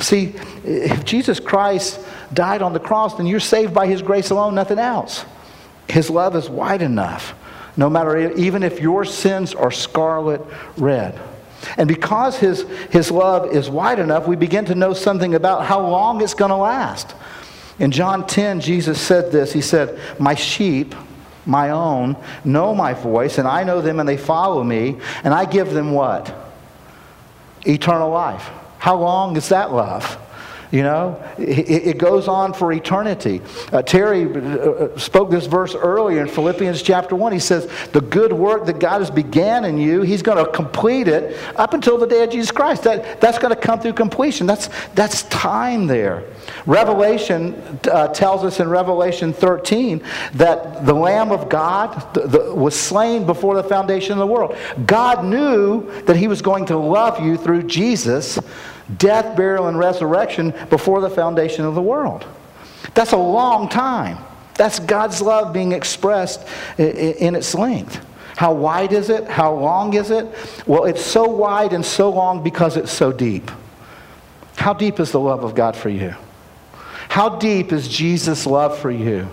See, 0.00 0.34
if 0.64 1.04
Jesus 1.04 1.38
Christ 1.38 2.00
died 2.32 2.62
on 2.62 2.72
the 2.72 2.80
cross, 2.80 3.16
then 3.16 3.26
you're 3.26 3.40
saved 3.40 3.74
by 3.74 3.86
his 3.86 4.02
grace 4.02 4.30
alone, 4.30 4.54
nothing 4.54 4.78
else. 4.78 5.24
His 5.88 6.08
love 6.08 6.34
is 6.34 6.48
wide 6.48 6.82
enough, 6.82 7.34
no 7.76 7.90
matter 7.90 8.32
even 8.36 8.62
if 8.62 8.80
your 8.80 9.04
sins 9.04 9.54
are 9.54 9.70
scarlet 9.70 10.40
red. 10.76 11.20
And 11.76 11.88
because 11.88 12.38
his, 12.38 12.62
his 12.90 13.10
love 13.10 13.54
is 13.54 13.70
wide 13.70 13.98
enough, 13.98 14.26
we 14.26 14.36
begin 14.36 14.64
to 14.66 14.74
know 14.74 14.92
something 14.92 15.34
about 15.34 15.64
how 15.64 15.80
long 15.80 16.20
it's 16.20 16.34
going 16.34 16.50
to 16.50 16.56
last. 16.56 17.14
In 17.78 17.90
John 17.90 18.26
10, 18.26 18.60
Jesus 18.60 19.00
said 19.00 19.32
this 19.32 19.52
He 19.52 19.60
said, 19.60 19.98
My 20.20 20.34
sheep, 20.34 20.94
my 21.46 21.70
own, 21.70 22.16
know 22.44 22.74
my 22.74 22.94
voice, 22.94 23.38
and 23.38 23.48
I 23.48 23.64
know 23.64 23.80
them 23.80 24.00
and 24.00 24.08
they 24.08 24.16
follow 24.16 24.62
me, 24.62 24.98
and 25.24 25.34
I 25.34 25.44
give 25.44 25.72
them 25.72 25.92
what? 25.92 26.34
Eternal 27.66 28.10
life. 28.10 28.50
How 28.78 28.96
long 28.96 29.36
is 29.36 29.48
that 29.50 29.72
love? 29.72 30.18
You 30.72 30.82
know, 30.82 31.22
it, 31.36 31.68
it 31.68 31.98
goes 31.98 32.28
on 32.28 32.54
for 32.54 32.72
eternity. 32.72 33.42
Uh, 33.70 33.82
Terry 33.82 34.24
uh, 34.24 34.38
uh, 34.38 34.98
spoke 34.98 35.30
this 35.30 35.44
verse 35.44 35.74
earlier 35.74 36.22
in 36.22 36.28
Philippians 36.28 36.80
chapter 36.80 37.14
1. 37.14 37.30
He 37.30 37.40
says, 37.40 37.70
The 37.92 38.00
good 38.00 38.32
work 38.32 38.64
that 38.64 38.78
God 38.78 39.00
has 39.00 39.10
began 39.10 39.66
in 39.66 39.76
you, 39.76 40.00
He's 40.00 40.22
going 40.22 40.42
to 40.42 40.50
complete 40.50 41.08
it 41.08 41.38
up 41.56 41.74
until 41.74 41.98
the 41.98 42.06
day 42.06 42.24
of 42.24 42.30
Jesus 42.30 42.50
Christ. 42.50 42.84
That, 42.84 43.20
that's 43.20 43.38
going 43.38 43.54
to 43.54 43.60
come 43.60 43.80
through 43.80 43.92
completion. 43.92 44.46
That's, 44.46 44.70
that's 44.94 45.24
time 45.24 45.86
there. 45.86 46.24
Revelation 46.64 47.54
uh, 47.90 48.08
tells 48.08 48.42
us 48.42 48.58
in 48.58 48.70
Revelation 48.70 49.34
13 49.34 50.02
that 50.34 50.86
the 50.86 50.94
Lamb 50.94 51.32
of 51.32 51.50
God 51.50 52.16
was 52.56 52.74
slain 52.74 53.26
before 53.26 53.56
the 53.56 53.64
foundation 53.64 54.12
of 54.12 54.18
the 54.20 54.26
world. 54.26 54.56
God 54.86 55.22
knew 55.22 56.02
that 56.04 56.16
He 56.16 56.28
was 56.28 56.40
going 56.40 56.64
to 56.66 56.78
love 56.78 57.22
you 57.22 57.36
through 57.36 57.64
Jesus 57.64 58.38
death, 58.98 59.36
burial, 59.36 59.68
and 59.68 59.78
resurrection 59.78 60.54
before 60.70 61.00
the 61.00 61.10
foundation 61.10 61.64
of 61.64 61.74
the 61.74 61.82
world. 61.82 62.26
That's 62.94 63.12
a 63.12 63.16
long 63.16 63.68
time. 63.68 64.18
That's 64.54 64.78
God's 64.78 65.22
love 65.22 65.52
being 65.52 65.72
expressed 65.72 66.46
in 66.78 67.34
its 67.34 67.54
length. 67.54 68.04
How 68.36 68.52
wide 68.52 68.92
is 68.92 69.08
it? 69.08 69.28
How 69.28 69.54
long 69.54 69.94
is 69.94 70.10
it? 70.10 70.26
Well, 70.66 70.84
it's 70.84 71.04
so 71.04 71.24
wide 71.28 71.72
and 71.72 71.84
so 71.84 72.10
long 72.10 72.42
because 72.42 72.76
it's 72.76 72.92
so 72.92 73.12
deep. 73.12 73.50
How 74.56 74.72
deep 74.72 75.00
is 75.00 75.12
the 75.12 75.20
love 75.20 75.44
of 75.44 75.54
God 75.54 75.76
for 75.76 75.88
you? 75.88 76.14
How 77.08 77.38
deep 77.38 77.72
is 77.72 77.88
Jesus' 77.88 78.46
love 78.46 78.78
for 78.78 78.90
you? 78.90 79.28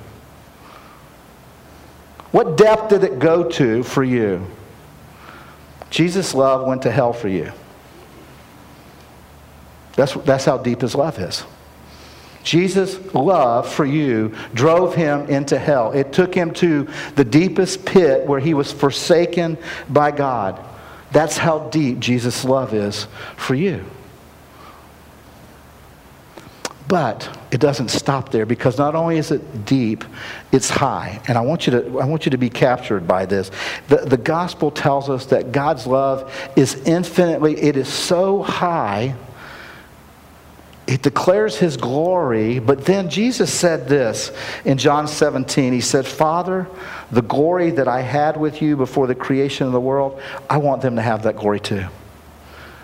What 2.32 2.58
depth 2.58 2.90
did 2.90 3.04
it 3.04 3.20
go 3.20 3.50
to 3.52 3.84
for 3.84 4.04
you? 4.04 4.46
Jesus' 5.90 6.34
love 6.36 6.68
went 6.68 6.84
to 6.84 6.92
hell 6.92 7.14
for 7.14 7.28
you. 7.28 7.52
That's, 10.00 10.14
that's 10.14 10.46
how 10.46 10.58
deep 10.58 10.80
his 10.80 10.96
love 10.96 11.20
is. 11.20 11.44
Jesus' 12.42 13.14
love 13.14 13.68
for 13.68 13.86
you 13.86 14.34
drove 14.54 14.96
him 14.96 15.28
into 15.28 15.60
hell. 15.60 15.92
It 15.92 16.14
took 16.14 16.34
him 16.34 16.54
to 16.54 16.88
the 17.16 17.26
deepest 17.26 17.86
pit 17.86 18.26
where 18.26 18.40
he 18.40 18.54
was 18.54 18.72
forsaken 18.72 19.58
by 19.90 20.12
God. 20.12 20.58
That's 21.12 21.38
how 21.38 21.68
deep 21.68 22.00
Jesus' 22.00 22.46
love 22.46 22.74
is 22.74 23.08
for 23.36 23.56
you. 23.56 23.84
But 26.88 27.38
it 27.52 27.60
doesn't 27.60 27.90
stop 27.90 28.32
there 28.32 28.46
because 28.46 28.78
not 28.78 28.96
only 28.96 29.18
is 29.18 29.32
it 29.32 29.66
deep, 29.66 30.06
it's 30.54 30.70
high. 30.70 31.22
And 31.28 31.38
I 31.38 31.42
want 31.42 31.68
you 31.68 31.72
to, 31.72 32.00
I 32.00 32.06
want 32.06 32.26
you 32.26 32.32
to 32.32 32.38
be 32.38 32.50
captured 32.50 33.06
by 33.06 33.26
this. 33.26 33.52
The, 33.90 33.98
the 33.98 34.18
gospel 34.18 34.72
tells 34.72 35.10
us 35.10 35.26
that 35.26 35.52
God's 35.52 35.86
love 35.86 36.34
is 36.56 36.76
infinitely, 36.88 37.58
it 37.58 37.76
is 37.76 37.90
so 37.90 38.42
high 38.42 39.16
it 40.90 41.04
declares 41.04 41.56
his 41.56 41.78
glory, 41.78 42.58
but 42.58 42.86
then 42.86 43.12
Jesus 43.12 43.54
said 43.54 43.88
this 43.88 44.32
in 44.66 44.80
John 44.80 45.08
17. 45.08 45.72
He 45.72 45.82
said, 45.82 46.08
Father, 46.08 46.68
the 47.12 47.22
glory 47.22 47.70
that 47.70 47.88
I 47.88 48.02
had 48.02 48.38
with 48.38 48.60
you 48.60 48.76
before 48.76 49.06
the 49.06 49.14
creation 49.14 49.68
of 49.68 49.74
the 49.74 49.80
world, 49.80 50.20
I 50.50 50.58
want 50.58 50.82
them 50.82 50.96
to 50.96 51.04
have 51.04 51.22
that 51.24 51.36
glory 51.36 51.60
too. 51.60 51.86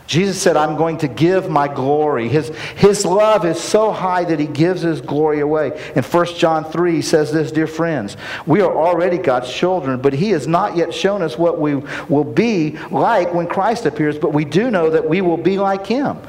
Jesus 0.08 0.40
said, 0.40 0.56
I'm 0.56 0.76
going 0.76 1.00
to 1.00 1.08
give 1.08 1.50
my 1.50 1.68
glory. 1.68 2.30
His, 2.30 2.50
his 2.76 3.06
love 3.06 3.44
is 3.44 3.60
so 3.60 3.92
high 3.92 4.24
that 4.26 4.40
he 4.40 4.46
gives 4.46 4.82
his 4.82 5.02
glory 5.02 5.40
away. 5.40 5.92
In 5.96 6.04
1 6.04 6.26
John 6.36 6.64
3, 6.64 6.92
he 6.94 7.02
says 7.02 7.32
this, 7.32 7.52
Dear 7.52 7.66
friends, 7.66 8.16
we 8.46 8.62
are 8.62 8.72
already 8.72 9.18
God's 9.18 9.52
children, 9.52 10.00
but 10.00 10.14
he 10.14 10.30
has 10.30 10.48
not 10.48 10.76
yet 10.76 10.94
shown 10.94 11.24
us 11.24 11.40
what 11.40 11.60
we 11.60 11.76
will 12.08 12.24
be 12.24 12.78
like 12.92 13.34
when 13.34 13.48
Christ 13.48 13.88
appears, 13.88 14.20
but 14.20 14.32
we 14.32 14.46
do 14.46 14.70
know 14.70 14.92
that 14.92 15.10
we 15.10 15.22
will 15.22 15.38
be 15.38 15.58
like 15.58 15.88
him. 15.88 16.20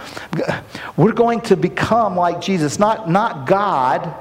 We're 0.96 1.12
going 1.12 1.42
to 1.42 1.56
become 1.56 2.16
like 2.16 2.40
Jesus, 2.40 2.78
not, 2.78 3.10
not 3.10 3.46
God, 3.46 4.14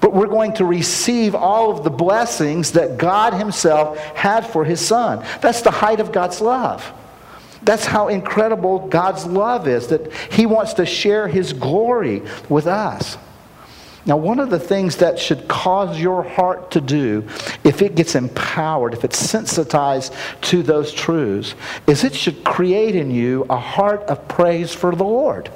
but 0.00 0.12
we're 0.12 0.26
going 0.26 0.54
to 0.54 0.64
receive 0.64 1.36
all 1.36 1.70
of 1.70 1.84
the 1.84 1.90
blessings 1.90 2.72
that 2.72 2.98
God 2.98 3.34
himself 3.34 3.98
had 3.98 4.44
for 4.46 4.64
his 4.64 4.80
son. 4.80 5.24
That's 5.40 5.62
the 5.62 5.70
height 5.70 6.00
of 6.00 6.10
God's 6.10 6.40
love. 6.40 6.92
That's 7.66 7.84
how 7.84 8.08
incredible 8.08 8.86
God's 8.88 9.26
love 9.26 9.68
is, 9.68 9.88
that 9.88 10.12
He 10.32 10.46
wants 10.46 10.74
to 10.74 10.86
share 10.86 11.28
His 11.28 11.52
glory 11.52 12.22
with 12.48 12.66
us. 12.66 13.18
Now, 14.06 14.16
one 14.16 14.38
of 14.38 14.50
the 14.50 14.60
things 14.60 14.98
that 14.98 15.18
should 15.18 15.48
cause 15.48 15.98
your 15.98 16.22
heart 16.22 16.70
to 16.70 16.80
do, 16.80 17.24
if 17.64 17.82
it 17.82 17.96
gets 17.96 18.14
empowered, 18.14 18.94
if 18.94 19.04
it's 19.04 19.18
sensitized 19.18 20.14
to 20.42 20.62
those 20.62 20.92
truths, 20.92 21.56
is 21.88 22.04
it 22.04 22.14
should 22.14 22.44
create 22.44 22.94
in 22.94 23.10
you 23.10 23.44
a 23.50 23.58
heart 23.58 24.02
of 24.02 24.28
praise 24.28 24.72
for 24.72 24.94
the 24.94 25.04
Lord. 25.04 25.50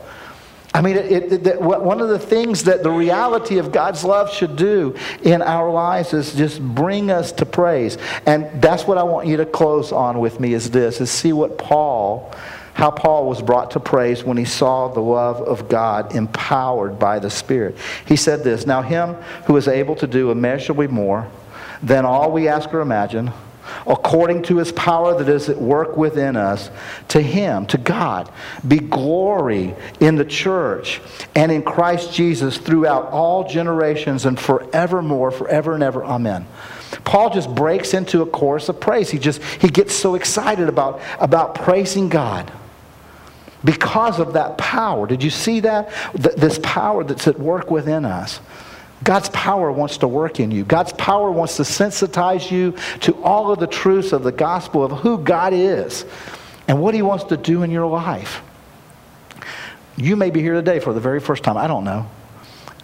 I 0.73 0.83
mean, 0.83 0.97
it, 0.97 1.33
it, 1.33 1.47
it, 1.47 1.61
one 1.61 2.01
of 2.01 2.09
the 2.09 2.19
things 2.19 2.65
that 2.65 2.85
the 2.85 2.91
reality 2.91 3.59
of 3.59 3.73
God's 3.73 4.05
love 4.05 4.33
should 4.33 4.55
do 4.55 4.95
in 5.23 5.43
our 5.43 5.71
lives 5.71 6.13
is 6.13 6.35
just 6.35 6.63
bring 6.63 7.11
us 7.11 7.33
to 7.33 7.47
praise. 7.47 7.99
And 8.25 8.63
that's 8.63 8.87
what 8.87 8.97
I 8.97 9.03
want 9.03 9.27
you 9.27 9.37
to 9.39 9.47
close 9.47 9.91
on 9.91 10.21
with 10.21 10.39
me 10.39 10.55
is 10.55 10.71
this, 10.71 11.01
is 11.01 11.11
see 11.11 11.33
what 11.33 11.59
Paul 11.59 12.33
how 12.73 12.91
Paul 12.91 13.29
was 13.29 13.43
brought 13.43 13.73
to 13.73 13.81
praise 13.81 14.25
when 14.25 14.39
he 14.39 14.47
saw 14.47 14.89
the 14.89 15.01
love 15.01 15.41
of 15.43 15.69
God 15.69 16.15
empowered 16.15 16.99
by 16.99 17.19
the 17.19 17.29
Spirit. 17.29 17.77
He 18.07 18.17
said 18.17 18.43
this 18.43 18.65
Now, 18.65 18.81
him 18.81 19.15
who 19.47 19.57
is 19.59 19.69
able 19.69 19.97
to 19.97 20.07
do 20.07 20.31
immeasurably 20.31 20.87
more 20.87 21.29
than 21.83 22.07
all 22.07 22.33
we 22.33 22.49
ask 22.49 22.73
or 22.73 22.81
imagine, 22.81 23.33
according 23.87 24.43
to 24.45 24.57
his 24.59 24.73
power 24.73 25.19
that 25.19 25.29
is 25.29 25.49
at 25.49 25.59
work 25.59 25.97
within 25.97 26.37
us, 26.37 26.71
to 27.09 27.21
him, 27.21 27.67
to 27.67 27.79
God, 27.79 28.31
be 28.67 28.79
glory 28.79 29.75
in 30.01 30.17
the 30.17 30.25
church 30.25 31.01
and 31.35 31.51
in 31.51 31.63
Christ 31.63 32.13
Jesus 32.13 32.59
throughout 32.59 33.11
all 33.11 33.49
generations 33.49 34.27
and 34.27 34.39
forevermore, 34.39 35.31
forever 35.31 35.75
and 35.75 35.83
ever. 35.83 36.05
Amen. 36.05 36.47
Paul 37.05 37.31
just 37.31 37.55
breaks 37.55 37.95
into 37.95 38.23
a 38.23 38.27
chorus 38.27 38.69
of 38.69 38.81
praise. 38.81 39.11
He 39.11 39.19
just 39.19 39.43
he 39.43 39.69
gets 39.69 39.95
so 39.95 40.15
excited 40.15 40.69
about, 40.69 41.01
about 41.19 41.55
praising 41.55 42.09
God 42.09 42.53
because 43.65 44.19
of 44.19 44.35
that 44.35 44.59
power. 44.59 45.07
Did 45.07 45.23
you 45.23 45.31
see 45.31 45.61
that? 45.61 45.91
This 46.15 46.59
power 46.63 47.05
that's 47.05 47.29
at 47.29 47.39
work 47.39 47.71
within 47.71 48.05
us. 48.05 48.41
God's 49.03 49.31
power 49.31 49.73
wants 49.73 49.99
to 49.99 50.09
work 50.09 50.41
in 50.41 50.51
you. 50.51 50.65
God's 50.65 50.93
power 50.93 51.31
wants 51.31 51.57
to 51.57 51.63
sensitize 51.63 52.51
you 52.51 52.75
to 53.01 53.15
all 53.23 53.51
of 53.51 53.59
the 53.59 53.67
truths 53.67 54.13
of 54.13 54.23
the 54.23 54.33
gospel 54.33 54.85
of 54.85 54.93
who 54.93 55.19
God 55.19 55.53
is 55.55 56.05
and 56.69 56.81
what 56.81 56.95
He 56.95 57.03
wants 57.03 57.25
to 57.25 57.37
do 57.37 57.63
in 57.63 57.71
your 57.71 57.87
life. 57.87 58.43
You 59.97 60.17
may 60.17 60.31
be 60.31 60.41
here 60.41 60.55
today 60.55 60.81
for 60.81 60.93
the 60.93 61.01
very 61.01 61.21
first 61.21 61.43
time. 61.43 61.57
I 61.57 61.67
don't 61.67 61.85
know. 61.85 62.09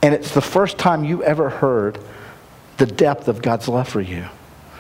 And 0.03 0.15
it's 0.15 0.33
the 0.33 0.41
first 0.41 0.79
time 0.79 1.05
you 1.05 1.23
ever 1.23 1.51
heard 1.51 1.99
the 2.79 2.87
depth 2.87 3.29
of 3.29 3.43
God's 3.43 3.69
love 3.69 3.89
for 3.89 4.01
you. 4.01 4.27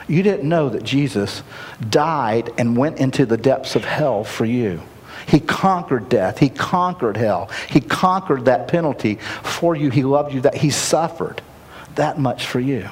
You 0.09 0.23
didn't 0.23 0.49
know 0.49 0.69
that 0.69 0.85
Jesus 0.85 1.43
died 1.89 2.51
and 2.59 2.77
went 2.77 2.99
into 2.99 3.27
the 3.27 3.37
depths 3.37 3.75
of 3.75 3.85
hell 3.85 4.23
for 4.25 4.45
you. 4.45 4.83
He 5.27 5.41
conquered 5.41 6.09
death. 6.09 6.39
He 6.39 6.49
conquered 6.49 7.17
hell. 7.17 7.51
He 7.69 7.81
conquered 7.81 8.45
that 8.47 8.69
penalty 8.69 9.17
for 9.43 9.75
you. 9.75 9.91
He 9.91 10.05
loved 10.05 10.35
you 10.35 10.41
that 10.43 10.55
he 10.55 10.71
suffered 10.71 11.43
that 11.95 12.19
much 12.19 12.47
for 12.47 12.61
you. 12.61 12.89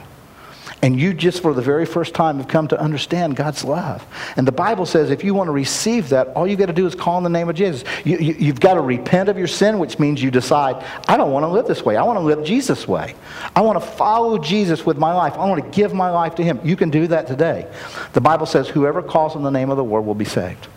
And 0.85 1.01
you 1.01 1.15
just 1.15 1.41
for 1.41 1.55
the 1.55 1.63
very 1.63 1.87
first 1.87 2.15
time 2.15 2.37
have 2.37 2.49
come 2.49 2.69
to 2.69 2.79
understand 2.79 3.37
God's 3.37 3.65
love. 3.65 4.07
And 4.37 4.47
the 4.47 4.53
Bible 4.53 4.85
says 4.85 5.11
if 5.11 5.25
you 5.25 5.33
want 5.33 5.49
to 5.49 5.53
receive 5.53 6.11
that, 6.11 6.29
all 6.29 6.47
you 6.47 6.57
got 6.57 6.67
to 6.67 6.75
do 6.75 6.87
is 6.87 6.95
call 6.95 7.17
on 7.17 7.23
the 7.23 7.31
name 7.31 7.49
of 7.49 7.57
Jesus. 7.57 7.85
You, 8.05 8.19
you, 8.19 8.35
you've 8.35 8.61
got 8.61 8.75
to 8.75 8.83
repent 8.83 9.31
of 9.31 9.39
your 9.39 9.47
sin, 9.47 9.79
which 9.79 9.99
means 9.99 10.23
you 10.23 10.31
decide, 10.31 10.85
I 11.09 11.17
don't 11.17 11.33
want 11.33 11.45
to 11.45 11.49
live 11.49 11.67
this 11.67 11.85
way. 11.85 11.97
I 11.97 12.03
want 12.03 12.19
to 12.19 12.23
live 12.23 12.45
Jesus' 12.45 12.87
way. 12.87 13.15
I 13.57 13.63
want 13.63 13.81
to 13.81 13.87
follow 13.87 14.37
Jesus 14.37 14.85
with 14.85 14.99
my 14.99 15.15
life. 15.15 15.35
I 15.35 15.49
want 15.49 15.65
to 15.65 15.71
give 15.71 15.95
my 15.95 16.11
life 16.11 16.35
to 16.35 16.45
Him. 16.45 16.61
You 16.63 16.77
can 16.77 16.91
do 16.91 17.07
that 17.07 17.27
today. 17.27 17.67
The 18.13 18.21
Bible 18.21 18.45
says 18.45 18.69
whoever 18.69 19.03
calls 19.03 19.37
on 19.37 19.43
the 19.43 19.51
name 19.51 19.71
of 19.71 19.79
the 19.79 19.85
Lord 19.85 20.05
will 20.05 20.15
be 20.15 20.27
saved 20.27 20.69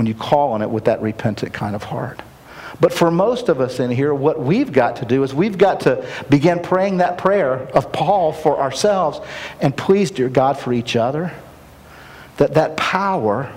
when 0.00 0.06
you 0.06 0.14
call 0.14 0.52
on 0.52 0.62
it 0.62 0.70
with 0.70 0.86
that 0.86 1.02
repentant 1.02 1.52
kind 1.52 1.76
of 1.76 1.82
heart. 1.82 2.22
But 2.80 2.90
for 2.90 3.10
most 3.10 3.50
of 3.50 3.60
us 3.60 3.80
in 3.80 3.90
here, 3.90 4.14
what 4.14 4.40
we've 4.40 4.72
got 4.72 4.96
to 4.96 5.04
do 5.04 5.22
is 5.24 5.34
we've 5.34 5.58
got 5.58 5.80
to 5.80 6.08
begin 6.30 6.60
praying 6.60 6.96
that 6.96 7.18
prayer 7.18 7.68
of 7.74 7.92
Paul 7.92 8.32
for 8.32 8.58
ourselves 8.58 9.20
and 9.60 9.76
please, 9.76 10.10
dear 10.10 10.30
God, 10.30 10.58
for 10.58 10.72
each 10.72 10.96
other. 10.96 11.34
That 12.38 12.54
that 12.54 12.78
power, 12.78 13.52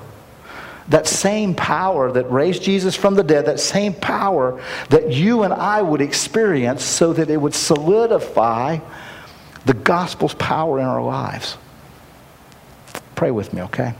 that 0.89 1.07
same 1.07 1.55
power 1.55 2.11
that 2.11 2.29
raised 2.29 2.61
Jesus 2.61 2.93
from 2.93 3.15
the 3.15 3.23
dead, 3.23 3.45
that 3.45 3.61
same 3.61 3.93
power 3.93 4.61
that 4.89 5.13
you 5.13 5.43
and 5.43 5.53
I 5.53 5.81
would 5.81 6.01
experience 6.01 6.83
so 6.83 7.13
that 7.13 7.29
it 7.29 7.37
would 7.37 7.55
solidify 7.55 8.79
the 9.65 9.73
gospel's 9.73 10.33
power 10.33 10.77
in 10.77 10.85
our 10.85 11.01
lives. 11.01 11.57
Pray 13.15 13.31
with 13.31 13.53
me, 13.53 13.61
okay? 13.61 13.93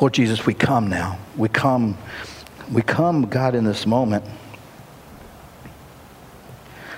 Lord 0.00 0.12
Jesus, 0.12 0.44
we 0.44 0.54
come 0.54 0.88
now. 0.88 1.18
We 1.36 1.48
come, 1.48 1.96
we 2.70 2.82
come, 2.82 3.26
God, 3.26 3.54
in 3.54 3.64
this 3.64 3.86
moment, 3.86 4.24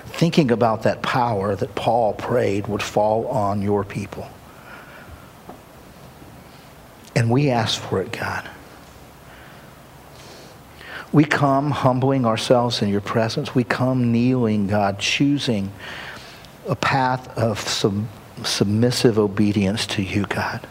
thinking 0.05 0.51
about 0.51 0.83
that 0.83 1.01
power 1.01 1.55
that 1.55 1.75
Paul 1.75 2.13
prayed 2.13 2.67
would 2.67 2.83
fall 2.83 3.27
on 3.27 3.61
your 3.61 3.83
people. 3.83 4.27
And 7.15 7.31
we 7.31 7.49
ask 7.49 7.79
for 7.79 8.01
it, 8.01 8.11
God. 8.11 8.49
We 11.11 11.23
come 11.23 11.71
humbling 11.71 12.25
ourselves 12.25 12.81
in 12.81 12.89
your 12.89 13.01
presence. 13.01 13.55
We 13.55 13.63
come 13.63 14.11
kneeling, 14.11 14.67
God, 14.67 14.99
choosing 14.99 15.71
a 16.67 16.75
path 16.75 17.35
of 17.37 17.59
sub- 17.59 18.07
submissive 18.43 19.17
obedience 19.17 19.85
to 19.87 20.03
you, 20.03 20.25
God. 20.25 20.67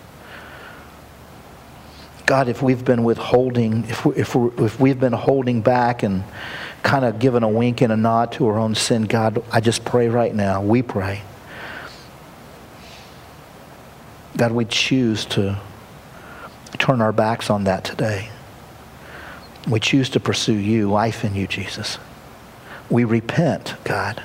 God, 2.26 2.48
if 2.48 2.60
we've 2.60 2.84
been 2.84 3.04
withholding, 3.04 3.84
if, 3.84 4.04
we, 4.04 4.16
if, 4.16 4.34
if 4.34 4.80
we've 4.80 4.98
been 4.98 5.12
holding 5.12 5.62
back 5.62 6.02
and 6.02 6.24
kind 6.82 7.04
of 7.04 7.20
giving 7.20 7.44
a 7.44 7.48
wink 7.48 7.80
and 7.80 7.92
a 7.92 7.96
nod 7.96 8.32
to 8.32 8.48
our 8.48 8.58
own 8.58 8.74
sin, 8.74 9.04
God, 9.04 9.42
I 9.52 9.60
just 9.60 9.84
pray 9.84 10.08
right 10.08 10.34
now, 10.34 10.60
we 10.60 10.82
pray. 10.82 11.22
God, 14.36 14.50
we 14.50 14.64
choose 14.64 15.24
to 15.26 15.58
turn 16.78 17.00
our 17.00 17.12
backs 17.12 17.48
on 17.48 17.64
that 17.64 17.84
today. 17.84 18.28
We 19.68 19.78
choose 19.78 20.10
to 20.10 20.20
pursue 20.20 20.54
you, 20.54 20.90
life 20.90 21.24
in 21.24 21.36
you, 21.36 21.46
Jesus. 21.46 21.98
We 22.90 23.04
repent, 23.04 23.76
God. 23.84 24.20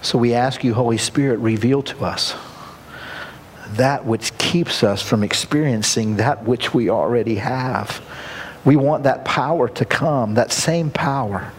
So 0.00 0.16
we 0.16 0.32
ask 0.32 0.64
you, 0.64 0.72
Holy 0.72 0.98
Spirit, 0.98 1.38
reveal 1.38 1.82
to 1.82 2.04
us 2.04 2.34
that 3.74 4.04
which 4.04 4.36
keeps 4.38 4.82
us 4.82 5.02
from 5.02 5.22
experiencing 5.22 6.16
that 6.16 6.44
which 6.44 6.72
we 6.72 6.88
already 6.88 7.36
have. 7.36 8.02
We 8.64 8.76
want 8.76 9.04
that 9.04 9.24
power 9.24 9.68
to 9.68 9.84
come, 9.84 10.34
that 10.34 10.52
same 10.52 10.90
power. 10.90 11.52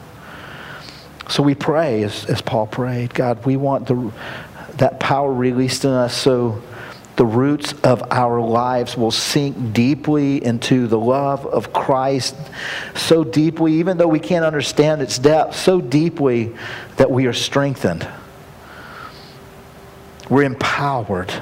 So 1.30 1.44
we 1.44 1.56
pray, 1.56 2.04
as, 2.04 2.26
as 2.26 2.42
Paul 2.42 2.68
prayed, 2.68 3.14
God, 3.14 3.46
we 3.46 3.56
want 3.56 3.88
the, 3.88 4.12
that 4.78 5.00
power 5.00 5.32
released 5.32 5.86
in 5.86 5.92
us 5.92 6.16
so 6.16 6.62
the 7.16 7.26
roots 7.26 7.74
of 7.84 8.02
our 8.12 8.40
lives 8.40 8.96
will 8.96 9.12
sink 9.12 9.74
deeply 9.74 10.44
into 10.44 10.88
the 10.88 10.98
love 10.98 11.46
of 11.46 11.74
Christ, 11.74 12.36
so 12.96 13.26
deeply, 13.26 13.74
even 13.74 13.98
though 13.98 14.08
we 14.08 14.20
can't 14.20 14.46
understand 14.46 15.02
its 15.02 15.20
depth, 15.20 15.56
so 15.56 15.82
deeply 15.82 16.56
that 16.96 17.12
we 17.12 17.26
are 17.26 17.34
strengthened. 17.34 18.08
We're 20.30 20.44
empowered 20.44 21.34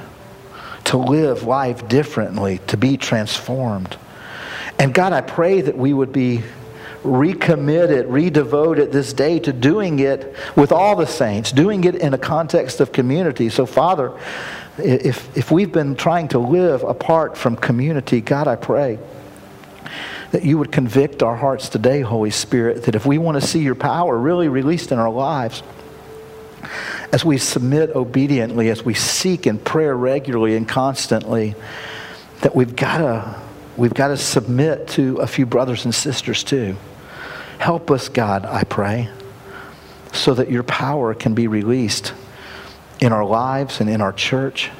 to 0.88 0.96
live 0.96 1.42
life 1.42 1.86
differently, 1.86 2.60
to 2.66 2.76
be 2.78 2.96
transformed. 2.96 3.96
And 4.78 4.94
God, 4.94 5.12
I 5.12 5.20
pray 5.20 5.60
that 5.60 5.76
we 5.76 5.92
would 5.92 6.12
be 6.12 6.42
recommitted, 7.04 8.06
redevoted 8.06 8.90
this 8.90 9.12
day 9.12 9.38
to 9.40 9.52
doing 9.52 9.98
it 9.98 10.34
with 10.56 10.72
all 10.72 10.96
the 10.96 11.06
saints, 11.06 11.52
doing 11.52 11.84
it 11.84 11.96
in 11.96 12.14
a 12.14 12.18
context 12.18 12.80
of 12.80 12.90
community. 12.92 13.50
So, 13.50 13.66
Father, 13.66 14.18
if, 14.78 15.36
if 15.36 15.50
we've 15.50 15.70
been 15.70 15.94
trying 15.94 16.28
to 16.28 16.38
live 16.38 16.82
apart 16.84 17.36
from 17.36 17.56
community, 17.56 18.22
God, 18.22 18.48
I 18.48 18.56
pray 18.56 18.98
that 20.30 20.42
you 20.42 20.56
would 20.56 20.72
convict 20.72 21.22
our 21.22 21.36
hearts 21.36 21.68
today, 21.68 22.00
Holy 22.00 22.30
Spirit, 22.30 22.84
that 22.84 22.94
if 22.94 23.04
we 23.04 23.18
want 23.18 23.38
to 23.38 23.46
see 23.46 23.60
your 23.60 23.74
power 23.74 24.16
really 24.16 24.48
released 24.48 24.90
in 24.90 24.98
our 24.98 25.10
lives, 25.10 25.62
as 27.12 27.24
we 27.24 27.38
submit 27.38 27.90
obediently, 27.90 28.68
as 28.70 28.84
we 28.84 28.94
seek 28.94 29.46
in 29.46 29.58
prayer 29.58 29.96
regularly 29.96 30.56
and 30.56 30.68
constantly, 30.68 31.54
that 32.40 32.54
we've 32.54 32.76
got 32.76 32.98
to 32.98 33.40
we've 33.76 33.94
got 33.94 34.08
to 34.08 34.16
submit 34.16 34.88
to 34.88 35.16
a 35.18 35.26
few 35.26 35.46
brothers 35.46 35.84
and 35.84 35.94
sisters 35.94 36.44
too. 36.44 36.76
Help 37.58 37.90
us, 37.90 38.08
God, 38.08 38.44
I 38.44 38.64
pray, 38.64 39.08
so 40.12 40.34
that 40.34 40.50
your 40.50 40.62
power 40.62 41.14
can 41.14 41.34
be 41.34 41.46
released 41.46 42.12
in 43.00 43.12
our 43.12 43.24
lives 43.24 43.80
and 43.80 43.88
in 43.88 44.00
our 44.00 44.12
church, 44.12 44.70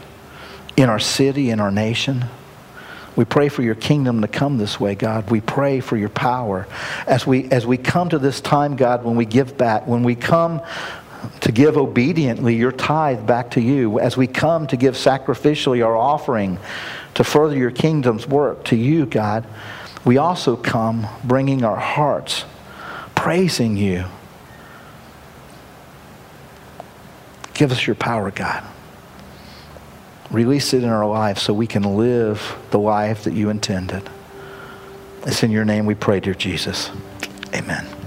in 0.76 0.88
our 0.88 0.98
city, 0.98 1.50
in 1.50 1.60
our 1.60 1.70
nation. 1.70 2.24
We 3.16 3.24
pray 3.24 3.48
for 3.48 3.62
your 3.62 3.74
kingdom 3.74 4.20
to 4.20 4.28
come 4.28 4.58
this 4.58 4.78
way, 4.78 4.94
God. 4.94 5.28
We 5.28 5.40
pray 5.40 5.80
for 5.80 5.96
your 5.96 6.08
power. 6.08 6.68
As 7.04 7.26
we, 7.26 7.50
as 7.50 7.66
we 7.66 7.76
come 7.76 8.10
to 8.10 8.18
this 8.20 8.40
time, 8.40 8.76
God, 8.76 9.04
when 9.04 9.16
we 9.16 9.24
give 9.24 9.58
back, 9.58 9.88
when 9.88 10.04
we 10.04 10.14
come 10.14 10.62
to 11.40 11.52
give 11.52 11.76
obediently 11.76 12.54
your 12.54 12.72
tithe 12.72 13.26
back 13.26 13.50
to 13.52 13.60
you 13.60 13.98
as 13.98 14.16
we 14.16 14.26
come 14.26 14.66
to 14.68 14.76
give 14.76 14.94
sacrificially 14.94 15.84
our 15.84 15.96
offering 15.96 16.58
to 17.14 17.24
further 17.24 17.56
your 17.56 17.70
kingdom's 17.70 18.26
work 18.26 18.64
to 18.64 18.76
you, 18.76 19.06
God, 19.06 19.44
we 20.04 20.16
also 20.16 20.56
come 20.56 21.06
bringing 21.24 21.64
our 21.64 21.76
hearts, 21.76 22.44
praising 23.14 23.76
you. 23.76 24.04
Give 27.54 27.72
us 27.72 27.86
your 27.86 27.96
power, 27.96 28.30
God. 28.30 28.64
Release 30.30 30.74
it 30.74 30.84
in 30.84 30.88
our 30.88 31.06
lives 31.06 31.42
so 31.42 31.52
we 31.52 31.66
can 31.66 31.82
live 31.96 32.56
the 32.70 32.78
life 32.78 33.24
that 33.24 33.32
you 33.32 33.50
intended. 33.50 34.08
It's 35.26 35.42
in 35.42 35.50
your 35.50 35.64
name 35.64 35.86
we 35.86 35.94
pray, 35.94 36.20
dear 36.20 36.34
Jesus. 36.34 36.90
Amen. 37.54 37.97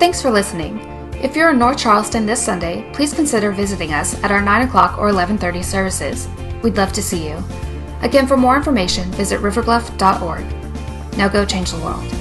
Thanks 0.00 0.22
for 0.22 0.30
listening. 0.30 0.78
If 1.22 1.36
you're 1.36 1.50
in 1.50 1.58
North 1.58 1.76
Charleston 1.76 2.24
this 2.24 2.42
Sunday, 2.42 2.90
please 2.94 3.12
consider 3.12 3.52
visiting 3.52 3.92
us 3.92 4.14
at 4.24 4.30
our 4.30 4.40
9 4.40 4.66
o'clock 4.66 4.96
or 4.98 5.10
11.30 5.10 5.62
services. 5.62 6.26
We'd 6.62 6.78
love 6.78 6.94
to 6.94 7.02
see 7.02 7.28
you. 7.28 7.44
Again, 8.00 8.26
for 8.26 8.38
more 8.38 8.56
information, 8.56 9.10
visit 9.10 9.40
riverbluff.org. 9.40 11.18
Now 11.18 11.28
go 11.28 11.44
change 11.44 11.72
the 11.72 11.80
world. 11.80 12.19